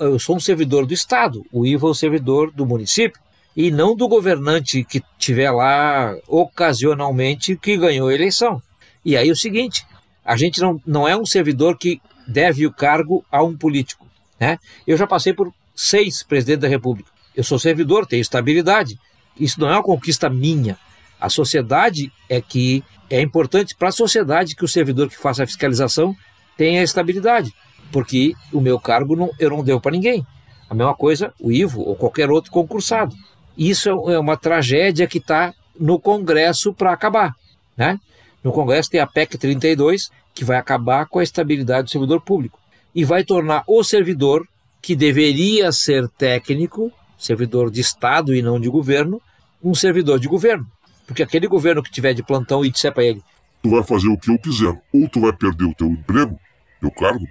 eu 0.01 0.18
sou 0.18 0.36
um 0.36 0.41
servidor 0.41 0.86
do 0.86 0.95
Estado, 0.95 1.45
o 1.53 1.66
Ivo 1.66 1.86
é 1.86 1.91
o 1.91 1.95
servidor 1.95 2.51
do 2.51 2.64
município, 2.64 3.20
e 3.55 3.70
não 3.70 3.95
do 3.95 4.09
governante 4.09 4.84
que 4.84 5.03
tiver 5.18 5.51
lá 5.51 6.16
ocasionalmente 6.26 7.57
que 7.57 7.76
ganhou 7.76 8.09
a 8.09 8.14
eleição. 8.14 8.62
E 9.05 9.18
aí 9.18 9.28
é 9.28 9.32
o 9.32 9.36
seguinte, 9.36 9.84
a 10.24 10.34
gente 10.34 10.59
não, 10.59 10.80
não 10.86 11.07
é 11.07 11.14
um 11.14 11.26
servidor 11.26 11.76
que 11.76 12.01
deve 12.26 12.66
o 12.66 12.72
cargo 12.72 13.22
a 13.30 13.43
um 13.43 13.55
político. 13.55 14.07
Né? 14.41 14.59
Eu 14.86 14.97
já 14.97 15.07
passei 15.07 15.34
por 15.34 15.53
seis 15.76 16.22
presidentes 16.22 16.62
da 16.62 16.68
República. 16.68 17.11
Eu 17.36 17.45
sou 17.45 17.59
servidor, 17.59 18.07
tenho 18.07 18.22
estabilidade. 18.22 18.99
Isso 19.39 19.61
não 19.61 19.68
é 19.68 19.72
uma 19.72 19.82
conquista 19.82 20.30
minha. 20.30 20.78
A 21.21 21.29
sociedade 21.29 22.12
é 22.29 22.41
que 22.41 22.83
é 23.11 23.21
importante 23.21 23.75
para 23.77 23.89
a 23.89 23.93
sociedade 23.93 24.55
que 24.55 24.64
o 24.64 24.69
servidor 24.69 25.09
que 25.09 25.19
faça 25.19 25.43
a 25.43 25.47
fiscalização 25.47 26.14
tenha 26.57 26.83
estabilidade, 26.83 27.53
porque 27.91 28.35
o 28.53 28.61
meu 28.61 28.79
cargo 28.79 29.16
não, 29.16 29.31
eu 29.39 29.51
não 29.51 29.64
devo 29.64 29.81
para 29.81 29.93
ninguém. 29.93 30.27
A 30.69 30.75
mesma 30.75 30.95
coisa 30.95 31.33
o 31.41 31.51
Ivo 31.51 31.81
ou 31.81 31.97
qualquer 31.97 32.31
outro 32.31 32.51
concursado. 32.51 33.16
Isso 33.57 33.89
é 33.89 34.19
uma 34.19 34.37
tragédia 34.37 35.07
que 35.07 35.19
está 35.19 35.55
no 35.79 35.99
Congresso 35.99 36.73
para 36.73 36.93
acabar. 36.93 37.35
Né? 37.77 37.99
No 38.43 38.53
Congresso 38.53 38.91
tem 38.91 39.01
a 39.01 39.07
PEC 39.07 39.39
32, 39.39 40.11
que 40.35 40.45
vai 40.45 40.57
acabar 40.57 41.07
com 41.07 41.19
a 41.19 41.23
estabilidade 41.23 41.85
do 41.85 41.91
servidor 41.91 42.21
público 42.21 42.59
e 42.95 43.05
vai 43.05 43.25
tornar 43.25 43.64
o 43.66 43.83
servidor, 43.83 44.47
que 44.81 44.95
deveria 44.95 45.73
ser 45.73 46.09
técnico, 46.11 46.93
servidor 47.19 47.71
de 47.71 47.81
Estado 47.81 48.35
e 48.35 48.43
não 48.43 48.61
de 48.61 48.69
governo, 48.69 49.21
um 49.62 49.75
servidor 49.75 50.19
de 50.19 50.29
governo. 50.29 50.66
Porque 51.09 51.25
aquele 51.25 51.49
governo 51.49 51.83
que 51.83 51.91
tiver 51.91 52.15
de 52.15 52.23
plantão 52.23 52.65
e 52.65 52.71
disser 52.71 52.93
para 52.93 53.03
ele, 53.03 53.21
Tu 53.63 53.71
vai 53.71 53.83
fazer 53.83 54.09
o 54.09 54.17
que 54.17 54.31
eu 54.31 54.39
quiser. 54.39 54.81
Ou 54.93 55.09
tu 55.09 55.21
vai 55.21 55.33
perder 55.33 55.65
o 55.65 55.75
teu 55.75 55.89
emprego, 55.89 56.39
teu 56.81 56.91
cargo, 56.91 57.27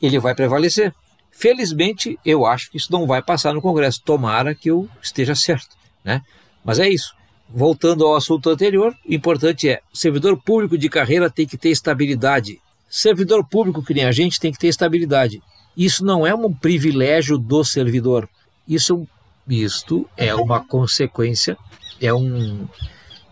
ele 0.00 0.18
vai 0.18 0.34
prevalecer. 0.34 0.94
Felizmente, 1.30 2.18
eu 2.24 2.46
acho 2.46 2.70
que 2.70 2.76
isso 2.76 2.92
não 2.92 3.06
vai 3.06 3.22
passar 3.22 3.52
no 3.52 3.60
Congresso. 3.60 4.02
Tomara 4.02 4.54
que 4.54 4.70
eu 4.70 4.88
esteja 5.02 5.34
certo. 5.34 5.76
Né? 6.04 6.22
Mas 6.64 6.78
é 6.78 6.88
isso. 6.88 7.14
Voltando 7.48 8.06
ao 8.06 8.14
assunto 8.14 8.48
anterior, 8.48 8.94
o 9.06 9.12
importante 9.12 9.68
é: 9.68 9.80
servidor 9.92 10.40
público 10.40 10.78
de 10.78 10.88
carreira 10.88 11.28
tem 11.28 11.46
que 11.46 11.58
ter 11.58 11.70
estabilidade. 11.70 12.60
Servidor 12.88 13.44
público 13.44 13.82
que 13.82 13.94
nem 13.94 14.04
a 14.04 14.12
gente 14.12 14.40
tem 14.40 14.52
que 14.52 14.58
ter 14.58 14.68
estabilidade. 14.68 15.42
Isso 15.76 16.04
não 16.04 16.26
é 16.26 16.34
um 16.34 16.52
privilégio 16.52 17.38
do 17.38 17.64
servidor. 17.64 18.28
Isso, 18.66 19.06
isto 19.48 20.08
é 20.16 20.34
uma 20.34 20.64
consequência, 20.64 21.56
é 22.00 22.12
um, 22.14 22.66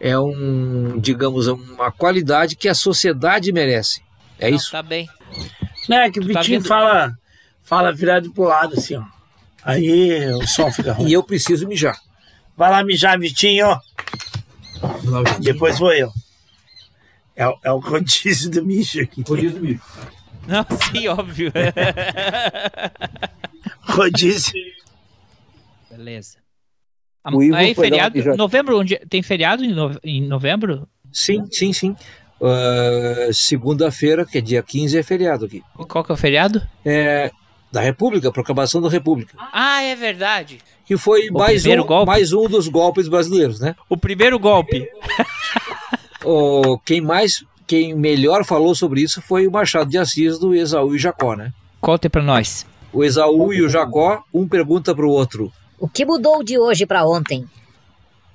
é 0.01 0.19
um, 0.19 0.99
digamos, 1.01 1.47
uma 1.47 1.91
qualidade 1.91 2.57
que 2.57 2.69
a 2.69 2.75
sociedade 2.75 3.53
merece. 3.53 4.03
É 4.39 4.51
isso. 4.51 4.71
Tá 4.73 4.83
bem. 4.83 5.09
Né, 5.89 6.11
que 6.11 6.21
o 6.21 6.27
Tu 6.27 6.33
tá 6.33 6.41
Vitinho 6.41 6.61
vendo? 6.61 6.69
fala, 6.69 7.16
fala 7.62 7.93
virado 7.93 8.31
pro 8.33 8.45
lado, 8.45 8.75
assim, 8.75 8.97
ó. 8.97 9.05
Aí 9.64 10.27
o 10.35 10.47
som 10.47 10.71
fica 10.73 10.93
ruim. 10.93 11.09
E 11.09 11.12
eu 11.12 11.23
preciso 11.23 11.66
mijar. 11.66 11.99
Vai 12.57 12.71
lá 12.71 12.85
mijar, 12.85 13.19
Vitinho. 13.19 13.66
Depois 15.41 15.79
vou 15.79 15.93
eu. 15.93 16.12
É, 17.35 17.47
o- 17.49 17.59
é 17.64 17.73
o 17.73 17.79
rodízio 17.79 18.51
do 18.51 18.64
mijo 18.64 19.01
aqui. 19.01 19.23
Rodízio 19.27 19.59
do 19.59 19.64
mijo. 19.64 19.81
Não, 20.47 20.64
sim, 20.93 21.09
óbvio. 21.09 21.53
Rodízio. 23.83 24.55
Beleza. 25.91 26.39
O 27.33 27.43
Ivo 27.43 27.55
Aí, 27.57 27.69
uma 27.73 27.75
feriado. 27.75 28.37
Novembro, 28.37 28.79
onde, 28.79 28.97
tem 29.09 29.23
feriado 29.23 29.64
em, 29.64 29.73
nove- 29.73 29.99
em 30.03 30.23
novembro? 30.27 30.89
Sim, 31.12 31.45
sim, 31.51 31.73
sim. 31.73 31.97
Ah, 32.41 33.29
Segunda-feira, 33.33 34.25
que 34.25 34.39
é 34.39 34.41
dia 34.41 34.62
15, 34.62 34.97
é 34.99 35.03
feriado 35.03 35.45
aqui. 35.47 35.62
E 35.79 35.85
qual 35.85 36.03
que 36.05 36.11
é 36.12 36.14
o 36.14 36.19
feriado? 36.19 36.62
É 36.85 37.31
da 37.71 37.83
República, 37.83 38.33
proclamação 38.33 38.81
da 38.81 38.89
República. 38.89 39.37
Ah, 39.53 39.83
é 39.83 39.95
verdade. 39.95 40.59
Que 40.87 40.97
foi 40.97 41.29
O 41.29 41.35
mais 41.35 41.61
primeiro 41.61 41.83
um, 41.83 41.87
golpe? 41.87 42.07
mais 42.07 42.33
um 42.33 42.49
dos 42.49 42.66
golpes 42.66 43.09
brasileiros, 43.09 43.61
né? 43.61 43.75
O 43.91 43.97
primeiro 43.97 44.39
golpe. 44.39 44.89
O, 46.25 46.79
quem 46.79 47.01
mais, 47.01 47.45
quem 47.66 47.95
melhor 47.95 48.45
falou 48.45 48.75
sobre 48.75 49.03
isso 49.03 49.21
foi 49.23 49.47
o 49.47 49.51
Machado 49.53 49.91
de 49.91 49.99
Assis 49.99 50.39
do 50.39 50.55
Esaú 50.55 50.95
e 50.95 50.99
Jacó, 50.99 51.35
né? 51.37 51.53
Conte 51.81 52.09
pra 52.09 52.23
nós. 52.23 52.66
O 52.93 53.05
Esaú 53.05 53.53
e 53.53 53.61
o 53.62 53.69
Jacó, 53.69 54.23
um 54.33 54.49
pergunta 54.49 54.95
para 54.95 55.07
o 55.07 55.11
outro 55.11 55.53
O 55.79 55.89
que 55.89 56.05
mudou 56.05 56.43
de 56.43 56.59
hoje 56.59 56.87
pra 56.87 57.07
ontem? 57.07 57.45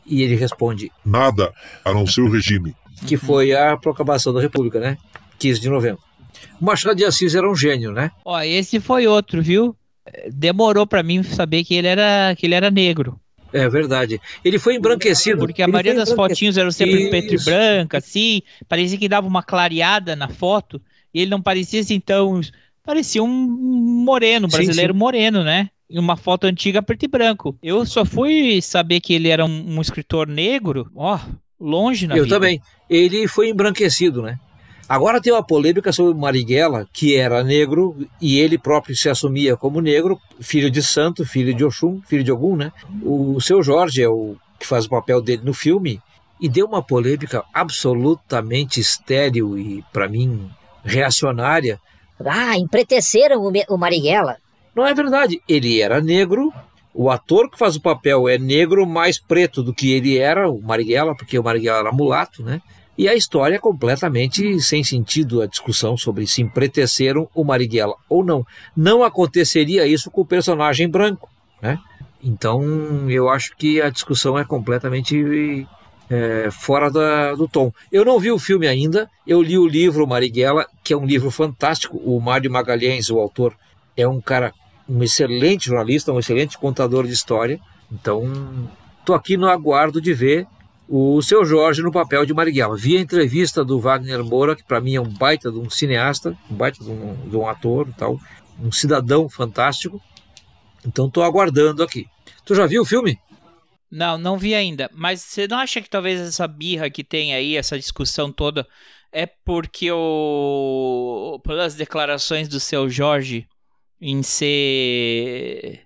e 0.05 0.21
ele 0.21 0.35
responde 0.35 0.91
nada 1.05 1.53
a 1.85 1.93
não 1.93 2.05
ser 2.05 2.19
o 2.21 2.29
regime. 2.29 2.75
que 3.07 3.15
foi 3.15 3.53
a 3.53 3.77
proclamação 3.77 4.33
da 4.33 4.41
República, 4.41 4.77
né? 4.79 4.97
15 5.39 5.61
de 5.61 5.69
novembro. 5.69 6.01
O 6.59 6.65
Machado 6.65 6.95
de 6.95 7.05
Assis 7.05 7.33
era 7.35 7.49
um 7.49 7.55
gênio, 7.55 7.93
né? 7.93 8.11
Ó, 8.25 8.37
esse 8.41 8.81
foi 8.81 9.07
outro, 9.07 9.41
viu? 9.41 9.73
Demorou 10.29 10.85
pra 10.85 11.01
mim 11.03 11.23
saber 11.23 11.63
que 11.63 11.73
ele 11.75 11.87
era, 11.87 12.35
que 12.37 12.45
ele 12.45 12.53
era 12.55 12.69
negro. 12.69 13.17
É 13.53 13.69
verdade. 13.69 14.19
Ele 14.43 14.59
foi 14.59 14.75
embranquecido. 14.75 15.39
Porque 15.39 15.61
a 15.61 15.65
Ele 15.65 15.71
maioria 15.71 15.95
das 15.95 16.11
fotinhos 16.11 16.57
eram 16.57 16.71
sempre 16.71 17.09
preto 17.09 17.35
e 17.35 17.43
branca, 17.45 17.99
assim. 17.99 18.41
Parecia 18.67 18.97
que 18.97 19.07
dava 19.07 19.25
uma 19.27 19.41
clareada 19.43 20.15
na 20.17 20.27
foto. 20.27 20.81
E 21.13 21.21
ele 21.21 21.31
não 21.31 21.41
parecia 21.41 21.79
assim 21.79 21.99
tão. 21.99 22.41
Parecia 22.83 23.23
um 23.23 23.27
moreno, 23.29 24.49
Sim, 24.51 24.57
brasileiro 24.57 24.91
sim. 24.93 24.99
moreno, 24.99 25.43
né? 25.45 25.69
Em 25.89 25.99
uma 25.99 26.15
foto 26.15 26.45
antiga 26.45 26.81
preto 26.81 27.03
e 27.03 27.07
branco. 27.07 27.57
Eu 27.61 27.85
só 27.85 28.03
fui 28.05 28.61
saber 28.61 28.99
que 28.99 29.13
ele 29.13 29.29
era 29.29 29.45
um, 29.45 29.77
um 29.77 29.81
escritor 29.81 30.27
negro, 30.27 30.89
ó, 30.95 31.19
longe 31.59 32.07
na 32.07 32.17
Eu 32.17 32.23
vida. 32.23 32.35
também. 32.35 32.61
Ele 32.89 33.27
foi 33.27 33.49
embranquecido, 33.49 34.21
né? 34.21 34.39
Agora 34.87 35.21
tem 35.21 35.31
uma 35.31 35.43
polêmica 35.43 35.91
sobre 35.91 36.13
o 36.13 36.17
Marighella, 36.17 36.87
que 36.91 37.15
era 37.15 37.43
negro 37.43 37.95
e 38.21 38.39
ele 38.39 38.57
próprio 38.57 38.95
se 38.95 39.09
assumia 39.09 39.55
como 39.55 39.79
negro, 39.79 40.19
filho 40.41 40.69
de 40.69 40.83
santo, 40.83 41.25
filho 41.25 41.53
de 41.53 41.63
Oxum, 41.63 42.01
filho 42.07 42.23
de 42.23 42.31
Ogum, 42.31 42.55
né? 42.57 42.71
O 43.01 43.39
seu 43.39 43.63
Jorge 43.63 44.03
é 44.03 44.09
o 44.09 44.35
que 44.59 44.67
faz 44.67 44.85
o 44.85 44.89
papel 44.89 45.21
dele 45.21 45.41
no 45.43 45.53
filme 45.53 46.01
e 46.39 46.49
deu 46.49 46.65
uma 46.67 46.83
polêmica 46.83 47.43
absolutamente 47.53 48.79
estéril 48.79 49.57
e, 49.57 49.83
para 49.93 50.09
mim, 50.09 50.49
reacionária. 50.83 51.79
Ah, 52.23 52.57
empreteceram 52.57 53.41
o, 53.41 53.51
o 53.69 53.77
Marighella. 53.77 54.37
Não 54.75 54.85
é 54.85 54.93
verdade. 54.93 55.41
Ele 55.47 55.81
era 55.81 56.01
negro, 56.01 56.51
o 56.93 57.09
ator 57.09 57.49
que 57.49 57.57
faz 57.57 57.75
o 57.75 57.81
papel 57.81 58.27
é 58.27 58.37
negro 58.37 58.85
mais 58.85 59.19
preto 59.19 59.61
do 59.63 59.73
que 59.73 59.91
ele 59.91 60.17
era, 60.17 60.49
o 60.49 60.61
Marighella, 60.61 61.15
porque 61.15 61.37
o 61.37 61.43
Marighella 61.43 61.79
era 61.79 61.91
mulato, 61.91 62.43
né? 62.43 62.61
E 62.95 63.09
a 63.09 63.15
história 63.15 63.55
é 63.55 63.59
completamente 63.59 64.59
sem 64.61 64.83
sentido, 64.83 65.41
a 65.41 65.47
discussão 65.47 65.97
sobre 65.97 66.27
se 66.27 66.43
empreteceram 66.43 67.27
o 67.33 67.43
Marighella 67.43 67.95
ou 68.07 68.23
não. 68.23 68.45
Não 68.77 69.03
aconteceria 69.03 69.87
isso 69.87 70.11
com 70.11 70.21
o 70.21 70.25
personagem 70.25 70.87
branco, 70.87 71.27
né? 71.61 71.79
Então, 72.23 73.09
eu 73.09 73.29
acho 73.29 73.55
que 73.57 73.81
a 73.81 73.89
discussão 73.89 74.37
é 74.37 74.45
completamente 74.45 75.67
é, 76.09 76.49
fora 76.51 76.91
da- 76.91 77.33
do 77.33 77.47
tom. 77.47 77.71
Eu 77.91 78.05
não 78.05 78.19
vi 78.19 78.31
o 78.31 78.37
filme 78.37 78.67
ainda, 78.67 79.09
eu 79.25 79.41
li 79.41 79.57
o 79.57 79.65
livro 79.67 80.05
Marighella, 80.05 80.67
que 80.83 80.93
é 80.93 80.97
um 80.97 81.05
livro 81.05 81.31
fantástico. 81.31 81.97
O 81.97 82.19
Mário 82.21 82.51
Magalhães, 82.51 83.09
o 83.09 83.19
autor, 83.19 83.55
é 83.97 84.07
um 84.07 84.21
cara, 84.21 84.53
um 84.87 85.01
excelente 85.03 85.67
jornalista, 85.67 86.11
um 86.11 86.19
excelente 86.19 86.57
contador 86.57 87.05
de 87.05 87.13
história. 87.13 87.59
Então, 87.91 88.69
tô 89.05 89.13
aqui 89.13 89.37
no 89.37 89.47
aguardo 89.47 90.01
de 90.01 90.13
ver 90.13 90.47
o 90.87 91.21
seu 91.21 91.45
Jorge 91.45 91.81
no 91.81 91.91
papel 91.91 92.25
de 92.25 92.33
Marighella. 92.33 92.75
Vi 92.75 92.97
a 92.97 93.01
entrevista 93.01 93.63
do 93.63 93.79
Wagner 93.79 94.23
Moura, 94.23 94.55
que 94.55 94.63
para 94.63 94.81
mim 94.81 94.95
é 94.95 95.01
um 95.01 95.09
baita 95.09 95.51
de 95.51 95.57
um 95.57 95.69
cineasta, 95.69 96.37
um 96.49 96.55
baita 96.55 96.83
de 96.83 96.89
um, 96.89 97.29
de 97.29 97.35
um 97.35 97.47
ator, 97.47 97.87
tal, 97.97 98.19
um 98.59 98.71
cidadão 98.71 99.29
fantástico. 99.29 100.01
Então 100.85 101.09
tô 101.09 101.23
aguardando 101.23 101.81
aqui. 101.81 102.07
Tu 102.45 102.55
já 102.55 102.65
viu 102.65 102.81
o 102.81 102.85
filme? 102.85 103.17
Não, 103.89 104.17
não 104.17 104.37
vi 104.37 104.53
ainda. 104.53 104.89
Mas 104.93 105.21
você 105.21 105.47
não 105.47 105.57
acha 105.57 105.81
que 105.81 105.89
talvez 105.89 106.19
essa 106.19 106.47
birra 106.47 106.89
que 106.89 107.03
tem 107.03 107.33
aí, 107.33 107.55
essa 107.55 107.77
discussão 107.77 108.31
toda, 108.31 108.67
é 109.11 109.25
porque 109.25 109.91
o. 109.91 111.39
pelas 111.43 111.75
declarações 111.75 112.47
do 112.47 112.59
seu 112.59 112.89
Jorge 112.89 113.47
em 114.03 114.21
ser. 114.21 115.81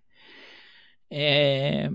É, 1.09 1.89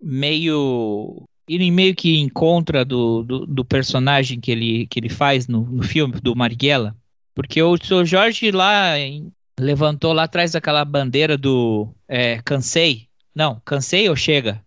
meio. 0.00 1.24
irem 1.48 1.72
meio 1.72 1.94
que 1.94 2.18
em 2.18 2.28
contra 2.28 2.84
do, 2.84 3.22
do, 3.24 3.46
do 3.46 3.64
personagem 3.64 4.38
que 4.40 4.50
ele, 4.50 4.86
que 4.86 5.00
ele 5.00 5.08
faz 5.08 5.48
no, 5.48 5.62
no 5.62 5.82
filme, 5.82 6.14
do 6.20 6.36
Marighella? 6.36 6.94
Porque 7.34 7.62
o 7.62 7.76
seu 7.82 8.04
Jorge 8.04 8.50
lá 8.50 8.98
em- 8.98 9.32
levantou 9.58 10.12
lá 10.12 10.24
atrás 10.24 10.54
aquela 10.54 10.84
bandeira 10.84 11.36
do 11.36 11.88
é, 12.08 12.40
cansei. 12.44 13.06
Não, 13.34 13.60
cansei 13.64 14.08
ou 14.08 14.16
chega? 14.16 14.62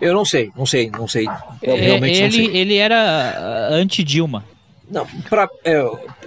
Eu 0.00 0.12
não 0.12 0.24
sei, 0.24 0.50
não 0.56 0.66
sei, 0.66 0.90
não 0.90 1.06
sei. 1.08 1.26
Eu 1.62 1.76
É, 1.76 1.80
realmente 1.80 2.18
não 2.20 2.26
ele, 2.26 2.46
sei. 2.46 2.56
ele 2.56 2.74
era 2.76 2.96
ah, 2.96 3.74
anti-Dilma. 3.74 4.44
Não, 4.90 5.06
pra, 5.30 5.48
é, 5.64 5.80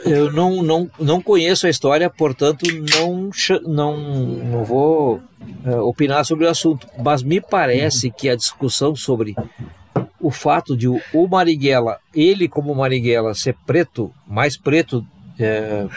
eu 0.03 0.31
não, 0.31 0.63
não, 0.63 0.89
não 0.99 1.21
conheço 1.21 1.67
a 1.67 1.69
história, 1.69 2.09
portanto 2.09 2.65
não, 2.95 3.29
não, 3.65 3.97
não 3.97 4.63
vou 4.63 5.21
é, 5.63 5.75
opinar 5.75 6.25
sobre 6.25 6.45
o 6.45 6.49
assunto. 6.49 6.87
Mas 6.97 7.21
me 7.21 7.39
parece 7.39 8.09
que 8.09 8.27
a 8.27 8.35
discussão 8.35 8.95
sobre 8.95 9.35
o 10.19 10.31
fato 10.31 10.75
de 10.75 10.87
o, 10.87 10.99
o 11.13 11.27
Marighella, 11.27 11.99
ele 12.13 12.47
como 12.47 12.73
Marighella, 12.73 13.35
ser 13.35 13.55
preto, 13.65 14.11
mais 14.25 14.57
preto 14.57 15.05
é, 15.39 15.87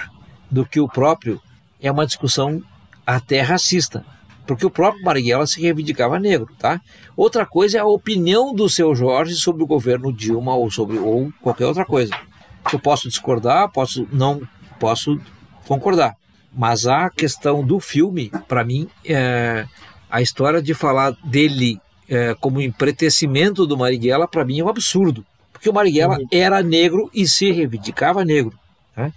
do 0.50 0.66
que 0.66 0.80
o 0.80 0.88
próprio, 0.88 1.40
é 1.80 1.90
uma 1.90 2.06
discussão 2.06 2.62
até 3.06 3.40
racista. 3.40 4.04
Porque 4.46 4.66
o 4.66 4.70
próprio 4.70 5.04
Marighella 5.04 5.46
se 5.46 5.61
reivindicava 5.61 6.18
negro, 6.18 6.48
tá? 6.58 6.80
Outra 7.16 7.46
coisa 7.46 7.78
é 7.78 7.80
a 7.80 7.86
opinião 7.86 8.52
do 8.52 8.68
seu 8.68 8.94
Jorge 8.94 9.34
sobre 9.34 9.62
o 9.62 9.66
governo 9.66 10.12
Dilma 10.12 10.54
ou 10.54 10.70
sobre 10.70 10.98
ou 10.98 11.32
qualquer 11.40 11.66
outra 11.66 11.84
coisa. 11.84 12.12
Eu 12.72 12.78
posso 12.78 13.08
discordar, 13.08 13.70
posso 13.70 14.08
não 14.12 14.42
posso 14.78 15.20
concordar. 15.66 16.16
Mas 16.52 16.86
a 16.86 17.11
questão 17.11 17.64
do 17.64 17.78
filme, 17.78 18.30
para 18.48 18.64
mim, 18.64 18.88
é, 19.04 19.66
a 20.11 20.20
história 20.20 20.61
de 20.61 20.74
falar 20.74 21.16
dele 21.24 21.80
é, 22.08 22.34
como 22.40 22.61
empretecimento 22.61 23.66
do 23.66 23.76
Marighella, 23.76 24.26
para 24.26 24.44
mim 24.44 24.58
é 24.58 24.64
um 24.64 24.68
absurdo. 24.68 25.24
Porque 25.52 25.70
o 25.70 25.72
Marighella 25.72 26.18
era 26.32 26.62
negro 26.62 27.08
e 27.14 27.26
se 27.28 27.52
reivindicava 27.52 28.24
negro. 28.24 28.58
Né? 28.96 29.12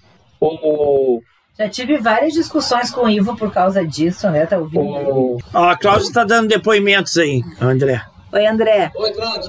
Já 1.57 1.69
tive 1.69 1.97
várias 1.97 2.33
discussões 2.33 2.91
com 2.91 3.05
o 3.05 3.09
Ivo 3.09 3.35
por 3.35 3.51
causa 3.51 3.85
disso, 3.85 4.29
né? 4.29 4.45
Tá 4.45 4.57
ouvindo? 4.57 5.37
Ó, 5.53 5.69
a 5.69 5.77
Cláudia 5.77 6.11
tá 6.11 6.23
dando 6.23 6.47
depoimentos 6.49 7.17
aí, 7.17 7.41
André. 7.61 8.03
Oi, 8.33 8.47
André. 8.47 8.91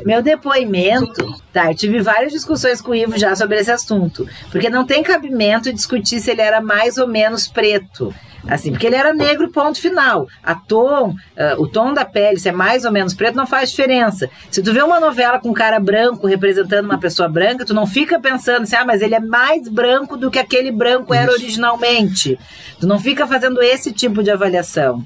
Meu 0.05 0.21
depoimento. 0.21 1.35
Tá, 1.51 1.71
eu 1.71 1.75
tive 1.75 2.03
várias 2.03 2.31
discussões 2.31 2.83
com 2.83 2.91
o 2.91 2.95
Ivo 2.95 3.17
já 3.19 3.35
sobre 3.35 3.59
esse 3.59 3.71
assunto. 3.71 4.29
Porque 4.51 4.69
não 4.69 4.85
tem 4.85 5.03
cabimento 5.03 5.73
discutir 5.73 6.21
se 6.21 6.31
ele 6.31 6.43
era 6.43 6.61
mais 6.61 6.99
ou 6.99 7.09
menos 7.09 7.49
preto. 7.49 8.15
Assim, 8.47 8.73
porque 8.73 8.87
ele 8.87 8.97
era 8.97 9.15
negro, 9.15 9.51
ponto 9.51 9.81
final. 9.81 10.29
A 10.43 10.55
tom, 10.55 11.15
ah, 11.35 11.55
o 11.57 11.67
tom 11.67 11.95
da 11.95 12.05
pele, 12.05 12.39
se 12.39 12.51
é 12.51 12.53
mais 12.53 12.85
ou 12.85 12.93
menos 12.93 13.15
preto, 13.15 13.37
não 13.37 13.47
faz 13.47 13.71
diferença. 13.71 14.29
Se 14.51 14.63
tu 14.63 14.71
vê 14.71 14.83
uma 14.83 15.01
novela 15.01 15.41
com 15.41 15.49
um 15.49 15.55
cara 15.55 15.81
branco 15.81 16.27
representando 16.27 16.85
uma 16.85 16.99
pessoa 16.99 17.27
branca, 17.27 17.65
tu 17.65 17.73
não 17.73 17.87
fica 17.87 18.21
pensando 18.21 18.65
assim, 18.65 18.77
ah, 18.77 18.85
mas 18.85 19.01
ele 19.01 19.15
é 19.15 19.21
mais 19.21 19.67
branco 19.67 20.15
do 20.15 20.31
que 20.31 20.39
aquele 20.39 20.71
branco 20.71 21.15
era 21.15 21.33
originalmente. 21.33 22.39
Tu 22.79 22.87
não 22.87 22.99
fica 22.99 23.27
fazendo 23.27 23.63
esse 23.63 23.93
tipo 23.93 24.23
de 24.23 24.31
avaliação. 24.31 25.03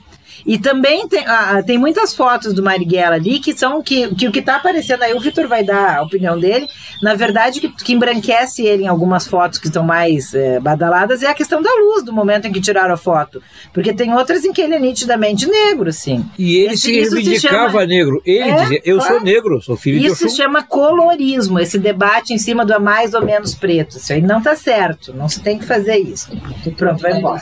E 0.46 0.58
também 0.58 1.06
tem, 1.08 1.24
ah, 1.26 1.62
tem 1.64 1.76
muitas 1.78 2.14
fotos 2.14 2.52
do 2.52 2.62
Marighella 2.62 3.16
ali 3.16 3.38
que 3.38 3.56
são 3.56 3.82
que, 3.82 4.14
que 4.14 4.28
o 4.28 4.32
que 4.32 4.40
tá 4.42 4.56
aparecendo 4.56 5.02
aí, 5.02 5.12
o 5.14 5.20
Vitor 5.20 5.46
vai 5.48 5.62
dar 5.64 5.98
a 5.98 6.02
opinião 6.02 6.38
dele. 6.38 6.66
Na 7.02 7.14
verdade, 7.14 7.60
que, 7.60 7.68
que 7.68 7.92
embranquece 7.92 8.62
ele 8.66 8.84
em 8.84 8.88
algumas 8.88 9.26
fotos 9.26 9.58
que 9.58 9.66
estão 9.66 9.82
mais 9.84 10.34
eh, 10.34 10.58
badaladas 10.60 11.22
é 11.22 11.26
a 11.28 11.34
questão 11.34 11.62
da 11.62 11.70
luz 11.74 12.02
do 12.02 12.12
momento 12.12 12.46
em 12.46 12.52
que 12.52 12.60
tiraram 12.60 12.94
a 12.94 12.96
foto. 12.96 13.42
Porque 13.72 13.92
tem 13.92 14.12
outras 14.14 14.44
em 14.44 14.52
que 14.52 14.60
ele 14.60 14.74
é 14.74 14.78
nitidamente 14.80 15.46
negro, 15.46 15.92
sim. 15.92 16.24
E 16.38 16.56
ele 16.56 16.74
Esse- 16.74 16.82
se 16.82 16.98
isso 16.98 17.10
se 17.10 17.16
reivindicava 17.22 17.70
chama- 17.70 17.86
negro. 17.86 18.22
Ele 18.24 18.48
É, 18.50 18.54
dizia: 18.62 18.82
Eu 18.84 19.00
sou 19.00 19.10
claro. 19.10 19.24
negro, 19.24 19.62
sou 19.62 19.76
filho 19.76 20.00
de 20.00 20.06
Isso 20.06 20.28
se 20.28 20.36
chama 20.36 20.62
colorismo, 20.62 21.58
esse 21.60 21.78
debate 21.78 22.32
em 22.32 22.38
cima 22.38 22.64
do 22.64 22.72
é 22.72 22.78
mais 22.78 23.14
ou 23.14 23.24
menos 23.24 23.54
preto. 23.54 23.96
Isso 23.96 24.12
aí 24.12 24.20
não 24.20 24.40
tá 24.42 24.54
certo, 24.56 25.12
não 25.14 25.28
se 25.28 25.40
tem 25.40 25.58
que 25.58 25.64
fazer 25.64 25.96
isso. 25.98 26.28
E 26.66 26.70
pronto, 26.70 27.00
vai 27.00 27.18
embora. 27.18 27.40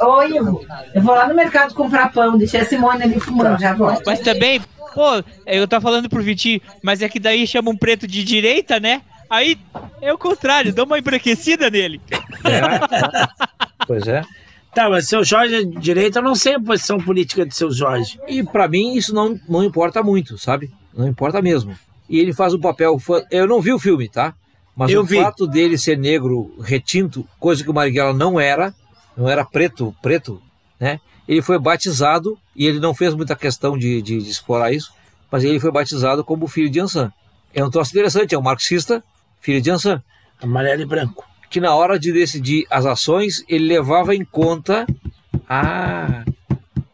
Oi, 0.00 0.36
Ivo, 0.36 0.64
eu 0.94 1.02
vou 1.02 1.14
lá 1.14 1.26
no 1.28 1.34
mercado 1.34 1.74
comprar 1.74 2.12
pão, 2.12 2.33
deixei 2.38 2.60
a 2.60 2.64
Simone 2.64 3.02
ali 3.02 3.20
fumando, 3.20 3.60
já 3.60 3.74
volto. 3.74 4.02
Mas 4.06 4.20
também, 4.20 4.60
pô, 4.94 5.22
eu 5.46 5.66
tava 5.68 5.82
falando 5.82 6.08
pro 6.08 6.22
Vitinho, 6.22 6.60
mas 6.82 7.02
é 7.02 7.08
que 7.08 7.18
daí 7.20 7.46
chama 7.46 7.70
um 7.70 7.76
preto 7.76 8.06
de 8.06 8.22
direita, 8.24 8.78
né? 8.80 9.02
Aí 9.30 9.58
é 10.00 10.12
o 10.12 10.18
contrário, 10.18 10.72
dá 10.72 10.84
uma 10.84 10.98
embranquecida 10.98 11.70
nele. 11.70 12.00
Pois 13.86 14.06
é. 14.06 14.22
Tá, 14.74 14.88
mas 14.88 15.06
seu 15.06 15.22
Jorge 15.22 15.54
é 15.54 15.62
de 15.62 15.78
direita, 15.78 16.18
eu 16.18 16.22
não 16.22 16.34
sei 16.34 16.54
a 16.54 16.60
posição 16.60 16.98
política 16.98 17.46
de 17.46 17.54
seu 17.54 17.70
Jorge. 17.70 18.18
E 18.26 18.42
pra 18.42 18.66
mim 18.66 18.94
isso 18.94 19.14
não, 19.14 19.38
não 19.48 19.62
importa 19.62 20.02
muito, 20.02 20.36
sabe? 20.38 20.70
Não 20.96 21.06
importa 21.06 21.40
mesmo. 21.40 21.76
E 22.08 22.18
ele 22.18 22.32
faz 22.32 22.54
um 22.54 22.60
papel. 22.60 22.98
Eu 23.30 23.46
não 23.46 23.60
vi 23.60 23.72
o 23.72 23.78
filme, 23.78 24.08
tá? 24.08 24.34
Mas 24.76 24.90
Eu 24.90 25.02
o 25.02 25.04
vi. 25.04 25.16
fato 25.20 25.46
dele 25.46 25.78
ser 25.78 25.96
negro 25.96 26.54
retinto, 26.60 27.26
coisa 27.38 27.62
que 27.62 27.70
o 27.70 27.74
Marighella 27.74 28.12
não 28.12 28.40
era, 28.40 28.74
não 29.16 29.28
era 29.28 29.44
preto, 29.44 29.94
preto, 30.02 30.42
né? 30.80 30.98
Ele 31.26 31.42
foi 31.42 31.58
batizado 31.58 32.38
e 32.54 32.66
ele 32.66 32.78
não 32.78 32.94
fez 32.94 33.14
muita 33.14 33.34
questão 33.34 33.78
de, 33.78 34.02
de, 34.02 34.18
de 34.18 34.30
explorar 34.30 34.72
isso, 34.72 34.92
mas 35.30 35.42
ele 35.42 35.58
foi 35.58 35.70
batizado 35.70 36.22
como 36.22 36.46
filho 36.46 36.70
de 36.70 36.80
Ansan. 36.80 37.12
É 37.52 37.64
um 37.64 37.70
troço 37.70 37.92
interessante, 37.92 38.34
é 38.34 38.38
um 38.38 38.42
marxista, 38.42 39.02
filho 39.40 39.60
de 39.60 39.70
Ansan. 39.70 40.02
Amarelo 40.40 40.82
e 40.82 40.86
branco. 40.86 41.24
Que 41.48 41.60
na 41.60 41.74
hora 41.74 41.98
de 41.98 42.12
decidir 42.12 42.66
as 42.70 42.84
ações, 42.84 43.44
ele 43.48 43.66
levava 43.66 44.14
em 44.14 44.24
conta 44.24 44.86
a, 45.48 46.24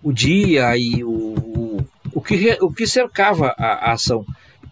o 0.03 0.13
dia 0.13 0.77
e 0.77 1.03
o, 1.03 1.11
o, 1.11 1.87
o, 2.13 2.21
que, 2.21 2.59
o 2.61 2.73
que 2.73 2.87
cercava 2.87 3.55
a, 3.59 3.91
a 3.91 3.93
ação. 3.93 4.25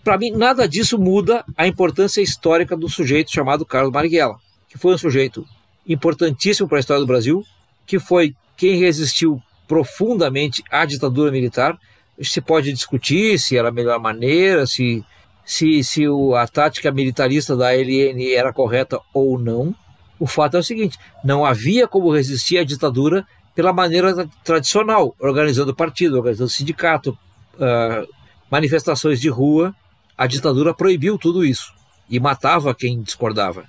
Para 0.04 0.16
mim, 0.18 0.30
nada 0.30 0.68
disso 0.68 0.98
muda 0.98 1.44
a 1.56 1.66
importância 1.66 2.20
histórica 2.22 2.76
do 2.76 2.88
sujeito 2.88 3.30
chamado 3.32 3.66
Carlos 3.66 3.92
Marighella, 3.92 4.36
que 4.68 4.78
foi 4.78 4.94
um 4.94 4.98
sujeito 4.98 5.44
importantíssimo 5.86 6.68
para 6.68 6.78
a 6.78 6.80
história 6.80 7.00
do 7.00 7.06
Brasil, 7.06 7.44
que 7.86 7.98
foi 7.98 8.34
quem 8.56 8.78
resistiu 8.78 9.42
profundamente 9.68 10.64
à 10.70 10.84
ditadura 10.84 11.30
militar. 11.30 11.78
Se 12.20 12.40
pode 12.40 12.72
discutir 12.72 13.38
se 13.38 13.56
era 13.56 13.68
a 13.68 13.72
melhor 13.72 14.00
maneira, 14.00 14.66
se, 14.66 15.04
se, 15.44 15.84
se 15.84 16.02
a 16.36 16.48
tática 16.48 16.90
militarista 16.90 17.54
da 17.54 17.70
LN 17.72 18.32
era 18.34 18.52
correta 18.52 18.98
ou 19.14 19.38
não. 19.38 19.72
O 20.18 20.26
fato 20.26 20.56
é 20.56 20.60
o 20.60 20.64
seguinte: 20.64 20.98
não 21.22 21.44
havia 21.44 21.86
como 21.86 22.12
resistir 22.12 22.58
à 22.58 22.64
ditadura 22.64 23.24
pela 23.54 23.72
maneira 23.72 24.12
tra- 24.14 24.28
tradicional, 24.42 25.14
organizando 25.20 25.72
partido, 25.74 26.16
organizando 26.16 26.50
sindicato, 26.50 27.16
ah, 27.60 28.04
manifestações 28.50 29.20
de 29.20 29.28
rua. 29.28 29.72
A 30.16 30.26
ditadura 30.26 30.74
proibiu 30.74 31.16
tudo 31.16 31.44
isso 31.44 31.72
e 32.10 32.18
matava 32.18 32.74
quem 32.74 33.00
discordava. 33.00 33.64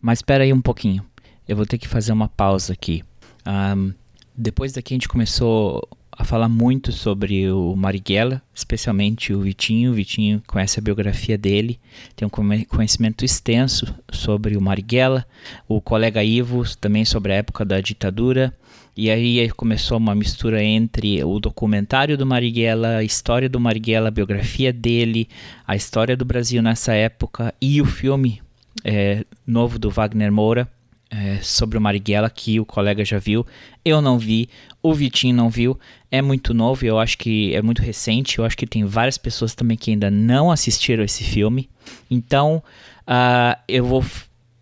Mas 0.00 0.18
espera 0.18 0.44
aí 0.44 0.52
um 0.52 0.60
pouquinho. 0.62 1.04
Eu 1.48 1.56
vou 1.56 1.66
ter 1.66 1.78
que 1.78 1.88
fazer 1.88 2.12
uma 2.12 2.28
pausa 2.28 2.72
aqui. 2.72 3.02
Ahn, 3.44 3.92
depois 4.36 4.72
daqui 4.72 4.94
a 4.94 4.96
gente 4.96 5.08
começou 5.08 5.88
a 6.10 6.24
falar 6.24 6.48
muito 6.48 6.92
sobre 6.92 7.50
o 7.50 7.74
Marighella, 7.74 8.42
especialmente 8.54 9.32
o 9.32 9.40
Vitinho. 9.40 9.90
O 9.90 9.94
Vitinho 9.94 10.42
conhece 10.46 10.78
a 10.78 10.82
biografia 10.82 11.38
dele, 11.38 11.80
tem 12.14 12.26
um 12.26 12.64
conhecimento 12.66 13.24
extenso 13.24 13.94
sobre 14.10 14.56
o 14.56 14.60
Marighella. 14.60 15.26
O 15.66 15.80
colega 15.80 16.22
Ivo 16.22 16.64
também 16.76 17.04
sobre 17.04 17.32
a 17.32 17.36
época 17.36 17.64
da 17.64 17.80
ditadura. 17.80 18.54
E 18.94 19.10
aí 19.10 19.48
começou 19.50 19.96
uma 19.96 20.14
mistura 20.14 20.62
entre 20.62 21.24
o 21.24 21.40
documentário 21.40 22.18
do 22.18 22.26
Marighella, 22.26 22.98
a 22.98 23.04
história 23.04 23.48
do 23.48 23.58
Marighella, 23.58 24.08
a 24.08 24.10
biografia 24.10 24.70
dele, 24.70 25.28
a 25.66 25.74
história 25.74 26.14
do 26.14 26.26
Brasil 26.26 26.62
nessa 26.62 26.92
época 26.92 27.54
e 27.58 27.80
o 27.80 27.86
filme 27.86 28.42
é, 28.84 29.24
novo 29.46 29.78
do 29.78 29.88
Wagner 29.88 30.30
Moura 30.30 30.68
é, 31.12 31.38
sobre 31.42 31.76
o 31.76 31.80
Marighella 31.80 32.30
que 32.30 32.58
o 32.58 32.64
colega 32.64 33.04
já 33.04 33.18
viu. 33.18 33.46
Eu 33.84 34.00
não 34.00 34.18
vi, 34.18 34.48
o 34.82 34.94
Vitinho 34.94 35.36
não 35.36 35.50
viu. 35.50 35.78
É 36.10 36.22
muito 36.22 36.54
novo, 36.54 36.84
eu 36.86 36.98
acho 36.98 37.18
que 37.18 37.54
é 37.54 37.60
muito 37.60 37.82
recente. 37.82 38.38
Eu 38.38 38.46
acho 38.46 38.56
que 38.56 38.66
tem 38.66 38.84
várias 38.86 39.18
pessoas 39.18 39.54
também 39.54 39.76
que 39.76 39.90
ainda 39.90 40.10
não 40.10 40.50
assistiram 40.50 41.04
esse 41.04 41.22
filme. 41.22 41.68
Então, 42.10 42.62
ah, 43.06 43.58
eu 43.68 43.84
vou 43.84 44.04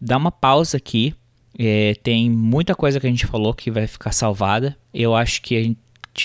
dar 0.01 0.17
uma 0.17 0.33
pausa 0.33 0.77
aqui. 0.77 1.15
É, 1.57 1.95
tem 2.03 2.29
muita 2.29 2.75
coisa 2.75 2.99
que 2.99 3.07
a 3.07 3.11
gente 3.11 3.27
falou 3.27 3.55
que 3.55 3.71
vai 3.71 3.87
ficar 3.87 4.13
salvada. 4.13 4.77
Eu 4.93 5.15
acho 5.15 5.43
que 5.43 5.57
a 5.57 5.63
gente 5.63 5.79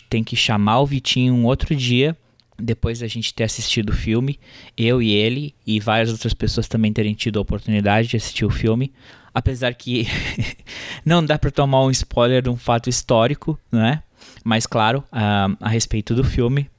tem 0.09 0.23
que 0.23 0.35
chamar 0.35 0.79
o 0.79 0.85
Vitinho 0.87 1.35
um 1.35 1.45
outro 1.45 1.75
dia, 1.75 2.17
depois 2.57 2.99
da 2.99 3.07
gente 3.07 3.33
ter 3.33 3.43
assistido 3.43 3.89
o 3.89 3.95
filme. 3.95 4.39
Eu 4.75 5.03
e 5.03 5.11
ele, 5.11 5.53
e 5.67 5.79
várias 5.79 6.11
outras 6.11 6.33
pessoas 6.33 6.67
também 6.67 6.91
terem 6.91 7.13
tido 7.13 7.37
a 7.37 7.41
oportunidade 7.41 8.07
de 8.07 8.17
assistir 8.17 8.45
o 8.45 8.49
filme. 8.49 8.91
Apesar 9.35 9.73
que 9.73 10.07
não 11.03 11.23
dá 11.23 11.37
para 11.37 11.51
tomar 11.51 11.83
um 11.83 11.91
spoiler 11.91 12.41
de 12.41 12.49
um 12.49 12.55
fato 12.55 12.89
histórico, 12.89 13.59
né? 13.69 14.01
Mas 14.45 14.65
claro, 14.65 15.03
a, 15.11 15.49
a 15.59 15.67
respeito 15.67 16.15
do 16.15 16.23
filme, 16.23 16.69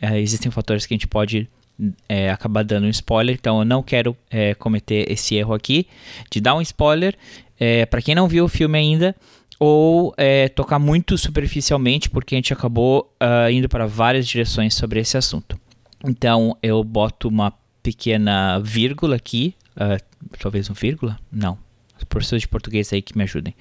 é, 0.00 0.20
existem 0.20 0.52
fatores 0.52 0.84
que 0.84 0.92
a 0.92 0.96
gente 0.96 1.08
pode 1.08 1.48
é, 2.06 2.30
acabar 2.30 2.62
dando 2.62 2.86
um 2.86 2.90
spoiler, 2.90 3.34
então 3.34 3.60
eu 3.60 3.64
não 3.64 3.82
quero 3.82 4.14
é, 4.30 4.54
cometer 4.54 5.10
esse 5.10 5.34
erro 5.34 5.54
aqui 5.54 5.86
de 6.30 6.38
dar 6.38 6.54
um 6.54 6.60
spoiler 6.60 7.16
é, 7.58 7.86
para 7.86 8.02
quem 8.02 8.14
não 8.14 8.28
viu 8.28 8.44
o 8.44 8.48
filme 8.48 8.78
ainda 8.78 9.16
ou 9.58 10.12
é, 10.18 10.48
tocar 10.48 10.78
muito 10.78 11.16
superficialmente, 11.16 12.10
porque 12.10 12.34
a 12.34 12.38
gente 12.38 12.52
acabou 12.52 13.10
uh, 13.22 13.50
indo 13.50 13.70
para 13.70 13.86
várias 13.86 14.28
direções 14.28 14.74
sobre 14.74 15.00
esse 15.00 15.16
assunto. 15.16 15.58
Então 16.04 16.56
eu 16.62 16.84
boto 16.84 17.28
uma 17.28 17.52
pequena 17.82 18.58
vírgula 18.58 19.16
aqui, 19.16 19.54
uh, 19.76 19.98
talvez 20.38 20.68
um 20.68 20.74
vírgula? 20.74 21.18
Não. 21.32 21.56
Os 21.98 22.04
professores 22.04 22.42
de 22.42 22.48
português 22.48 22.92
aí 22.92 23.02
que 23.02 23.16
me 23.16 23.24
ajudem. 23.24 23.54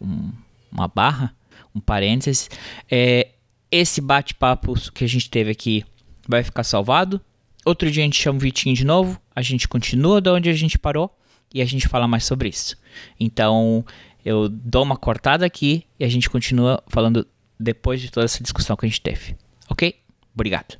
Um, 0.00 0.30
uma 0.70 0.88
barra, 0.88 1.34
um 1.74 1.80
parênteses. 1.80 2.48
É, 2.90 3.28
esse 3.70 4.00
bate-papo 4.00 4.74
que 4.92 5.04
a 5.04 5.08
gente 5.08 5.30
teve 5.30 5.50
aqui 5.50 5.84
vai 6.28 6.42
ficar 6.42 6.64
salvado. 6.64 7.20
Outro 7.64 7.90
dia 7.90 8.02
a 8.02 8.06
gente 8.06 8.20
chama 8.20 8.38
o 8.38 8.40
Vitinho 8.40 8.74
de 8.74 8.84
novo, 8.84 9.20
a 9.34 9.42
gente 9.42 9.68
continua 9.68 10.20
de 10.20 10.30
onde 10.30 10.48
a 10.48 10.54
gente 10.54 10.78
parou 10.78 11.14
e 11.52 11.60
a 11.60 11.64
gente 11.64 11.86
fala 11.88 12.08
mais 12.08 12.24
sobre 12.24 12.48
isso. 12.48 12.76
Então 13.18 13.84
eu 14.24 14.48
dou 14.48 14.82
uma 14.82 14.96
cortada 14.96 15.44
aqui 15.44 15.84
e 15.98 16.04
a 16.04 16.08
gente 16.08 16.30
continua 16.30 16.82
falando 16.88 17.26
depois 17.58 18.00
de 18.00 18.10
toda 18.10 18.24
essa 18.24 18.42
discussão 18.42 18.76
que 18.76 18.86
a 18.86 18.88
gente 18.88 19.00
teve. 19.00 19.36
Ok? 19.68 19.96
Obrigado. 20.34 20.78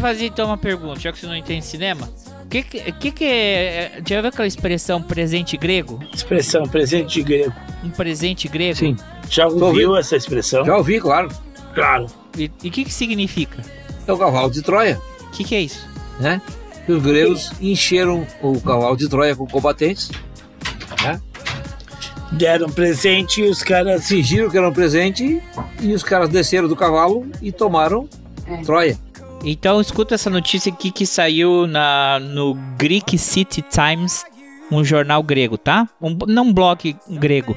Te 0.00 0.02
fazer 0.02 0.26
então 0.26 0.46
uma 0.46 0.56
pergunta, 0.58 0.98
já 0.98 1.12
que 1.12 1.18
você 1.18 1.26
não 1.26 1.36
entende 1.36 1.64
cinema. 1.64 2.08
O 2.44 2.48
que 2.48 2.62
que, 2.62 3.12
que 3.12 3.24
é. 3.24 3.28
é- 3.98 4.02
Já 4.06 4.20
viu 4.20 4.28
aquela 4.30 4.48
expressão 4.48 5.00
presente 5.00 5.56
grego? 5.56 6.00
Expressão 6.12 6.64
presente 6.64 7.22
grego. 7.22 7.52
Um 7.84 7.90
presente 7.90 8.48
grego? 8.48 8.76
Sim. 8.78 8.96
Já 9.28 9.46
ouviu 9.46 9.96
essa 9.96 10.16
expressão? 10.16 10.64
Já 10.64 10.76
ouvi, 10.76 10.98
claro. 10.98 11.28
Claro. 11.74 12.06
E 12.36 12.46
o 12.46 12.70
que 12.70 12.84
que 12.84 12.92
significa? 12.92 13.62
É 14.06 14.12
o 14.12 14.18
cavalo 14.18 14.50
de 14.50 14.62
Troia, 14.62 15.00
O 15.28 15.30
que 15.30 15.44
que 15.44 15.54
é 15.54 15.60
isso? 15.60 15.88
né? 16.18 16.40
Que 16.84 16.92
os 16.92 17.02
gregos 17.02 17.52
encheram 17.60 18.26
o 18.42 18.60
cavalo 18.60 18.96
de 18.96 19.08
Troia 19.08 19.36
com 19.36 19.46
combatentes, 19.46 20.10
né? 21.02 21.20
Deram 22.32 22.68
presente 22.70 23.40
e 23.42 23.48
os 23.48 23.62
caras. 23.62 24.08
Fingiram 24.08 24.50
que 24.50 24.56
era 24.56 24.68
um 24.68 24.72
presente 24.72 25.40
e 25.80 25.92
os 25.92 26.02
caras 26.02 26.28
desceram 26.28 26.66
do 26.68 26.74
cavalo 26.76 27.26
e 27.42 27.52
tomaram 27.52 28.08
Troia. 28.64 28.98
Então 29.44 29.80
escuta 29.80 30.14
essa 30.14 30.28
notícia 30.28 30.70
aqui 30.72 30.90
que 30.90 31.06
saiu 31.06 31.66
na, 31.66 32.18
no 32.20 32.54
Greek 32.76 33.16
City 33.16 33.62
Times, 33.62 34.24
um 34.70 34.84
jornal 34.84 35.22
grego, 35.22 35.56
tá? 35.56 35.88
Um, 36.00 36.16
não 36.26 36.44
um 36.44 36.52
blog 36.52 36.94
grego. 37.08 37.56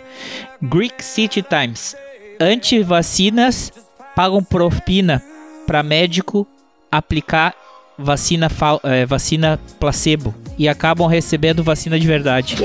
Greek 0.61 1.03
City 1.03 1.41
Times. 1.43 1.95
Antivacinas 2.39 3.71
pagam 4.15 4.43
propina 4.43 5.21
para 5.67 5.84
médico 5.84 6.47
aplicar 6.91 7.53
vacina, 7.97 8.49
fal- 8.49 8.81
eh, 8.84 9.05
vacina 9.05 9.59
placebo 9.79 10.34
e 10.57 10.67
acabam 10.67 11.07
recebendo 11.07 11.63
vacina 11.63 11.99
de 11.99 12.07
verdade. 12.07 12.55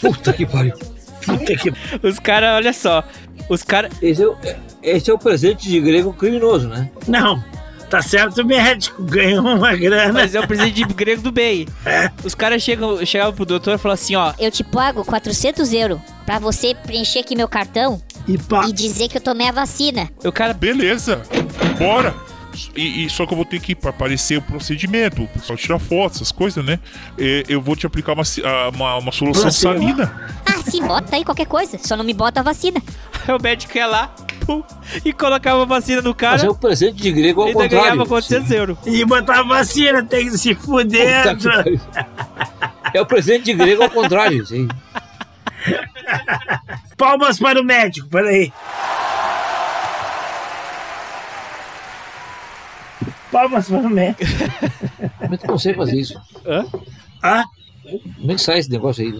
Puta 0.00 0.32
que 0.32 0.46
pariu. 0.46 0.74
Puta 1.24 1.56
que... 1.56 1.72
Os 2.06 2.18
caras, 2.18 2.56
olha 2.56 2.72
só. 2.72 3.04
Os 3.48 3.62
caras. 3.62 3.92
Esse, 4.02 4.22
é 4.24 4.56
esse 4.82 5.10
é 5.10 5.14
o 5.14 5.18
presente 5.18 5.68
de 5.68 5.80
grego 5.80 6.12
criminoso, 6.12 6.68
né? 6.68 6.90
Não. 7.06 7.42
Tá 7.88 8.02
certo, 8.02 8.42
o 8.42 8.44
médico 8.44 9.02
ganhou 9.02 9.44
uma 9.44 9.74
grana. 9.74 10.12
Mas 10.12 10.34
é 10.34 10.40
o 10.40 10.46
presente 10.46 10.72
de 10.72 10.84
grego 10.84 11.22
do 11.22 11.30
bem. 11.30 11.66
Os 12.24 12.34
caras 12.34 12.62
chegam, 12.62 13.04
chegavam 13.06 13.32
pro 13.32 13.44
doutor 13.44 13.74
e 13.74 13.78
falavam 13.78 14.02
assim: 14.02 14.16
ó, 14.16 14.32
Eu 14.38 14.50
te 14.50 14.64
pago 14.64 15.04
400 15.04 15.72
euros 15.72 16.00
pra 16.24 16.38
você 16.38 16.74
preencher 16.74 17.20
aqui 17.20 17.36
meu 17.36 17.48
cartão 17.48 18.02
e, 18.26 18.72
dizer 18.72 19.08
que 19.08 19.18
eu 19.18 19.20
tomei 19.20 19.48
a 19.48 19.52
vacina. 19.52 20.10
O 20.24 20.32
cara. 20.32 20.52
Beleza, 20.52 21.22
bora. 21.78 22.14
E, 22.74 23.04
e 23.04 23.10
só 23.10 23.26
que 23.26 23.32
eu 23.32 23.36
vou 23.36 23.44
ter 23.44 23.60
que 23.60 23.72
ir 23.72 23.74
pra 23.74 23.90
aparecer 23.90 24.38
o 24.38 24.42
procedimento, 24.42 25.22
o 25.24 25.28
pessoal 25.28 25.56
tirar 25.56 25.78
fotos, 25.78 26.18
essas 26.18 26.32
coisas, 26.32 26.64
né? 26.64 26.78
É, 27.18 27.44
eu 27.48 27.60
vou 27.60 27.76
te 27.76 27.86
aplicar 27.86 28.12
uma, 28.12 28.22
ah, 28.44 28.70
uma, 28.74 28.96
uma 28.96 29.12
solução 29.12 29.42
Placebo. 29.42 29.74
salina. 29.74 30.30
Ah, 30.46 30.62
sim, 30.70 30.82
bota 30.82 31.16
aí 31.16 31.24
qualquer 31.24 31.46
coisa. 31.46 31.78
Só 31.78 31.96
não 31.96 32.04
me 32.04 32.14
bota 32.14 32.40
a 32.40 32.42
vacina. 32.42 32.80
o 33.28 33.42
médico 33.42 33.76
ia 33.76 33.86
lá 33.86 34.14
pum, 34.46 34.62
e 35.04 35.12
colocava 35.12 35.62
a 35.62 35.66
vacina 35.66 36.00
no 36.00 36.14
cara. 36.14 36.34
Mas 36.34 36.44
é 36.44 36.48
o 36.48 36.54
presente 36.54 37.02
de 37.02 37.12
grego 37.12 37.42
ao 37.42 37.48
Ainda 37.48 37.62
contrário. 37.62 37.88
ganhava 37.88 38.06
400 38.06 38.50
euros. 38.52 38.78
E 38.86 39.04
botar 39.04 39.40
a 39.40 39.42
vacina, 39.42 40.02
tem 40.04 40.30
que 40.30 40.38
se 40.38 40.54
fuder. 40.54 41.26
É 42.94 43.00
o 43.00 43.06
presente 43.06 43.44
de 43.46 43.54
grego 43.54 43.82
ao 43.82 43.90
contrário, 43.90 44.46
sim. 44.46 44.68
Palmas 46.96 47.38
para 47.38 47.60
o 47.60 47.64
médico, 47.64 48.08
peraí. 48.08 48.52
Palmas 53.36 53.68
para 53.68 53.80
o 53.80 53.90
Mac. 53.90 54.16
Como 55.18 55.34
é 55.34 55.36
que 55.36 55.42
tu 55.44 55.52
consegue 55.52 55.76
fazer 55.76 56.00
isso? 56.00 56.18
Hã? 56.46 56.64
Ah? 57.22 57.44
Como 58.16 58.32
é 58.32 58.34
que 58.34 58.40
sai 58.40 58.60
esse 58.60 58.70
negócio 58.70 59.04
aí? 59.04 59.12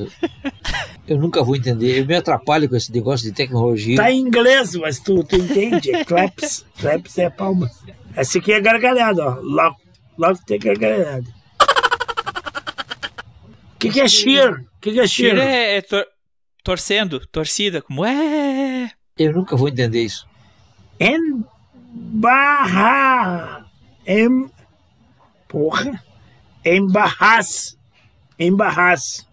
Eu 1.07 1.19
nunca 1.19 1.45
vou 1.45 1.55
entender. 1.55 2.01
Eu 2.01 2.07
me 2.07 2.17
atrapalho 2.17 2.67
com 2.67 2.75
esse 2.77 2.91
negócio 2.91 3.27
de 3.27 3.33
tecnologia. 3.35 3.97
Tá 3.97 4.11
em 4.11 4.21
inglês, 4.21 4.75
mas 4.77 4.99
tu, 5.01 5.23
tu 5.23 5.37
entende. 5.37 5.95
É 5.95 6.03
claps. 6.03 6.65
Claps 6.81 7.19
é 7.19 7.29
palmas. 7.29 7.71
Esse 8.17 8.39
aqui 8.39 8.53
é 8.55 8.61
gargalhada, 8.61 9.23
ó. 9.23 9.35
Logo, 9.43 9.77
logo 10.17 10.39
tem 10.47 10.59
gargalhada. 10.61 11.27
O 13.75 13.79
que, 13.79 13.91
que 13.91 14.01
é 14.01 14.09
cheer? 14.09 14.53
O 14.55 14.67
que, 14.81 14.93
que 14.93 15.01
é 15.01 15.07
cheer? 15.07 15.37
Cheer 15.37 15.47
é, 15.47 15.77
é 15.77 15.83
tor- 15.83 16.07
torcendo, 16.65 17.21
torcida, 17.27 17.83
como 17.83 18.03
é. 18.03 18.91
Eu 19.19 19.35
nunca 19.35 19.55
vou 19.57 19.69
entender 19.69 20.03
isso. 20.03 20.27
Embarrar. 22.19 23.66
Em... 24.07 24.49
Porra. 25.49 26.03
Embarras. 26.65 27.77
Embarras. 28.39 29.27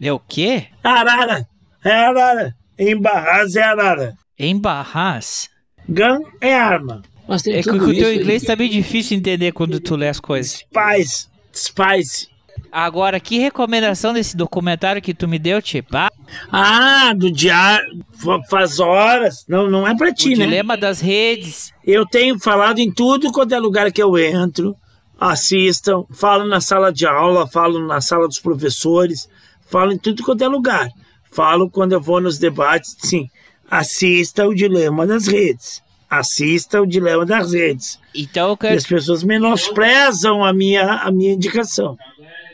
É 0.00 0.12
o 0.12 0.18
quê? 0.18 0.66
Arara. 0.82 1.46
É 1.84 1.92
arara. 1.92 2.56
Embarras 2.78 3.56
é 3.56 3.62
arara. 3.62 4.14
Embarras? 4.38 5.48
Gun 5.88 6.24
é 6.40 6.54
arma. 6.54 7.02
Mas 7.28 7.46
É 7.46 7.62
que 7.62 7.70
o 7.70 7.94
teu 7.94 8.12
inglês 8.14 8.42
tá 8.42 8.56
bem 8.56 8.68
difícil 8.68 9.10
de 9.10 9.20
entender 9.20 9.52
quando 9.52 9.78
tu 9.78 9.94
lê 9.96 10.08
as 10.08 10.18
coisas. 10.18 10.52
Spice. 10.64 11.28
Spice. 11.54 12.28
Agora, 12.72 13.18
que 13.18 13.38
recomendação 13.38 14.12
desse 14.12 14.36
documentário 14.36 15.02
que 15.02 15.12
tu 15.12 15.26
me 15.26 15.38
deu, 15.38 15.60
tipo? 15.60 15.96
Ah, 15.96 16.10
Ah, 16.52 17.12
do 17.14 17.30
diário. 17.30 18.04
fa- 18.12 18.40
Faz 18.48 18.78
horas. 18.78 19.44
Não, 19.48 19.68
não 19.68 19.86
é 19.88 19.96
pra 19.96 20.12
ti, 20.12 20.34
o 20.34 20.38
né? 20.38 20.44
dilema 20.44 20.76
das 20.76 21.00
redes. 21.00 21.72
Eu 21.84 22.06
tenho 22.06 22.38
falado 22.38 22.78
em 22.78 22.90
tudo 22.92 23.32
quanto 23.32 23.54
é 23.54 23.58
lugar 23.58 23.90
que 23.90 24.02
eu 24.02 24.16
entro. 24.18 24.76
Assistam, 25.18 26.04
falo 26.12 26.46
na 26.46 26.60
sala 26.60 26.92
de 26.92 27.06
aula, 27.06 27.46
falo 27.46 27.86
na 27.86 28.00
sala 28.00 28.26
dos 28.26 28.38
professores, 28.40 29.28
falo 29.68 29.92
em 29.92 29.98
tudo 29.98 30.22
quanto 30.22 30.42
é 30.42 30.48
lugar. 30.48 30.88
Falo 31.30 31.68
quando 31.70 31.92
eu 31.92 32.00
vou 32.00 32.20
nos 32.20 32.38
debates, 32.38 32.96
sim. 33.00 33.26
Assista 33.70 34.46
o 34.48 34.54
dilema 34.54 35.06
das 35.06 35.26
redes. 35.26 35.82
Assista 36.08 36.80
o 36.80 36.86
dilema 36.86 37.24
das 37.24 37.52
redes. 37.52 37.98
Então 38.14 38.48
eu 38.48 38.54
E 38.54 38.58
quero. 38.58 38.76
as 38.76 38.86
pessoas 38.86 39.22
menosprezam 39.22 40.44
a 40.44 40.52
minha, 40.52 40.84
a 40.94 41.10
minha 41.12 41.34
indicação. 41.34 41.96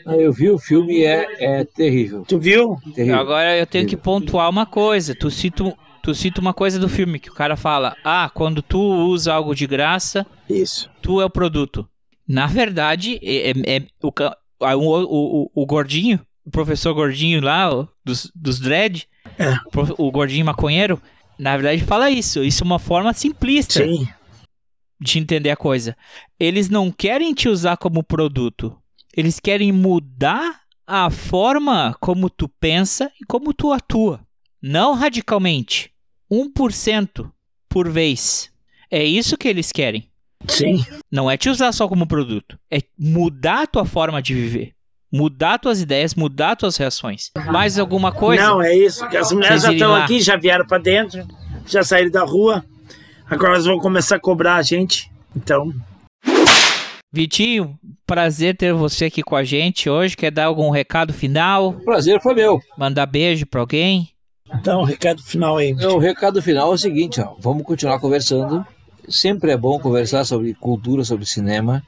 Ah, 0.07 0.15
Eu 0.15 0.31
vi 0.31 0.49
o 0.49 0.57
filme 0.57 0.99
e 0.99 1.03
é, 1.05 1.27
é 1.59 1.63
terrível. 1.65 2.23
Tu 2.27 2.39
viu? 2.39 2.77
Terrível. 2.95 3.19
Agora 3.19 3.57
eu 3.57 3.65
tenho 3.67 3.87
que 3.87 3.97
pontuar 3.97 4.49
uma 4.49 4.65
coisa. 4.65 5.13
Tu 5.13 5.29
cita, 5.29 5.63
tu 6.01 6.13
cita 6.15 6.39
uma 6.41 6.53
coisa 6.53 6.79
do 6.79 6.87
filme 6.89 7.19
que 7.19 7.29
o 7.29 7.33
cara 7.33 7.55
fala: 7.57 7.95
Ah, 8.03 8.29
quando 8.33 8.61
tu 8.61 8.79
usa 8.79 9.33
algo 9.33 9.53
de 9.53 9.67
graça, 9.67 10.25
Isso. 10.49 10.89
tu 11.01 11.19
é 11.21 11.25
o 11.25 11.29
produto. 11.29 11.87
Na 12.27 12.45
verdade, 12.47 13.19
é, 13.23 13.51
é- 13.51 13.75
é 13.77 13.83
o, 14.01 14.11
o, 14.75 15.43
o, 15.45 15.51
o- 15.53 15.65
gordinho, 15.65 16.19
o 16.45 16.51
professor 16.51 16.93
gordinho 16.93 17.41
lá, 17.41 17.73
o- 17.73 17.87
dos, 18.03 18.31
dos 18.35 18.59
dread, 18.59 19.07
É. 19.39 19.53
o 19.97 20.07
o 20.07 20.11
gordinho 20.11 20.45
maconheiro, 20.45 21.01
na 21.39 21.55
verdade 21.55 21.83
fala 21.83 22.09
isso. 22.09 22.43
Isso 22.43 22.63
é 22.63 22.65
uma 22.65 22.79
forma 22.79 23.13
simplista 23.13 23.83
Sim. 23.85 24.07
de 24.99 25.19
entender 25.19 25.51
a 25.51 25.55
coisa. 25.55 25.95
Eles 26.39 26.69
não 26.69 26.91
querem 26.91 27.33
te 27.33 27.47
usar 27.47 27.77
como 27.77 28.03
produto. 28.03 28.75
Eles 29.17 29.39
querem 29.39 29.71
mudar 29.71 30.61
a 30.85 31.09
forma 31.09 31.95
como 31.99 32.29
tu 32.29 32.47
pensa 32.47 33.11
e 33.19 33.25
como 33.25 33.51
tu 33.51 33.73
atua. 33.73 34.21
Não 34.61 34.93
radicalmente. 34.93 35.91
1% 36.31 37.27
por 37.67 37.89
vez. 37.89 38.51
É 38.91 39.03
isso 39.03 39.35
que 39.35 39.47
eles 39.47 39.71
querem. 39.71 40.07
Sim. 40.47 40.85
Não 41.11 41.29
é 41.31 41.35
te 41.35 41.49
usar 41.49 41.71
só 41.71 41.87
como 41.87 42.05
produto. 42.07 42.59
É 42.71 42.77
mudar 42.97 43.63
a 43.63 43.67
tua 43.67 43.85
forma 43.85 44.21
de 44.21 44.35
viver. 44.35 44.73
Mudar 45.11 45.57
tuas 45.57 45.81
ideias, 45.81 46.13
mudar 46.13 46.55
tuas 46.55 46.77
reações. 46.77 47.31
Mais 47.51 47.79
alguma 47.79 48.11
coisa? 48.11 48.43
Não, 48.43 48.61
é 48.61 48.75
isso. 48.75 49.07
que 49.09 49.17
As 49.17 49.31
mulheres 49.31 49.63
já 49.63 49.73
estão 49.73 49.91
lá. 49.93 50.03
aqui, 50.03 50.21
já 50.21 50.35
vieram 50.35 50.67
pra 50.67 50.77
dentro, 50.77 51.25
já 51.65 51.81
saíram 51.81 52.11
da 52.11 52.23
rua. 52.23 52.63
Agora 53.25 53.53
elas 53.53 53.65
vão 53.65 53.79
começar 53.79 54.17
a 54.17 54.19
cobrar 54.19 54.57
a 54.57 54.61
gente. 54.61 55.09
Então, 55.35 55.73
Vitinho, 57.11 57.77
prazer 58.05 58.55
ter 58.57 58.73
você 58.73 59.05
aqui 59.05 59.23
com 59.23 59.35
a 59.35 59.43
gente 59.43 59.89
hoje. 59.89 60.15
Quer 60.15 60.31
dar 60.31 60.45
algum 60.45 60.69
recado 60.69 61.13
final? 61.13 61.69
O 61.69 61.83
prazer 61.85 62.19
foi 62.21 62.33
meu. 62.35 62.59
Mandar 62.77 63.05
beijo 63.05 63.45
pra 63.45 63.61
alguém? 63.61 64.09
então 64.53 64.83
recado 64.83 65.21
final 65.21 65.57
aí. 65.57 65.73
O 65.73 65.97
recado 65.97 66.41
final 66.41 66.71
é 66.71 66.75
o 66.75 66.77
seguinte, 66.77 67.19
ó, 67.19 67.35
vamos 67.39 67.63
continuar 67.63 67.99
conversando. 67.99 68.65
Sempre 69.09 69.51
é 69.51 69.57
bom 69.57 69.79
conversar 69.79 70.23
sobre 70.25 70.53
cultura, 70.53 71.03
sobre 71.03 71.25
cinema. 71.25 71.81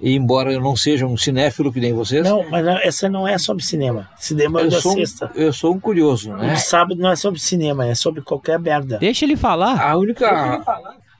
E 0.00 0.14
embora 0.14 0.52
eu 0.52 0.60
não 0.60 0.74
seja 0.74 1.06
um 1.06 1.16
cinéfilo 1.16 1.72
que 1.72 1.78
nem 1.80 1.92
vocês, 1.92 2.24
Não, 2.24 2.48
mas 2.48 2.64
não- 2.64 2.78
essa 2.78 3.08
não 3.08 3.28
é 3.28 3.36
sobre 3.38 3.62
cinema. 3.62 4.08
Cinema 4.16 4.62
é 4.62 4.68
da 4.68 4.80
sou, 4.80 4.92
um, 4.92 4.94
sexta. 4.96 5.30
eu 5.34 5.52
sou 5.52 5.74
um 5.74 5.80
curioso, 5.80 6.32
O 6.32 6.36
né? 6.36 6.54
de 6.54 6.60
sábado 6.62 6.96
não 6.98 7.10
é 7.10 7.16
sobre 7.16 7.38
cinema, 7.38 7.86
é 7.86 7.94
sobre 7.94 8.22
qualquer 8.22 8.58
merda. 8.58 8.98
Deixa 8.98 9.24
ele 9.26 9.36
falar. 9.36 9.78
A 9.80 9.96
única 9.96 10.62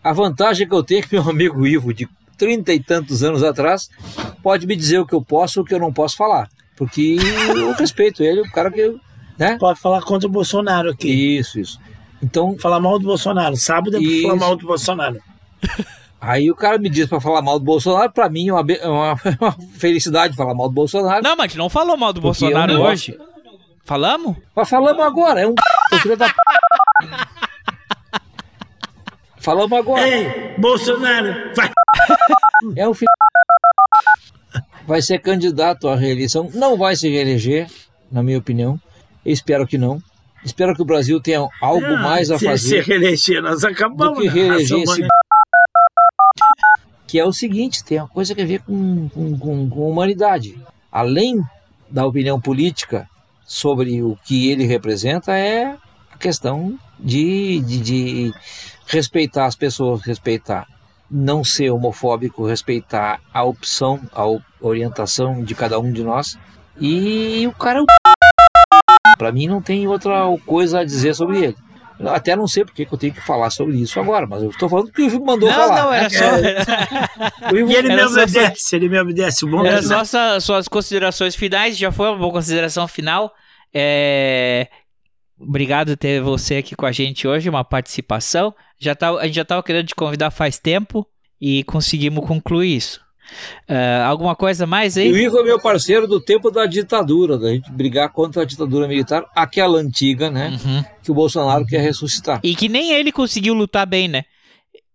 a 0.02 0.12
vantagem 0.14 0.66
que 0.66 0.74
eu 0.74 0.82
tenho 0.82 1.00
é 1.00 1.02
que 1.02 1.12
meu 1.14 1.28
amigo 1.28 1.66
Ivo, 1.66 1.92
de 1.92 2.08
trinta 2.40 2.72
e 2.72 2.80
tantos 2.80 3.22
anos 3.22 3.44
atrás, 3.44 3.90
pode 4.42 4.66
me 4.66 4.74
dizer 4.74 4.98
o 4.98 5.06
que 5.06 5.14
eu 5.14 5.20
posso 5.20 5.60
e 5.60 5.62
o 5.62 5.64
que 5.64 5.74
eu 5.74 5.78
não 5.78 5.92
posso 5.92 6.16
falar. 6.16 6.48
Porque 6.74 7.18
eu 7.54 7.72
respeito 7.72 8.22
ele, 8.22 8.40
o 8.40 8.50
cara 8.50 8.70
que. 8.70 8.96
Né? 9.38 9.58
Pode 9.58 9.78
falar 9.78 10.00
contra 10.00 10.26
o 10.26 10.30
Bolsonaro 10.30 10.90
aqui. 10.90 11.38
Isso, 11.38 11.60
isso. 11.60 11.78
Então, 12.22 12.58
Falar 12.58 12.80
mal 12.80 12.98
do 12.98 13.04
Bolsonaro. 13.06 13.56
Sábado 13.56 13.96
é 13.96 14.00
pra 14.00 14.08
Isso. 14.08 14.22
falar 14.22 14.36
mal 14.36 14.56
do 14.56 14.66
Bolsonaro. 14.66 15.20
aí 16.20 16.50
o 16.50 16.54
cara 16.54 16.78
me 16.78 16.88
diz 16.88 17.06
pra 17.06 17.20
falar 17.20 17.42
mal 17.42 17.58
do 17.58 17.64
Bolsonaro, 17.64 18.10
pra 18.12 18.28
mim 18.28 18.48
é 18.48 18.52
uma, 18.52 18.72
é 18.72 18.88
uma, 18.88 19.14
uma 19.40 19.56
felicidade 19.74 20.36
falar 20.36 20.54
mal 20.54 20.68
do 20.68 20.74
Bolsonaro. 20.74 21.22
Não, 21.22 21.36
mas 21.36 21.44
a 21.44 21.48
gente 21.48 21.58
não 21.58 21.70
falou 21.70 21.96
mal 21.96 22.12
do 22.12 22.20
Bolsonaro 22.20 22.72
eu 22.72 22.78
não 22.78 22.86
hoje. 22.86 23.18
Falamos? 23.84 24.36
Mas 24.54 24.68
falamos 24.68 25.02
agora, 25.02 25.40
é 25.40 25.46
um 25.46 25.54
p... 25.54 25.62
filho 26.00 26.16
da 26.16 26.28
p... 26.28 26.34
Falamos 29.38 29.72
agora. 29.78 30.06
Ei, 30.06 30.54
Bolsonaro, 30.58 31.54
vai. 31.54 31.70
É 32.76 32.88
um 32.88 32.94
filho 32.94 33.08
Vai 34.86 35.02
ser 35.02 35.18
candidato 35.20 35.88
à 35.88 35.94
reeleição, 35.96 36.50
não 36.52 36.76
vai 36.76 36.96
se 36.96 37.08
reeleger, 37.08 37.68
na 38.10 38.22
minha 38.22 38.38
opinião. 38.38 38.80
Espero 39.24 39.66
que 39.66 39.78
não. 39.78 40.02
Espero 40.44 40.74
que 40.74 40.82
o 40.82 40.84
Brasil 40.86 41.20
tenha 41.20 41.46
algo 41.60 41.84
Ah, 41.86 42.02
mais 42.02 42.30
a 42.30 42.38
se, 42.38 42.44
fazer 42.44 42.82
Se 42.82 42.90
reeleger, 42.90 43.42
nós 43.42 43.60
do 43.60 43.68
acabamos. 43.68 44.18
que 44.18 44.26
né? 44.26 44.32
reeleger 44.32 44.82
esse 44.82 45.06
que 47.06 47.18
é 47.18 47.24
o 47.24 47.32
seguinte, 47.32 47.82
tem 47.82 47.98
uma 47.98 48.06
coisa 48.08 48.34
que 48.36 48.40
a 48.40 48.46
ver 48.46 48.60
com, 48.62 49.08
com, 49.08 49.36
com, 49.36 49.68
com 49.68 49.90
humanidade. 49.90 50.56
Além 50.92 51.42
da 51.90 52.06
opinião 52.06 52.40
política 52.40 53.08
sobre 53.44 54.00
o 54.00 54.16
que 54.24 54.48
ele 54.48 54.64
representa, 54.64 55.36
é 55.36 55.76
a 56.12 56.16
questão 56.18 56.78
de, 57.00 57.60
de, 57.62 57.80
de 57.80 58.34
respeitar 58.86 59.46
as 59.46 59.56
pessoas, 59.56 60.02
respeitar, 60.02 60.68
não 61.10 61.42
ser 61.42 61.70
homofóbico, 61.70 62.46
respeitar 62.46 63.20
a 63.34 63.42
opção, 63.42 64.00
a 64.14 64.24
orientação 64.60 65.42
de 65.42 65.54
cada 65.54 65.78
um 65.80 65.92
de 65.92 66.02
nós. 66.04 66.38
E 66.80 67.46
o 67.46 67.52
cara 67.52 67.80
é 67.80 67.82
o 67.82 67.86
Pra 69.18 69.32
mim 69.32 69.46
não 69.46 69.60
tem 69.60 69.86
outra 69.86 70.22
coisa 70.46 70.80
a 70.80 70.84
dizer 70.84 71.14
sobre 71.14 71.38
ele. 71.44 71.56
Até 72.06 72.34
não 72.34 72.46
sei 72.46 72.64
porque 72.64 72.86
que 72.86 72.94
eu 72.94 72.96
tenho 72.98 73.12
que 73.12 73.20
falar 73.20 73.50
sobre 73.50 73.76
isso 73.76 74.00
agora, 74.00 74.26
mas 74.26 74.42
eu 74.42 74.48
estou 74.48 74.66
falando 74.70 74.90
que 74.90 75.02
o 75.02 75.04
Ivo 75.04 75.22
mandou 75.22 75.50
Não, 75.50 75.54
falar. 75.56 75.82
não, 75.82 75.92
era 75.92 76.08
só. 76.08 77.52
O 77.52 77.56
Ivo- 77.58 77.70
E 77.70 77.74
ele 77.74 77.94
mesmo 77.94 78.14
só- 78.18 78.24
desce, 78.24 78.74
ele 78.76 78.88
mesmo 78.88 79.12
desce. 79.12 79.44
O 79.44 79.48
bom 79.50 79.66
Era 79.66 79.82
só 79.82 80.40
suas 80.40 80.66
considerações 80.68 81.34
finais, 81.34 81.76
já 81.76 81.92
foi 81.92 82.08
uma 82.08 82.16
boa 82.16 82.32
consideração 82.32 82.88
final. 82.88 83.30
É... 83.74 84.68
Obrigado 85.40 85.88
por 85.92 85.96
ter 85.96 86.20
você 86.20 86.56
aqui 86.56 86.76
com 86.76 86.84
a 86.86 86.92
gente 86.92 87.26
hoje, 87.26 87.48
uma 87.48 87.64
participação. 87.64 88.54
Já 88.78 88.94
tá, 88.94 89.10
a 89.10 89.24
gente 89.26 89.36
já 89.36 89.42
estava 89.42 89.62
querendo 89.62 89.86
te 89.86 89.94
convidar 89.94 90.30
faz 90.30 90.58
tempo 90.58 91.06
e 91.40 91.64
conseguimos 91.64 92.26
concluir 92.26 92.76
isso. 92.76 93.00
Ah, 93.68 94.06
alguma 94.06 94.34
coisa 94.34 94.66
mais 94.66 94.96
E 94.96 95.00
o 95.00 95.02
aí? 95.14 95.22
Ivo 95.24 95.38
é 95.38 95.42
meu 95.44 95.60
parceiro 95.60 96.06
do 96.08 96.20
tempo 96.20 96.50
da 96.50 96.66
ditadura, 96.66 97.38
da 97.38 97.48
gente 97.50 97.70
brigar 97.70 98.10
contra 98.12 98.42
a 98.42 98.44
ditadura 98.44 98.88
militar, 98.88 99.24
aquela 99.34 99.78
antiga, 99.78 100.28
né? 100.30 100.58
Uhum. 100.64 100.84
Que 101.02 101.10
o 101.10 101.14
Bolsonaro 101.14 101.64
quer 101.64 101.80
ressuscitar. 101.80 102.40
E 102.42 102.54
que 102.56 102.68
nem 102.68 102.92
ele 102.92 103.12
conseguiu 103.12 103.54
lutar 103.54 103.86
bem, 103.86 104.08
né? 104.08 104.24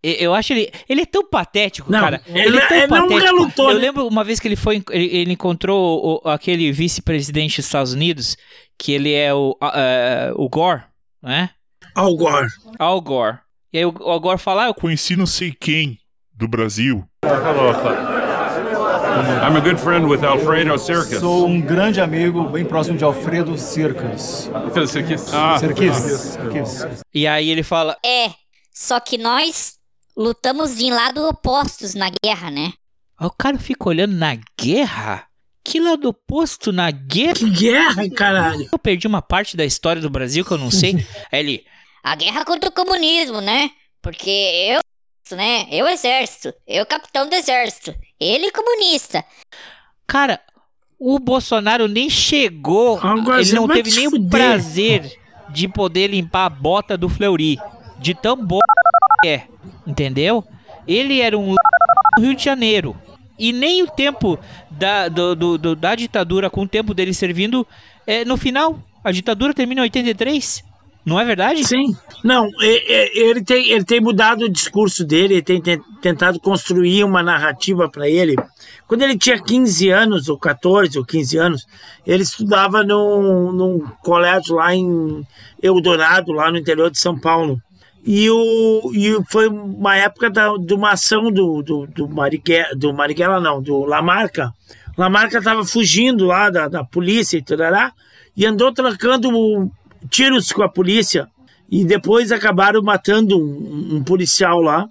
Eu 0.03 0.35
acho 0.35 0.53
ele. 0.53 0.69
Ele 0.87 1.01
é 1.01 1.05
tão 1.05 1.27
patético, 1.27 1.91
Não, 1.91 1.99
cara. 1.99 2.21
ele- 2.27 2.57
é 2.57 2.67
tão 2.67 2.77
ele 2.77 2.87
não 2.87 3.01
patético. 3.07 3.25
relutou, 3.25 3.69
Eu 3.71 3.75
né? 3.75 3.81
lembro 3.81 4.07
uma 4.07 4.23
vez 4.23 4.39
que 4.39 4.47
ele 4.47 4.55
foi. 4.55 4.83
Ele, 4.91 5.05
ele 5.17 5.31
encontrou 5.33 6.21
o- 6.23 6.29
aquele 6.29 6.71
vice-presidente 6.71 7.55
dos 7.57 7.65
Estados 7.65 7.93
Unidos, 7.93 8.37
que 8.77 8.91
ele 8.91 9.13
é 9.13 9.33
o, 9.33 9.57
ah, 9.61 9.73
ah, 9.75 10.33
o 10.35 10.49
Gore, 10.49 10.83
né? 11.21 11.49
Al 11.95 12.15
Gore. 12.15 12.47
Al 12.77 13.01
Gore. 13.01 13.39
E 13.71 13.77
aí 13.77 13.85
o 13.85 13.93
Al 14.09 14.19
Gore 14.19 14.37
fala, 14.37 14.65
ah, 14.65 14.67
eu 14.67 14.73
Conheci 14.73 15.15
não 15.15 15.25
sei 15.25 15.51
quem 15.51 15.99
do 16.33 16.47
Brasil. 16.47 17.03
I'm 19.45 19.55
a 19.55 19.61
good 19.61 19.79
friend 19.79 20.07
with 20.07 20.25
Alfredo 20.25 20.77
Circus. 20.77 21.19
Sou 21.19 21.47
um 21.47 21.61
grande 21.61 22.01
amigo, 22.01 22.49
bem 22.49 22.65
próximo 22.65 22.97
de 22.97 23.03
Alfredo 23.03 23.57
Circas. 23.57 24.49
Alfredo 24.53 24.87
Circus. 24.87 25.33
Ah. 25.33 25.57
Cirquis. 25.57 26.37
E 27.13 27.25
aí 27.25 27.49
ele 27.49 27.63
fala. 27.63 27.97
É, 28.05 28.31
só 28.73 28.99
que 28.99 29.17
nós 29.17 29.75
lutamos 30.17 30.79
em 30.81 30.91
lados 30.91 31.23
opostos 31.23 31.93
na 31.93 32.09
guerra, 32.23 32.51
né? 32.51 32.73
Aí 33.17 33.27
o 33.27 33.31
cara 33.31 33.57
fica 33.57 33.87
olhando 33.87 34.15
na 34.15 34.37
guerra? 34.59 35.23
Que 35.65 35.79
lado 35.79 36.07
oposto 36.07 36.71
na 36.71 36.91
guerra? 36.91 37.33
Que 37.33 37.49
guerra, 37.49 38.09
caralho? 38.11 38.69
Eu 38.71 38.77
perdi 38.77 39.07
uma 39.07 39.21
parte 39.21 39.57
da 39.57 39.65
história 39.65 39.99
do 39.99 40.11
Brasil 40.11 40.45
que 40.45 40.51
eu 40.51 40.59
não 40.59 40.69
sei. 40.69 41.03
Aí 41.31 41.39
ele, 41.39 41.65
A 42.03 42.15
guerra 42.15 42.45
contra 42.45 42.69
o 42.69 42.71
comunismo, 42.71 43.41
né? 43.41 43.71
Porque 43.99 44.29
eu, 44.29 45.35
né? 45.35 45.65
Eu 45.71 45.87
exército, 45.87 46.53
eu 46.67 46.85
capitão 46.85 47.27
do 47.27 47.33
exército, 47.33 47.95
ele 48.19 48.51
comunista. 48.51 49.25
cara, 50.05 50.39
o 50.99 51.17
Bolsonaro 51.17 51.87
nem 51.87 52.11
chegou, 52.11 52.99
Agora 53.01 53.41
ele 53.41 53.51
não 53.53 53.67
teve 53.67 53.89
te 53.89 53.97
nem 53.97 54.07
o 54.07 54.29
prazer 54.29 55.19
de 55.49 55.67
poder 55.67 56.07
limpar 56.11 56.45
a 56.45 56.49
bota 56.49 56.95
do 56.95 57.09
Fleury. 57.09 57.57
De 57.97 58.13
tão 58.13 58.37
bom 58.37 58.59
que 59.23 59.27
é, 59.29 59.47
entendeu? 59.87 60.43
Ele 60.87 61.21
era 61.21 61.35
um 61.35 61.55
do 62.17 62.21
Rio 62.21 62.35
de 62.35 62.43
Janeiro. 62.43 62.95
E 63.37 63.51
nem 63.51 63.83
o 63.83 63.87
tempo 63.87 64.39
da, 64.71 65.07
do- 65.09 65.35
do- 65.35 65.57
do- 65.57 65.75
da 65.75 65.95
ditadura 65.95 66.49
com 66.49 66.61
o 66.63 66.67
tempo 66.67 66.93
dele 66.93 67.13
servindo, 67.13 67.65
é, 68.07 68.23
no 68.23 68.37
final, 68.37 68.79
a 69.03 69.11
ditadura 69.11 69.53
termina 69.53 69.81
em 69.81 69.83
83. 69.83 70.63
Não 71.05 71.19
é 71.19 71.25
verdade? 71.25 71.63
Sim. 71.63 71.95
Não, 72.23 72.47
e- 72.61 72.83
e- 72.87 73.19
ele 73.29 73.43
tem, 73.43 73.69
ele 73.69 73.83
tem 73.83 74.01
mudado 74.01 74.45
o 74.45 74.49
discurso 74.49 75.05
dele, 75.05 75.35
ele 75.35 75.41
tem 75.43 75.61
ten- 75.61 75.79
tentado 76.01 76.39
construir 76.39 77.03
uma 77.03 77.21
narrativa 77.21 77.87
para 77.87 78.09
ele. 78.09 78.35
Quando 78.87 79.03
ele 79.03 79.15
tinha 79.15 79.39
15 79.39 79.89
anos, 79.89 80.29
ou 80.29 80.37
14 80.39 80.97
ou 80.97 81.05
15 81.05 81.37
anos, 81.37 81.67
ele 82.07 82.23
estudava 82.23 82.83
num, 82.83 83.51
num 83.51 83.79
colégio 84.01 84.55
lá 84.55 84.73
em 84.73 85.23
Eldorado, 85.61 86.31
lá 86.31 86.49
no 86.49 86.57
interior 86.57 86.89
de 86.89 86.97
São 86.97 87.19
Paulo. 87.19 87.61
E, 88.05 88.29
o, 88.29 88.91
e 88.93 89.17
foi 89.31 89.47
uma 89.47 89.95
época 89.95 90.29
da, 90.29 90.55
de 90.57 90.75
uma 90.75 90.91
ação 90.91 91.31
do, 91.31 91.63
do, 91.63 91.87
do, 91.87 92.07
Marighella, 92.07 92.75
do 92.75 92.93
Marighella, 92.93 93.39
não, 93.39 93.59
do 93.59 93.79
Lamarca. 93.79 94.53
Lamarca 94.95 95.39
estava 95.39 95.65
fugindo 95.65 96.25
lá 96.25 96.51
da, 96.51 96.67
da 96.67 96.83
polícia 96.83 97.35
e 97.37 97.41
tarará, 97.41 97.91
e 98.37 98.45
andou 98.45 98.71
trocando 98.71 99.71
tiros 100.07 100.51
com 100.51 100.61
a 100.61 100.69
polícia. 100.69 101.27
E 101.67 101.83
depois 101.83 102.31
acabaram 102.31 102.79
matando 102.83 103.39
um, 103.39 103.95
um 103.95 104.03
policial 104.03 104.61
lá, 104.61 104.87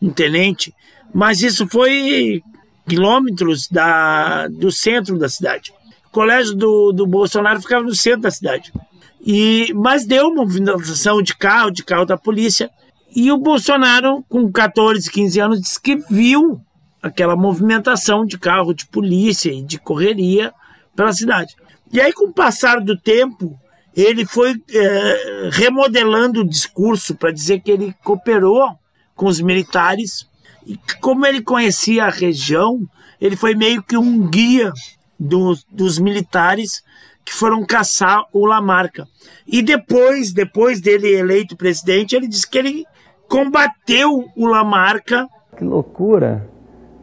um 0.00 0.08
tenente. 0.08 0.74
Mas 1.12 1.42
isso 1.42 1.68
foi 1.68 2.42
quilômetros 2.88 3.68
da, 3.68 4.48
do 4.48 4.72
centro 4.72 5.18
da 5.18 5.28
cidade. 5.28 5.70
O 6.06 6.10
colégio 6.10 6.54
do, 6.54 6.92
do 6.92 7.06
Bolsonaro 7.06 7.60
ficava 7.60 7.84
no 7.84 7.94
centro 7.94 8.22
da 8.22 8.30
cidade. 8.30 8.72
E, 9.26 9.72
mas 9.74 10.04
deu 10.04 10.28
uma 10.28 10.44
movimentação 10.44 11.22
de 11.22 11.34
carro, 11.34 11.70
de 11.70 11.82
carro 11.82 12.04
da 12.04 12.16
polícia. 12.16 12.70
E 13.16 13.32
o 13.32 13.38
Bolsonaro, 13.38 14.22
com 14.28 14.52
14, 14.52 15.10
15 15.10 15.40
anos, 15.40 15.60
disse 15.60 15.80
que 15.80 15.96
viu 16.10 16.60
aquela 17.02 17.34
movimentação 17.34 18.26
de 18.26 18.38
carro 18.38 18.74
de 18.74 18.86
polícia 18.86 19.50
e 19.50 19.62
de 19.62 19.78
correria 19.78 20.52
pela 20.94 21.12
cidade. 21.12 21.54
E 21.90 22.00
aí, 22.00 22.12
com 22.12 22.26
o 22.26 22.32
passar 22.32 22.80
do 22.80 22.98
tempo, 22.98 23.58
ele 23.96 24.26
foi 24.26 24.60
eh, 24.70 25.48
remodelando 25.52 26.40
o 26.40 26.48
discurso 26.48 27.14
para 27.14 27.30
dizer 27.30 27.60
que 27.60 27.70
ele 27.70 27.94
cooperou 28.02 28.76
com 29.14 29.26
os 29.26 29.40
militares 29.40 30.26
e 30.66 30.76
que, 30.76 30.98
como 30.98 31.24
ele 31.24 31.40
conhecia 31.40 32.04
a 32.04 32.10
região, 32.10 32.80
ele 33.20 33.36
foi 33.36 33.54
meio 33.54 33.82
que 33.82 33.96
um 33.96 34.26
guia 34.28 34.72
dos, 35.18 35.64
dos 35.70 35.98
militares 35.98 36.82
que 37.24 37.32
foram 37.32 37.64
caçar 37.64 38.24
o 38.32 38.44
Lamarca. 38.46 39.06
E 39.46 39.62
depois, 39.62 40.32
depois 40.32 40.80
dele 40.80 41.12
eleito 41.12 41.56
presidente, 41.56 42.14
ele 42.14 42.28
disse 42.28 42.48
que 42.48 42.58
ele 42.58 42.84
combateu 43.28 44.24
o 44.36 44.46
Lamarca, 44.46 45.26
Que 45.56 45.64
loucura! 45.64 46.48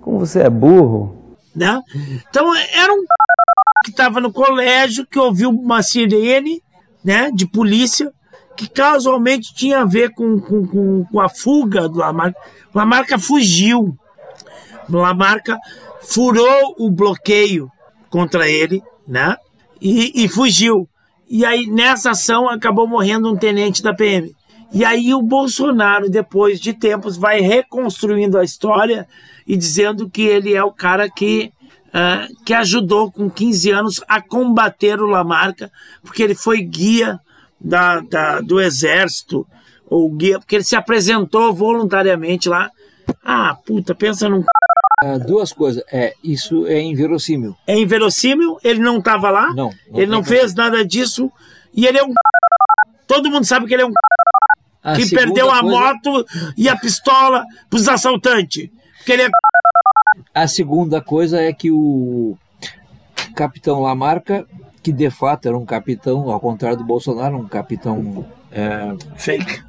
Como 0.01 0.19
você 0.19 0.41
é 0.41 0.49
burro! 0.49 1.21
né? 1.55 1.81
Então 2.29 2.55
era 2.55 2.93
um 2.93 3.03
que 3.83 3.91
estava 3.91 4.19
no 4.19 4.31
colégio 4.31 5.05
que 5.05 5.19
ouviu 5.19 5.49
uma 5.49 5.81
sirene, 5.81 6.61
né, 7.03 7.31
de 7.33 7.47
polícia 7.47 8.11
que 8.55 8.69
casualmente 8.69 9.53
tinha 9.55 9.81
a 9.81 9.85
ver 9.85 10.13
com, 10.13 10.39
com, 10.39 10.67
com, 10.67 11.05
com 11.05 11.19
a 11.19 11.27
fuga 11.27 11.89
do 11.89 11.97
Lamarca. 11.97 12.39
O 12.73 12.77
Lamarca 12.77 13.17
fugiu. 13.17 13.97
O 14.87 14.97
Lamarca 14.97 15.57
furou 16.01 16.75
o 16.77 16.91
bloqueio 16.91 17.71
contra 18.09 18.47
ele, 18.47 18.83
né? 19.07 19.35
E, 19.81 20.23
e 20.23 20.29
fugiu. 20.29 20.87
E 21.29 21.45
aí, 21.45 21.65
nessa 21.65 22.11
ação, 22.11 22.47
acabou 22.49 22.87
morrendo 22.87 23.31
um 23.31 23.35
tenente 23.37 23.81
da 23.81 23.93
PM. 23.93 24.31
E 24.73 24.85
aí, 24.85 25.13
o 25.13 25.21
Bolsonaro, 25.21 26.09
depois 26.09 26.59
de 26.59 26.73
tempos, 26.73 27.17
vai 27.17 27.39
reconstruindo 27.41 28.37
a 28.37 28.43
história 28.43 29.07
e 29.47 29.57
dizendo 29.57 30.09
que 30.09 30.21
ele 30.21 30.53
é 30.53 30.63
o 30.63 30.71
cara 30.71 31.09
que, 31.09 31.51
ah, 31.93 32.27
que 32.45 32.53
ajudou 32.53 33.11
com 33.11 33.29
15 33.29 33.71
anos 33.71 34.03
a 34.07 34.21
combater 34.21 35.01
o 35.01 35.07
Lamarca, 35.07 35.71
porque 36.03 36.21
ele 36.23 36.35
foi 36.35 36.61
guia 36.61 37.19
da, 37.59 37.99
da- 38.01 38.41
do 38.41 38.61
exército, 38.61 39.45
ou 39.89 40.09
guia, 40.11 40.39
porque 40.39 40.55
ele 40.55 40.63
se 40.63 40.75
apresentou 40.75 41.53
voluntariamente 41.53 42.47
lá. 42.47 42.69
Ah, 43.25 43.55
puta, 43.65 43.93
pensa 43.95 44.29
num. 44.29 44.43
Ah, 45.03 45.17
duas 45.17 45.51
coisas. 45.51 45.83
É, 45.91 46.13
isso 46.23 46.67
é 46.67 46.79
inverossímil. 46.81 47.55
É 47.65 47.77
inverossímil, 47.77 48.57
ele 48.63 48.79
não 48.79 48.99
estava 48.99 49.29
lá, 49.31 49.51
Não. 49.53 49.71
ele 49.93 50.05
não 50.05 50.23
fez 50.23 50.53
nada 50.53 50.85
disso, 50.85 51.31
e 51.73 51.85
ele 51.87 51.97
é 51.97 52.03
um. 52.03 52.13
Todo 53.07 53.29
mundo 53.29 53.43
sabe 53.45 53.65
que 53.65 53.73
ele 53.73 53.83
é 53.83 53.85
um. 53.85 53.91
A 54.83 54.95
que 54.95 55.09
perdeu 55.09 55.49
a 55.51 55.59
coisa- 55.61 55.77
moto 55.79 56.25
e 56.57 56.67
a 56.69 56.75
pistola 56.75 57.45
pros 57.69 57.87
assaltantes. 57.87 58.69
Porque 58.97 59.11
ele 59.13 59.23
é. 59.23 59.29
A 60.33 60.47
segunda 60.47 61.01
coisa 61.01 61.41
é 61.41 61.51
que 61.51 61.71
o 61.71 62.37
capitão 63.35 63.79
Lamarca, 63.81 64.45
que 64.83 64.91
de 64.91 65.09
fato 65.09 65.47
era 65.47 65.57
um 65.57 65.65
capitão, 65.65 66.29
ao 66.31 66.39
contrário 66.39 66.77
do 66.77 66.83
Bolsonaro, 66.83 67.37
um 67.37 67.47
capitão 67.47 68.25
é, 68.51 68.93
fake, 69.15 69.61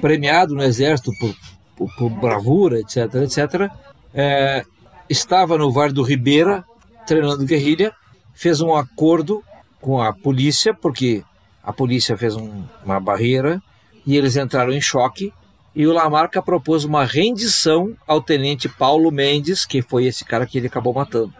premiado 0.00 0.54
no 0.54 0.62
exército 0.62 1.10
por, 1.18 1.34
por- 1.76 1.94
por 1.96 2.10
bravura, 2.10 2.80
etc, 2.80 3.14
etc, 3.16 3.70
é, 4.14 4.64
estava 5.08 5.56
no 5.58 5.70
Vale 5.70 5.92
do 5.92 6.02
Ribeira 6.02 6.64
treinando 7.06 7.44
guerrilha, 7.44 7.92
fez 8.34 8.60
um 8.60 8.74
acordo 8.74 9.42
com 9.80 10.00
a 10.02 10.12
polícia, 10.12 10.74
porque 10.74 11.22
a 11.62 11.72
polícia 11.72 12.16
fez 12.16 12.34
um- 12.34 12.64
uma 12.84 12.98
barreira 12.98 13.62
e 14.06 14.16
eles 14.16 14.36
entraram 14.36 14.72
em 14.72 14.80
choque. 14.80 15.32
E 15.74 15.86
o 15.86 15.92
Lamarca 15.92 16.40
propôs 16.42 16.84
uma 16.84 17.04
rendição 17.04 17.94
ao 18.06 18.20
tenente 18.20 18.68
Paulo 18.68 19.10
Mendes, 19.12 19.66
que 19.66 19.82
foi 19.82 20.06
esse 20.06 20.24
cara 20.24 20.46
que 20.46 20.56
ele 20.58 20.66
acabou 20.68 20.94
matando. 20.94 21.32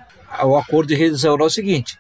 O 0.45 0.57
acordo 0.57 0.89
de 0.89 0.95
rendição 0.95 1.35
era 1.35 1.45
o 1.45 1.49
seguinte: 1.51 1.99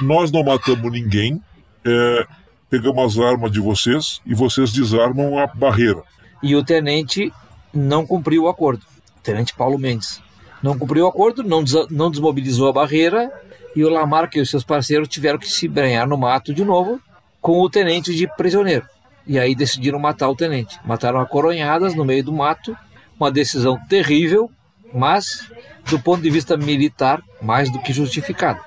Nós 0.00 0.32
não 0.32 0.42
matamos 0.42 0.90
ninguém, 0.90 1.40
é, 1.84 2.26
pegamos 2.70 3.18
as 3.18 3.22
armas 3.24 3.52
de 3.52 3.60
vocês 3.60 4.20
e 4.24 4.34
vocês 4.34 4.72
desarmam 4.72 5.38
a 5.38 5.46
barreira. 5.46 6.02
e 6.42 6.54
o 6.56 6.64
tenente 6.64 7.32
não 7.74 8.06
cumpriu 8.06 8.44
o 8.44 8.48
acordo. 8.48 8.82
O 9.16 9.20
tenente 9.22 9.54
Paulo 9.54 9.78
Mendes 9.78 10.20
não 10.62 10.78
cumpriu 10.78 11.04
o 11.04 11.08
acordo, 11.08 11.42
não, 11.42 11.62
desa- 11.62 11.86
não 11.90 12.10
desmobilizou 12.10 12.68
a 12.68 12.72
barreira 12.72 13.30
e 13.76 13.84
o 13.84 13.88
Lamarca 13.90 14.38
e 14.38 14.40
os 14.40 14.50
seus 14.50 14.64
parceiros 14.64 15.08
tiveram 15.08 15.38
que 15.38 15.48
se 15.48 15.66
banhar 15.68 16.06
no 16.06 16.16
mato 16.16 16.54
de 16.54 16.64
novo 16.64 17.00
com 17.40 17.60
o 17.60 17.68
tenente 17.68 18.14
de 18.14 18.26
prisioneiro. 18.36 18.86
E 19.26 19.38
aí 19.38 19.54
decidiram 19.54 19.98
matar 19.98 20.28
o 20.28 20.36
tenente. 20.36 20.78
Mataram 20.84 21.18
a 21.20 21.26
coronhadas 21.26 21.94
no 21.94 22.04
meio 22.04 22.22
do 22.24 22.32
mato, 22.32 22.76
uma 23.18 23.30
decisão 23.30 23.78
terrível, 23.88 24.50
mas 24.92 25.48
do 25.88 25.98
ponto 25.98 26.22
de 26.22 26.30
vista 26.30 26.56
militar, 26.56 27.22
mais 27.42 27.70
do 27.70 27.78
que 27.80 27.92
justificada. 27.92 28.60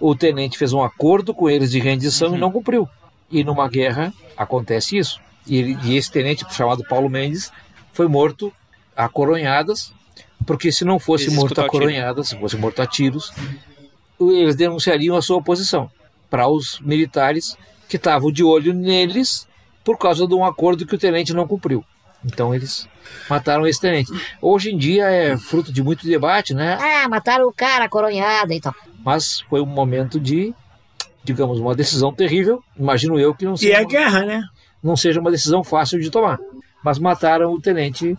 O 0.00 0.14
tenente 0.14 0.58
fez 0.58 0.72
um 0.72 0.82
acordo 0.82 1.32
com 1.32 1.48
eles 1.48 1.70
de 1.70 1.78
rendição 1.78 2.34
e 2.34 2.38
não 2.38 2.50
cumpriu. 2.50 2.88
E 3.30 3.42
numa 3.44 3.68
guerra 3.68 4.12
acontece 4.36 4.96
isso. 4.98 5.20
E, 5.46 5.56
ele- 5.56 5.78
e 5.84 5.96
esse 5.96 6.10
tenente, 6.10 6.44
chamado 6.54 6.84
Paulo 6.88 7.08
Mendes, 7.08 7.50
foi 7.94 8.08
morto 8.08 8.52
a 8.94 9.08
coronhadas, 9.08 9.92
porque 10.46 10.70
se 10.70 10.84
não 10.84 10.98
fosse 10.98 11.24
Eles 11.24 11.36
morto 11.36 11.60
a 11.60 11.68
coronhadas, 11.68 12.28
se 12.28 12.38
fosse 12.38 12.56
morto 12.56 12.82
a 12.82 12.86
tiros, 12.86 13.32
eles 14.20 14.54
denunciariam 14.56 15.16
a 15.16 15.22
sua 15.22 15.40
posição 15.40 15.90
para 16.28 16.48
os 16.48 16.80
militares 16.80 17.56
que 17.88 17.96
estavam 17.96 18.30
de 18.30 18.42
olho 18.44 18.74
neles 18.74 19.46
por 19.84 19.96
causa 19.96 20.26
de 20.26 20.34
um 20.34 20.44
acordo 20.44 20.84
que 20.84 20.94
o 20.94 20.98
tenente 20.98 21.32
não 21.32 21.46
cumpriu. 21.46 21.84
Então 22.24 22.54
eles 22.54 22.88
mataram 23.28 23.66
esse 23.66 23.80
tenente. 23.80 24.10
Hoje 24.40 24.70
em 24.70 24.78
dia 24.78 25.04
é 25.10 25.36
fruto 25.36 25.72
de 25.72 25.82
muito 25.82 26.06
debate, 26.06 26.54
né? 26.54 26.78
Ah, 26.80 27.08
mataram 27.08 27.46
o 27.46 27.52
cara, 27.52 27.88
coronhada 27.88 28.54
e 28.54 28.60
tal. 28.60 28.74
Mas 29.04 29.40
foi 29.48 29.60
um 29.60 29.66
momento 29.66 30.18
de, 30.18 30.54
digamos, 31.22 31.60
uma 31.60 31.74
decisão 31.74 32.12
terrível. 32.12 32.64
Imagino 32.78 33.20
eu 33.20 33.34
que 33.34 33.44
não 33.44 33.54
E 33.54 33.58
seja, 33.58 33.74
é 33.74 33.80
uma, 33.80 33.88
guerra, 33.88 34.24
né? 34.24 34.42
não 34.82 34.96
seja 34.96 35.20
uma 35.20 35.30
decisão 35.30 35.62
fácil 35.62 36.00
de 36.00 36.10
tomar. 36.10 36.38
Mas 36.84 36.98
mataram 36.98 37.52
o 37.52 37.60
tenente 37.60 38.16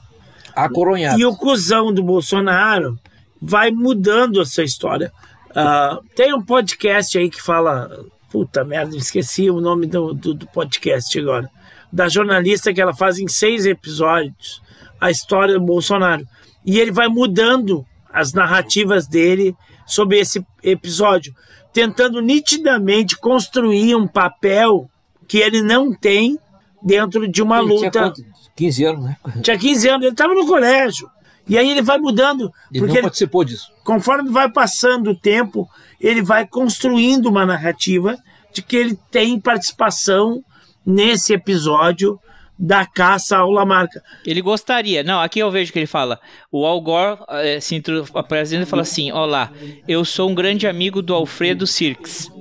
acoronhado. 0.55 1.19
E 1.19 1.25
o 1.25 1.35
cuzão 1.35 1.93
do 1.93 2.01
Bolsonaro 2.03 2.97
vai 3.41 3.69
mudando 3.71 4.41
essa 4.41 4.63
história. 4.63 5.11
Ah, 5.55 5.99
tem 6.15 6.33
um 6.33 6.41
podcast 6.41 7.17
aí 7.17 7.29
que 7.29 7.41
fala. 7.41 7.89
Puta 8.31 8.65
merda, 8.65 8.97
esqueci 8.97 9.49
o 9.49 9.61
nome 9.61 9.85
do, 9.87 10.13
do, 10.13 10.33
do 10.33 10.47
podcast 10.47 11.17
agora. 11.17 11.49
Da 11.93 12.09
jornalista 12.09 12.73
que 12.73 12.81
ela 12.81 12.93
faz 12.93 13.17
em 13.19 13.27
seis 13.27 13.65
episódios 13.65 14.61
a 14.99 15.09
história 15.09 15.53
do 15.53 15.65
Bolsonaro. 15.65 16.27
E 16.65 16.79
ele 16.79 16.91
vai 16.91 17.07
mudando 17.07 17.85
as 18.11 18.33
narrativas 18.33 19.07
dele 19.07 19.55
sobre 19.85 20.19
esse 20.19 20.45
episódio, 20.63 21.33
tentando 21.71 22.19
nitidamente 22.21 23.15
construir 23.17 23.95
um 23.95 24.07
papel 24.07 24.89
que 25.27 25.37
ele 25.37 25.61
não 25.61 25.93
tem 25.93 26.37
dentro 26.83 27.27
de 27.27 27.41
uma 27.41 27.59
Ele 27.59 27.67
tinha 27.67 27.85
luta. 27.85 27.99
quanto? 27.99 28.25
15 28.55 28.85
anos, 28.85 29.03
né? 29.03 29.17
Tinha 29.41 29.57
15 29.57 29.87
anos, 29.89 30.01
ele 30.03 30.13
estava 30.13 30.33
no 30.33 30.45
colégio. 30.45 31.09
E 31.47 31.57
aí 31.57 31.69
ele 31.69 31.81
vai 31.81 31.99
mudando. 31.99 32.51
Ele 32.71 32.79
porque 32.79 32.95
não 32.95 33.03
participou 33.03 33.43
disso. 33.43 33.71
Conforme 33.83 34.31
vai 34.31 34.49
passando 34.49 35.11
o 35.11 35.15
tempo, 35.15 35.69
ele 36.01 36.21
vai 36.21 36.47
construindo 36.47 37.27
uma 37.27 37.45
narrativa 37.45 38.17
de 38.51 38.61
que 38.61 38.75
ele 38.75 38.97
tem 39.11 39.39
participação 39.39 40.43
nesse 40.85 41.33
episódio 41.33 42.19
da 42.57 42.85
caça 42.85 43.37
ao 43.37 43.51
Lamarca. 43.51 44.01
Ele 44.25 44.41
gostaria. 44.41 45.03
Não, 45.03 45.19
aqui 45.19 45.39
eu 45.39 45.51
vejo 45.51 45.71
que 45.71 45.79
ele 45.79 45.85
fala. 45.85 46.19
O 46.51 46.65
Al 46.65 46.81
Gore 46.81 47.19
eh, 47.29 47.59
se 47.59 47.81
apresenta 48.13 48.63
e 48.63 48.65
fala 48.65 48.81
assim: 48.81 49.11
Olá, 49.11 49.51
eu 49.87 50.05
sou 50.05 50.29
um 50.29 50.35
grande 50.35 50.65
amigo 50.65 51.01
do 51.01 51.13
Alfredo 51.13 51.67
Sirks. 51.67 52.31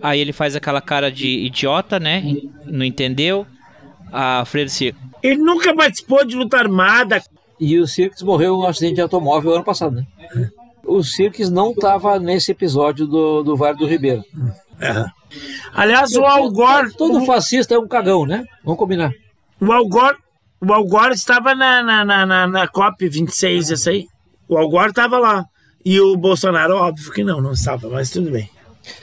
Aí 0.00 0.20
ele 0.20 0.32
faz 0.32 0.54
aquela 0.54 0.80
cara 0.80 1.10
de 1.10 1.28
idiota, 1.28 1.98
né? 1.98 2.22
Não 2.66 2.84
entendeu? 2.84 3.46
A 4.14 4.38
Alfredo 4.38 4.70
Sirks. 4.70 5.02
Ele 5.20 5.38
nunca 5.38 5.74
participou 5.74 6.24
de 6.24 6.36
luta 6.36 6.56
armada. 6.56 7.20
E 7.58 7.78
o 7.80 7.86
Sirks 7.86 8.22
morreu 8.22 8.54
em 8.54 8.58
um 8.58 8.66
acidente 8.66 8.94
de 8.94 9.00
automóvel 9.00 9.54
ano 9.54 9.64
passado, 9.64 9.96
né? 9.96 10.06
O 10.84 11.02
Sirks 11.02 11.50
não 11.50 11.72
estava 11.72 12.18
nesse 12.20 12.52
episódio 12.52 13.08
do, 13.08 13.42
do 13.42 13.56
Vale 13.56 13.76
do 13.76 13.86
Ribeiro. 13.86 14.22
Aliás, 15.74 16.12
o 16.12 16.24
Al 16.24 16.48
Gore. 16.52 16.94
Todo 16.94 17.24
fascista 17.24 17.74
é 17.74 17.78
um 17.78 17.88
cagão, 17.88 18.24
né? 18.24 18.44
Vamos 18.62 18.78
combinar. 18.78 19.12
O 19.60 19.72
Al 19.72 19.88
Gore, 19.88 20.16
o 20.60 20.72
Al 20.72 20.84
Gore 20.84 21.14
estava 21.14 21.52
na, 21.54 21.82
na, 21.82 22.04
na, 22.04 22.26
na, 22.26 22.46
na 22.46 22.68
COP 22.68 23.08
26, 23.08 23.72
essa 23.72 23.90
aí. 23.90 24.06
O 24.48 24.56
Al 24.56 24.68
Gore 24.68 24.90
estava 24.90 25.18
lá. 25.18 25.44
E 25.84 26.00
o 26.00 26.16
Bolsonaro, 26.16 26.76
óbvio 26.76 27.12
que 27.12 27.24
não, 27.24 27.40
não 27.40 27.52
estava, 27.52 27.88
mas 27.88 28.10
tudo 28.10 28.30
bem. 28.30 28.48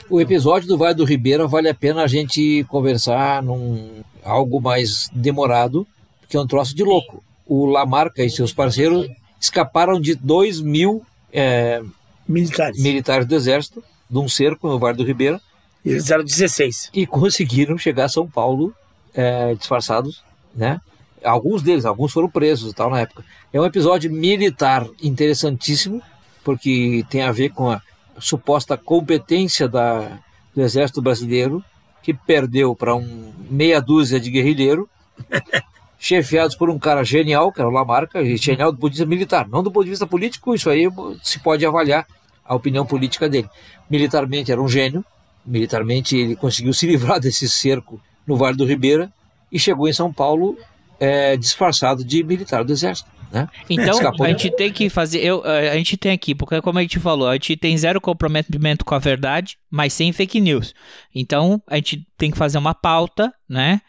O 0.08 0.20
episódio 0.20 0.68
do 0.68 0.78
Vale 0.78 0.94
do 0.94 1.04
Ribeira 1.04 1.46
vale 1.46 1.68
a 1.68 1.74
pena 1.74 2.02
a 2.02 2.06
gente 2.06 2.64
conversar 2.68 3.42
num 3.42 4.02
algo 4.24 4.60
mais 4.60 5.08
demorado, 5.12 5.86
que 6.28 6.36
é 6.36 6.40
um 6.40 6.46
troço 6.46 6.74
de 6.74 6.82
louco. 6.82 7.22
O 7.46 7.66
Lamarca 7.66 8.22
e 8.22 8.30
seus 8.30 8.52
parceiros 8.52 9.08
escaparam 9.40 10.00
de 10.00 10.14
2 10.14 10.60
mil 10.60 11.04
é, 11.32 11.82
militares. 12.26 12.80
militares 12.80 13.26
do 13.26 13.34
exército, 13.34 13.82
de 14.08 14.18
um 14.18 14.28
cerco 14.28 14.68
no 14.68 14.78
Vale 14.78 14.96
do 14.96 15.04
Ribeira. 15.04 15.40
Eles 15.84 16.10
eram 16.10 16.24
16. 16.24 16.90
E 16.94 17.06
conseguiram 17.06 17.76
chegar 17.76 18.04
a 18.04 18.08
São 18.08 18.28
Paulo 18.28 18.72
é, 19.14 19.54
disfarçados, 19.54 20.22
né? 20.54 20.80
Alguns 21.24 21.62
deles, 21.62 21.84
alguns 21.84 22.12
foram 22.12 22.28
presos 22.28 22.72
e 22.72 22.74
tal 22.74 22.90
na 22.90 23.00
época. 23.00 23.24
É 23.52 23.60
um 23.60 23.64
episódio 23.64 24.10
militar 24.10 24.86
interessantíssimo, 25.02 26.02
porque 26.44 27.04
tem 27.08 27.22
a 27.22 27.32
ver 27.32 27.50
com 27.50 27.70
a 27.70 27.80
suposta 28.18 28.76
competência 28.76 29.68
da, 29.68 30.18
do 30.54 30.62
exército 30.62 31.00
brasileiro, 31.00 31.64
que 32.02 32.12
perdeu 32.12 32.74
para 32.74 32.94
um 32.94 33.32
meia 33.50 33.80
dúzia 33.80 34.18
de 34.18 34.30
guerrilheiro, 34.30 34.88
chefiados 35.98 36.56
por 36.56 36.68
um 36.68 36.78
cara 36.78 37.04
genial, 37.04 37.52
que 37.52 37.60
era 37.60 37.68
o 37.68 37.72
Lamarca, 37.72 38.20
e 38.20 38.36
genial 38.36 38.72
do 38.72 38.78
ponto 38.78 38.90
de 38.90 38.98
vista 38.98 39.08
militar, 39.08 39.48
não 39.48 39.62
do 39.62 39.70
ponto 39.70 39.84
de 39.84 39.90
vista 39.90 40.06
político, 40.06 40.54
isso 40.54 40.68
aí 40.68 40.88
se 41.22 41.38
pode 41.38 41.64
avaliar 41.64 42.06
a 42.44 42.54
opinião 42.54 42.84
política 42.84 43.28
dele. 43.28 43.48
Militarmente 43.88 44.50
era 44.50 44.60
um 44.60 44.68
gênio, 44.68 45.04
militarmente 45.46 46.16
ele 46.16 46.34
conseguiu 46.34 46.72
se 46.72 46.86
livrar 46.86 47.20
desse 47.20 47.48
cerco 47.48 48.00
no 48.26 48.36
Vale 48.36 48.56
do 48.56 48.64
Ribeira 48.64 49.12
e 49.50 49.58
chegou 49.58 49.88
em 49.88 49.92
São 49.92 50.12
Paulo 50.12 50.56
é, 50.98 51.36
disfarçado 51.36 52.04
de 52.04 52.22
militar 52.24 52.64
do 52.64 52.72
exército. 52.72 53.11
Né? 53.32 53.48
Então, 53.68 53.94
Escapou. 53.94 54.26
a 54.26 54.28
gente 54.28 54.50
tem 54.50 54.70
que 54.70 54.90
fazer. 54.90 55.20
Eu, 55.20 55.42
a 55.42 55.74
gente 55.76 55.96
tem 55.96 56.12
aqui, 56.12 56.34
porque 56.34 56.60
como 56.60 56.78
a 56.78 56.82
gente 56.82 57.00
falou, 57.00 57.28
a 57.28 57.32
gente 57.32 57.56
tem 57.56 57.76
zero 57.78 57.98
comprometimento 57.98 58.84
com 58.84 58.94
a 58.94 58.98
verdade, 58.98 59.56
mas 59.70 59.94
sem 59.94 60.12
fake 60.12 60.38
news. 60.38 60.74
Então, 61.14 61.62
a 61.66 61.76
gente 61.76 62.06
tem 62.18 62.30
que 62.30 62.36
fazer 62.36 62.58
uma 62.58 62.74
pauta, 62.74 63.32
né? 63.48 63.80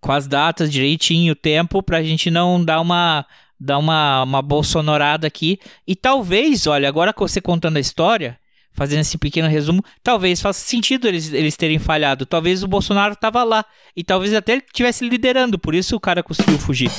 Com 0.00 0.12
as 0.12 0.28
datas 0.28 0.70
direitinho, 0.70 1.32
o 1.32 1.36
tempo, 1.36 1.82
pra 1.82 2.02
gente 2.02 2.30
não 2.30 2.64
dar 2.64 2.80
uma. 2.80 3.26
Dar 3.58 3.78
uma, 3.78 4.22
uma 4.22 4.42
bolsonorada 4.42 5.26
aqui. 5.26 5.58
E 5.86 5.96
talvez, 5.96 6.66
olha, 6.66 6.86
agora 6.86 7.10
com 7.10 7.26
você 7.26 7.40
contando 7.40 7.78
a 7.78 7.80
história, 7.80 8.38
fazendo 8.76 9.00
esse 9.00 9.16
pequeno 9.16 9.48
resumo, 9.48 9.82
talvez 10.02 10.40
faça 10.40 10.60
sentido 10.60 11.08
eles, 11.08 11.32
eles 11.32 11.56
terem 11.56 11.78
falhado. 11.78 12.26
Talvez 12.26 12.62
o 12.62 12.68
Bolsonaro 12.68 13.14
estava 13.14 13.42
lá. 13.42 13.64
E 13.96 14.04
talvez 14.04 14.34
até 14.34 14.52
ele 14.52 14.62
estivesse 14.64 15.08
liderando, 15.08 15.58
por 15.58 15.74
isso 15.74 15.96
o 15.96 16.00
cara 16.00 16.22
conseguiu 16.22 16.58
fugir. 16.58 16.90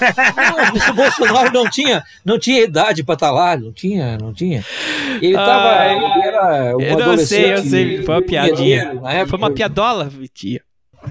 Não, 0.00 0.90
o 0.90 0.94
Bolsonaro 0.94 1.52
não 1.52 1.68
tinha, 1.70 2.02
não 2.24 2.38
tinha 2.38 2.62
idade 2.62 3.04
para 3.04 3.14
estar 3.14 3.30
lá, 3.30 3.56
não 3.56 3.72
tinha, 3.72 4.16
não 4.16 4.32
tinha. 4.32 4.64
Ele 5.20 5.34
tava, 5.34 5.68
Ai, 5.68 5.96
ele 5.96 6.22
era 6.26 6.76
um 6.76 6.80
eu 6.80 6.98
não 6.98 7.18
sei, 7.18 7.52
eu 7.52 7.62
sei. 7.62 8.02
Foi 8.02 8.14
uma 8.16 8.22
piadinha. 8.22 8.80
época. 8.80 9.26
Foi 9.26 9.38
uma 9.38 9.50
piadola, 9.50 10.08
Vitinho. 10.08 10.60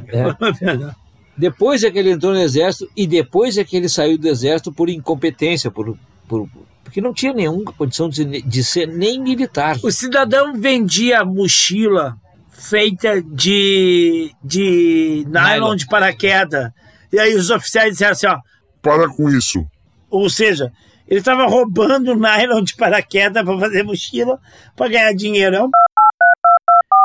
É. 0.08 1.02
Depois 1.38 1.84
é 1.84 1.92
que 1.92 1.98
ele 1.98 2.12
entrou 2.12 2.34
no 2.34 2.40
exército 2.40 2.92
e 2.96 3.08
depois 3.08 3.58
é 3.58 3.64
que 3.64 3.78
ele 3.78 3.88
saiu 3.88 4.18
do 4.18 4.28
exército 4.28 4.72
por 4.72 4.90
incompetência, 4.90 5.72
por, 5.72 5.98
por 6.28 6.50
porque 6.92 7.00
não 7.00 7.14
tinha 7.14 7.32
nenhuma 7.34 7.72
condição 7.72 8.10
de, 8.10 8.42
de 8.42 8.64
ser 8.66 8.86
nem 8.86 9.18
militar. 9.18 9.78
O 9.82 9.90
cidadão 9.90 10.54
vendia 10.60 11.24
mochila 11.24 12.18
feita 12.52 13.22
de, 13.22 14.36
de 14.44 15.26
nylon, 15.26 15.54
Nylon. 15.54 15.76
de 15.78 15.88
paraquedas. 15.88 16.70
E 17.10 17.18
aí 17.18 17.34
os 17.34 17.50
oficiais 17.50 17.92
disseram 17.92 18.12
assim, 18.12 18.28
ó. 18.28 18.38
Para 18.82 19.08
com 19.08 19.30
isso. 19.30 19.66
Ou 20.10 20.30
seja, 20.30 20.70
ele 21.08 21.22
estava 21.22 21.46
roubando 21.48 22.14
nylon 22.14 22.62
de 22.62 22.76
paraquedas 22.76 23.42
para 23.46 23.58
fazer 23.58 23.84
mochila 23.84 24.38
para 24.76 24.90
ganhar 24.90 25.14
dinheiro. 25.14 25.70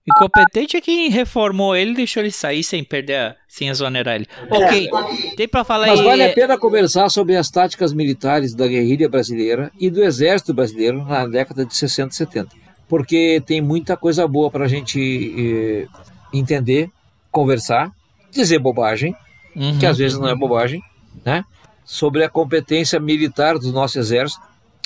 É 0.08 0.10
Incompetente 0.10 0.76
é 0.76 0.80
quem 0.80 1.10
reformou 1.10 1.74
ele 1.74 1.90
e 1.90 1.94
deixou 1.94 2.22
ele 2.22 2.30
sair 2.30 2.62
sem 2.62 2.84
perder, 2.84 3.16
a, 3.16 3.36
sem 3.48 3.68
exonerar 3.68 4.14
ele. 4.14 4.26
Ok, 4.50 4.88
tem 5.36 5.48
pra 5.48 5.64
falar 5.64 5.88
Mas 5.88 5.98
aí. 6.00 6.06
vale 6.06 6.24
a 6.24 6.32
pena 6.32 6.56
conversar 6.56 7.08
sobre 7.08 7.34
as 7.36 7.50
táticas 7.50 7.92
militares 7.92 8.54
da 8.54 8.66
guerrilha 8.68 9.08
brasileira 9.08 9.72
e 9.80 9.90
do 9.90 10.02
exército 10.04 10.54
brasileiro 10.54 11.04
na 11.04 11.26
década 11.26 11.64
de 11.66 11.74
60 11.74 12.12
e 12.12 12.16
70. 12.16 12.48
Porque 12.88 13.42
tem 13.44 13.60
muita 13.60 13.96
coisa 13.96 14.28
boa 14.28 14.48
para 14.48 14.64
a 14.66 14.68
gente 14.68 15.00
eh, 15.36 15.86
entender, 16.32 16.88
conversar, 17.32 17.90
dizer 18.30 18.58
bobagem, 18.58 19.14
Uhum. 19.56 19.78
que 19.78 19.86
às 19.86 19.96
vezes 19.96 20.18
não 20.18 20.28
é 20.28 20.34
bobagem, 20.34 20.82
né? 21.24 21.42
sobre 21.82 22.22
a 22.22 22.28
competência 22.28 23.00
militar 23.00 23.58
do 23.58 23.72
nosso 23.72 23.98
exército 23.98 24.42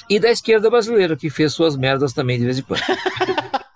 e 0.08 0.20
da 0.20 0.30
esquerda 0.30 0.70
brasileira, 0.70 1.16
que 1.16 1.28
fez 1.28 1.52
suas 1.52 1.76
merdas 1.76 2.12
também 2.12 2.38
de 2.38 2.44
vez 2.44 2.58
em 2.58 2.62
quando. 2.62 2.80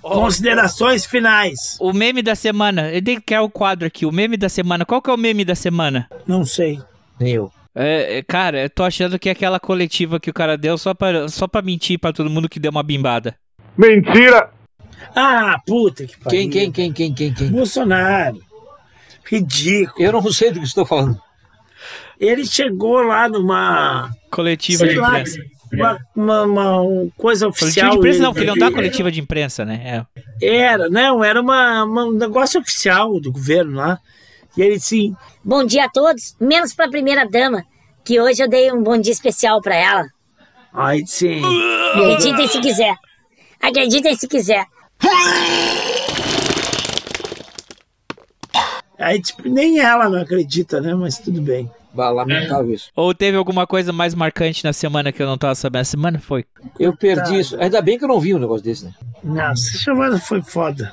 Considerações 0.00 1.04
finais. 1.04 1.76
O 1.80 1.92
meme 1.92 2.22
da 2.22 2.34
semana. 2.34 2.90
Eu 2.92 3.02
tenho 3.02 3.18
que 3.20 3.26
criar 3.26 3.42
o 3.42 3.50
quadro 3.50 3.86
aqui. 3.86 4.06
O 4.06 4.12
meme 4.12 4.36
da 4.36 4.48
semana. 4.48 4.84
Qual 4.84 5.02
que 5.02 5.10
é 5.10 5.12
o 5.12 5.18
meme 5.18 5.44
da 5.44 5.54
semana? 5.54 6.08
Não 6.26 6.44
sei. 6.44 6.80
Nem 7.18 7.34
eu. 7.34 7.52
É, 7.74 8.18
é, 8.18 8.22
cara, 8.22 8.62
eu 8.62 8.70
tô 8.70 8.82
achando 8.82 9.18
que 9.18 9.28
é 9.28 9.32
aquela 9.32 9.60
coletiva 9.60 10.18
que 10.18 10.30
o 10.30 10.34
cara 10.34 10.56
deu 10.56 10.76
só 10.78 10.94
pra, 10.94 11.28
só 11.28 11.46
pra 11.46 11.62
mentir 11.62 11.98
pra 11.98 12.12
todo 12.12 12.30
mundo 12.30 12.48
que 12.48 12.58
deu 12.58 12.70
uma 12.70 12.82
bimbada. 12.82 13.36
Mentira! 13.76 14.50
Ah, 15.14 15.60
puta 15.64 16.04
que 16.04 16.18
pariu. 16.18 16.30
Quem, 16.30 16.50
quem, 16.50 16.72
quem, 16.72 16.92
quem, 16.92 17.14
quem, 17.14 17.34
quem? 17.34 17.48
Bolsonaro. 17.48 18.40
Ridículo. 19.24 20.04
Eu 20.04 20.12
não 20.12 20.32
sei 20.32 20.50
do 20.50 20.60
que 20.60 20.66
estou 20.66 20.84
falando. 20.84 21.20
Ele 22.18 22.44
chegou 22.44 23.00
lá 23.02 23.28
numa. 23.28 24.10
Coletiva 24.30 24.78
sei 24.78 24.94
de 24.94 24.96
lá, 24.96 25.20
imprensa. 25.20 25.38
Uma, 25.72 25.98
uma- 26.16 26.42
uma 26.44 27.10
coisa 27.16 27.48
oficial. 27.48 27.90
Coletiva 27.90 27.90
de 27.90 27.98
imprensa 27.98 28.18
não, 28.22 28.28
ele- 28.28 28.34
porque 28.34 28.50
ele 28.50 28.60
não 28.60 28.68
dá 28.68 28.74
coletiva 28.74 29.10
de 29.12 29.20
imprensa, 29.20 29.64
né? 29.64 30.06
É. 30.42 30.46
Era, 30.46 30.88
não, 30.88 31.22
era 31.24 31.40
uma, 31.40 31.84
uma- 31.84 32.04
um 32.04 32.12
negócio 32.12 32.60
oficial 32.60 33.20
do 33.20 33.30
governo 33.32 33.76
lá. 33.76 33.98
E 34.56 34.62
ele 34.62 34.80
sim. 34.80 35.14
Bom 35.44 35.64
dia 35.64 35.84
a 35.84 35.88
todos, 35.88 36.34
menos 36.40 36.74
pra 36.74 36.88
primeira 36.88 37.28
dama, 37.28 37.64
que 38.04 38.20
hoje 38.20 38.42
eu 38.42 38.48
dei 38.48 38.72
um 38.72 38.82
bom 38.82 38.98
dia 38.98 39.12
especial 39.12 39.60
pra 39.60 39.74
ela. 39.76 40.06
Ai, 40.72 41.02
sim. 41.06 41.40
Acreditem 41.94 42.48
se 42.48 42.60
quiser. 42.60 42.94
Acreditem 43.60 44.16
se 44.16 44.26
quiser. 44.28 44.64
Aí, 48.98 49.20
tipo, 49.22 49.48
nem 49.48 49.78
ela 49.78 50.08
não 50.08 50.20
acredita, 50.20 50.80
né? 50.80 50.92
Mas 50.94 51.18
tudo 51.18 51.40
bem. 51.40 51.70
Lamentável 52.10 52.72
isso. 52.72 52.90
Ou 52.96 53.12
teve 53.14 53.36
alguma 53.36 53.66
coisa 53.66 53.92
mais 53.92 54.14
marcante 54.14 54.64
na 54.64 54.72
semana 54.72 55.10
que 55.12 55.22
eu 55.22 55.26
não 55.26 55.36
tava 55.38 55.54
sabendo? 55.54 55.82
A 55.82 55.84
semana 55.84 56.18
foi. 56.18 56.44
Eu 56.78 56.96
perdi 56.96 57.38
isso. 57.40 57.56
Ainda 57.60 57.80
bem 57.82 57.98
que 57.98 58.04
eu 58.04 58.08
não 58.08 58.20
vi 58.20 58.34
um 58.34 58.38
negócio 58.38 58.64
desse, 58.64 58.84
né? 58.84 58.92
Nossa, 59.22 59.68
essa 59.68 59.78
chamada 59.78 60.18
foi 60.18 60.40
foda. 60.42 60.92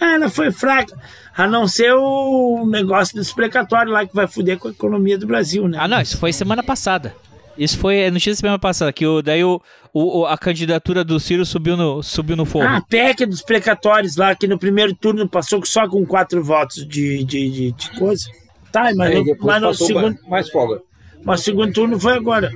Ah, 0.00 0.14
ela 0.14 0.28
foi 0.28 0.50
fraca. 0.52 0.96
A 1.36 1.46
não 1.46 1.66
ser 1.66 1.92
o 1.94 2.66
negócio 2.66 3.14
dos 3.16 3.32
precatórios 3.32 3.92
lá 3.92 4.06
que 4.06 4.14
vai 4.14 4.26
foder 4.26 4.58
com 4.58 4.68
a 4.68 4.70
economia 4.70 5.16
do 5.18 5.26
Brasil, 5.26 5.66
né? 5.68 5.78
Ah, 5.80 5.88
não, 5.88 6.00
isso 6.00 6.18
foi 6.18 6.32
semana 6.32 6.62
passada. 6.62 7.14
Isso 7.56 7.78
foi 7.78 8.10
notícia 8.10 8.32
da 8.32 8.36
semana 8.36 8.58
passada, 8.58 8.92
que 8.92 9.06
o, 9.06 9.22
daí 9.22 9.44
o- 9.44 9.60
o- 9.92 10.26
a 10.26 10.36
candidatura 10.36 11.04
do 11.04 11.20
Ciro 11.20 11.46
subiu 11.46 11.76
no, 11.76 12.02
subiu 12.02 12.34
no 12.36 12.44
fogo. 12.44 12.64
Ah, 12.64 12.78
a 12.78 12.80
PEC 12.80 13.26
dos 13.26 13.42
precatórios 13.42 14.16
lá, 14.16 14.34
que 14.34 14.48
no 14.48 14.58
primeiro 14.58 14.92
turno 14.92 15.28
passou 15.28 15.64
só 15.64 15.88
com 15.88 16.04
quatro 16.04 16.42
votos 16.42 16.86
de, 16.86 17.22
de, 17.22 17.50
de, 17.50 17.72
de 17.72 17.90
coisa. 17.96 18.28
Tá, 18.74 18.92
mas, 18.96 19.12
Aí 19.12 19.24
no, 19.24 19.36
mas 19.40 19.62
no 19.62 19.72
segundo, 19.72 20.18
mais 20.26 20.50
folga. 20.50 20.82
mas 21.22 21.40
o 21.40 21.44
segundo 21.44 21.72
turno 21.72 22.00
foi 22.00 22.14
agora. 22.14 22.52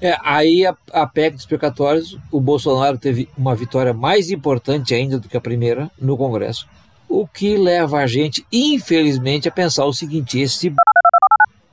É, 0.00 0.16
aí 0.24 0.66
a, 0.66 0.74
a 0.92 1.06
PEC 1.06 1.36
dos 1.36 1.46
precatórios, 1.46 2.18
o 2.32 2.40
Bolsonaro 2.40 2.98
teve 2.98 3.28
uma 3.38 3.54
vitória 3.54 3.94
mais 3.94 4.30
importante 4.32 4.96
ainda 4.96 5.20
do 5.20 5.28
que 5.28 5.36
a 5.36 5.40
primeira 5.40 5.88
no 5.96 6.16
Congresso, 6.16 6.66
o 7.08 7.24
que 7.24 7.56
leva 7.56 7.98
a 7.98 8.06
gente, 8.08 8.44
infelizmente, 8.50 9.46
a 9.48 9.52
pensar 9.52 9.84
o 9.84 9.92
seguinte: 9.92 10.40
esse 10.40 10.70
b... 10.70 10.76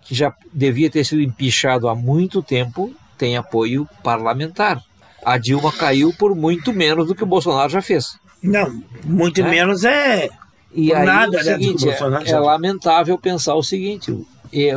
que 0.04 0.14
já 0.14 0.32
devia 0.54 0.92
ter 0.92 1.04
sido 1.04 1.24
empichado 1.24 1.88
há 1.90 1.96
muito 1.96 2.44
tempo 2.44 2.94
tem 3.18 3.36
apoio 3.36 3.90
parlamentar. 4.04 4.80
A 5.26 5.40
Dilma 5.40 5.72
caiu 5.72 6.14
por 6.14 6.36
muito 6.36 6.72
menos 6.72 7.08
do 7.08 7.16
que 7.16 7.24
o 7.24 7.28
Bolsonaro 7.28 7.70
já 7.70 7.82
fez. 7.82 8.16
Não, 8.44 8.84
muito 9.06 9.42
Né? 9.42 9.50
menos 9.50 9.84
é. 9.84 10.30
E 10.74 10.88
por 10.88 10.98
aí, 10.98 11.06
nada, 11.06 11.30
o 11.32 11.44
né, 11.44 11.44
seguinte, 11.44 11.88
é, 11.90 11.98
é 12.32 12.40
lamentável 12.40 13.18
pensar 13.18 13.56
o 13.56 13.64
seguinte: 13.64 14.12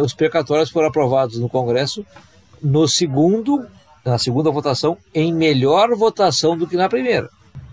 os 0.03 0.15
precatórios 0.15 0.71
foram 0.71 0.89
aprovados 0.89 1.39
no 1.39 1.49
Congresso 1.49 2.05
no 2.63 2.89
segundo, 2.89 3.65
na 4.05 4.19
segunda 4.19 4.51
votação, 4.51 4.97
em 5.15 5.33
melhor 5.33 5.95
votação 5.97 6.57
do 6.57 6.67
que 6.67 6.77
na 6.77 6.89
primeira. 6.89 7.29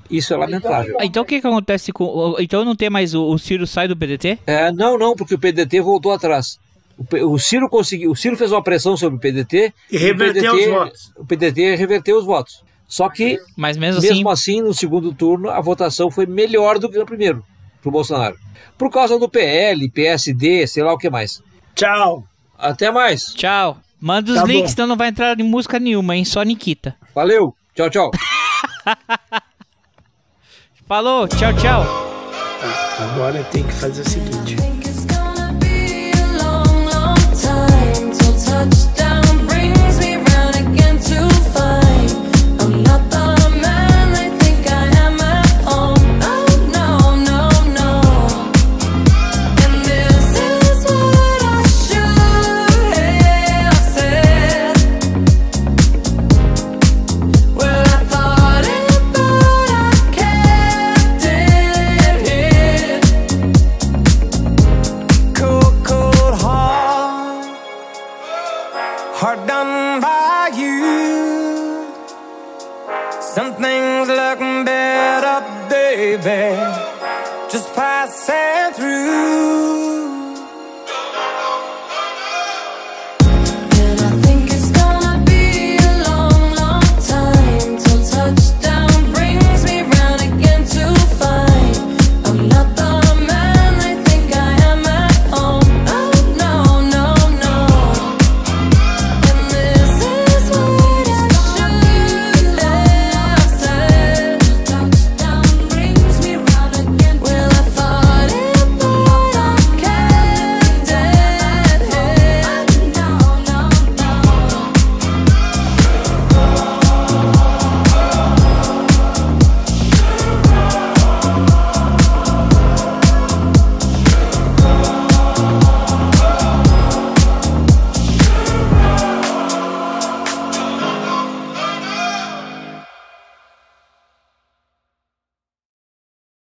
Isso 0.09 0.33
é 0.33 0.37
lamentável. 0.37 0.97
Ah, 0.99 1.05
Então 1.05 1.23
o 1.23 1.25
que, 1.25 1.39
que 1.41 1.47
acontece 1.47 1.91
com. 1.91 2.03
o- 2.03 2.35
Então 2.39 2.63
não 2.65 2.75
tem 2.75 2.89
mais 2.89 3.13
o, 3.15 3.23
o 3.25 3.39
Ciro 3.39 3.65
sai 3.65 3.87
do 3.87 3.95
PDT? 3.97 4.39
É, 4.45 4.71
não, 4.71 4.97
não, 4.97 5.15
porque 5.15 5.35
o 5.35 5.39
PDT 5.39 5.81
voltou 5.81 6.11
atrás. 6.11 6.59
O, 6.97 7.33
o 7.33 7.39
Ciro 7.39 7.67
conseguiu, 7.69 8.11
o 8.11 8.15
Ciro 8.15 8.35
fez 8.37 8.51
uma 8.51 8.61
pressão 8.61 8.95
sobre 8.95 9.17
o 9.17 9.19
PDT 9.19 9.73
E 9.91 9.97
reverteu 9.97 10.51
PDT 10.51 10.67
os 10.69 10.73
votos. 10.73 11.11
O 11.17 11.25
PDT 11.25 11.75
reverteu 11.75 12.17
os 12.17 12.25
votos. 12.25 12.61
Só 12.87 13.09
que 13.09 13.39
Mas 13.57 13.75
mesmo, 13.77 14.01
mesmo 14.01 14.29
assim. 14.29 14.51
assim, 14.57 14.61
no 14.61 14.73
segundo 14.73 15.13
turno, 15.13 15.49
a 15.49 15.59
votação 15.59 16.11
foi 16.11 16.25
melhor 16.27 16.77
do 16.77 16.89
que 16.89 16.99
no 16.99 17.05
primeiro 17.05 17.43
pro 17.83 17.91
Bolsonaro. 17.91 18.35
Por 18.77 18.89
causa 18.89 19.19
do 19.19 19.29
PL, 19.29 19.87
PSD, 19.89 20.65
sei 20.65 20.81
lá 20.81 20.93
o 20.93 20.97
que 20.97 21.09
mais. 21.09 21.43
Tchau. 21.75 22.23
Até 22.57 22.89
mais. 22.89 23.33
Tchau. 23.35 23.77
Manda 23.99 24.31
os 24.31 24.39
Tá 24.39 24.45
links, 24.45 24.71
bom. 24.71 24.75
senão 24.75 24.87
não 24.87 24.97
vai 24.97 25.09
entrar 25.09 25.39
em 25.39 25.43
música 25.43 25.79
nenhuma, 25.79 26.15
hein? 26.15 26.25
Só 26.25 26.41
Nikita. 26.41 26.95
Valeu. 27.13 27.53
Tchau, 27.75 27.89
tchau. 27.89 28.11
Falou, 30.87 31.27
tchau, 31.27 31.53
tchau. 31.53 31.83
Agora 32.99 33.43
tem 33.45 33.63
que 33.63 33.73
fazer 33.73 34.01
o 34.01 34.09
seguinte. 34.09 34.55
touchdown 38.45 39.12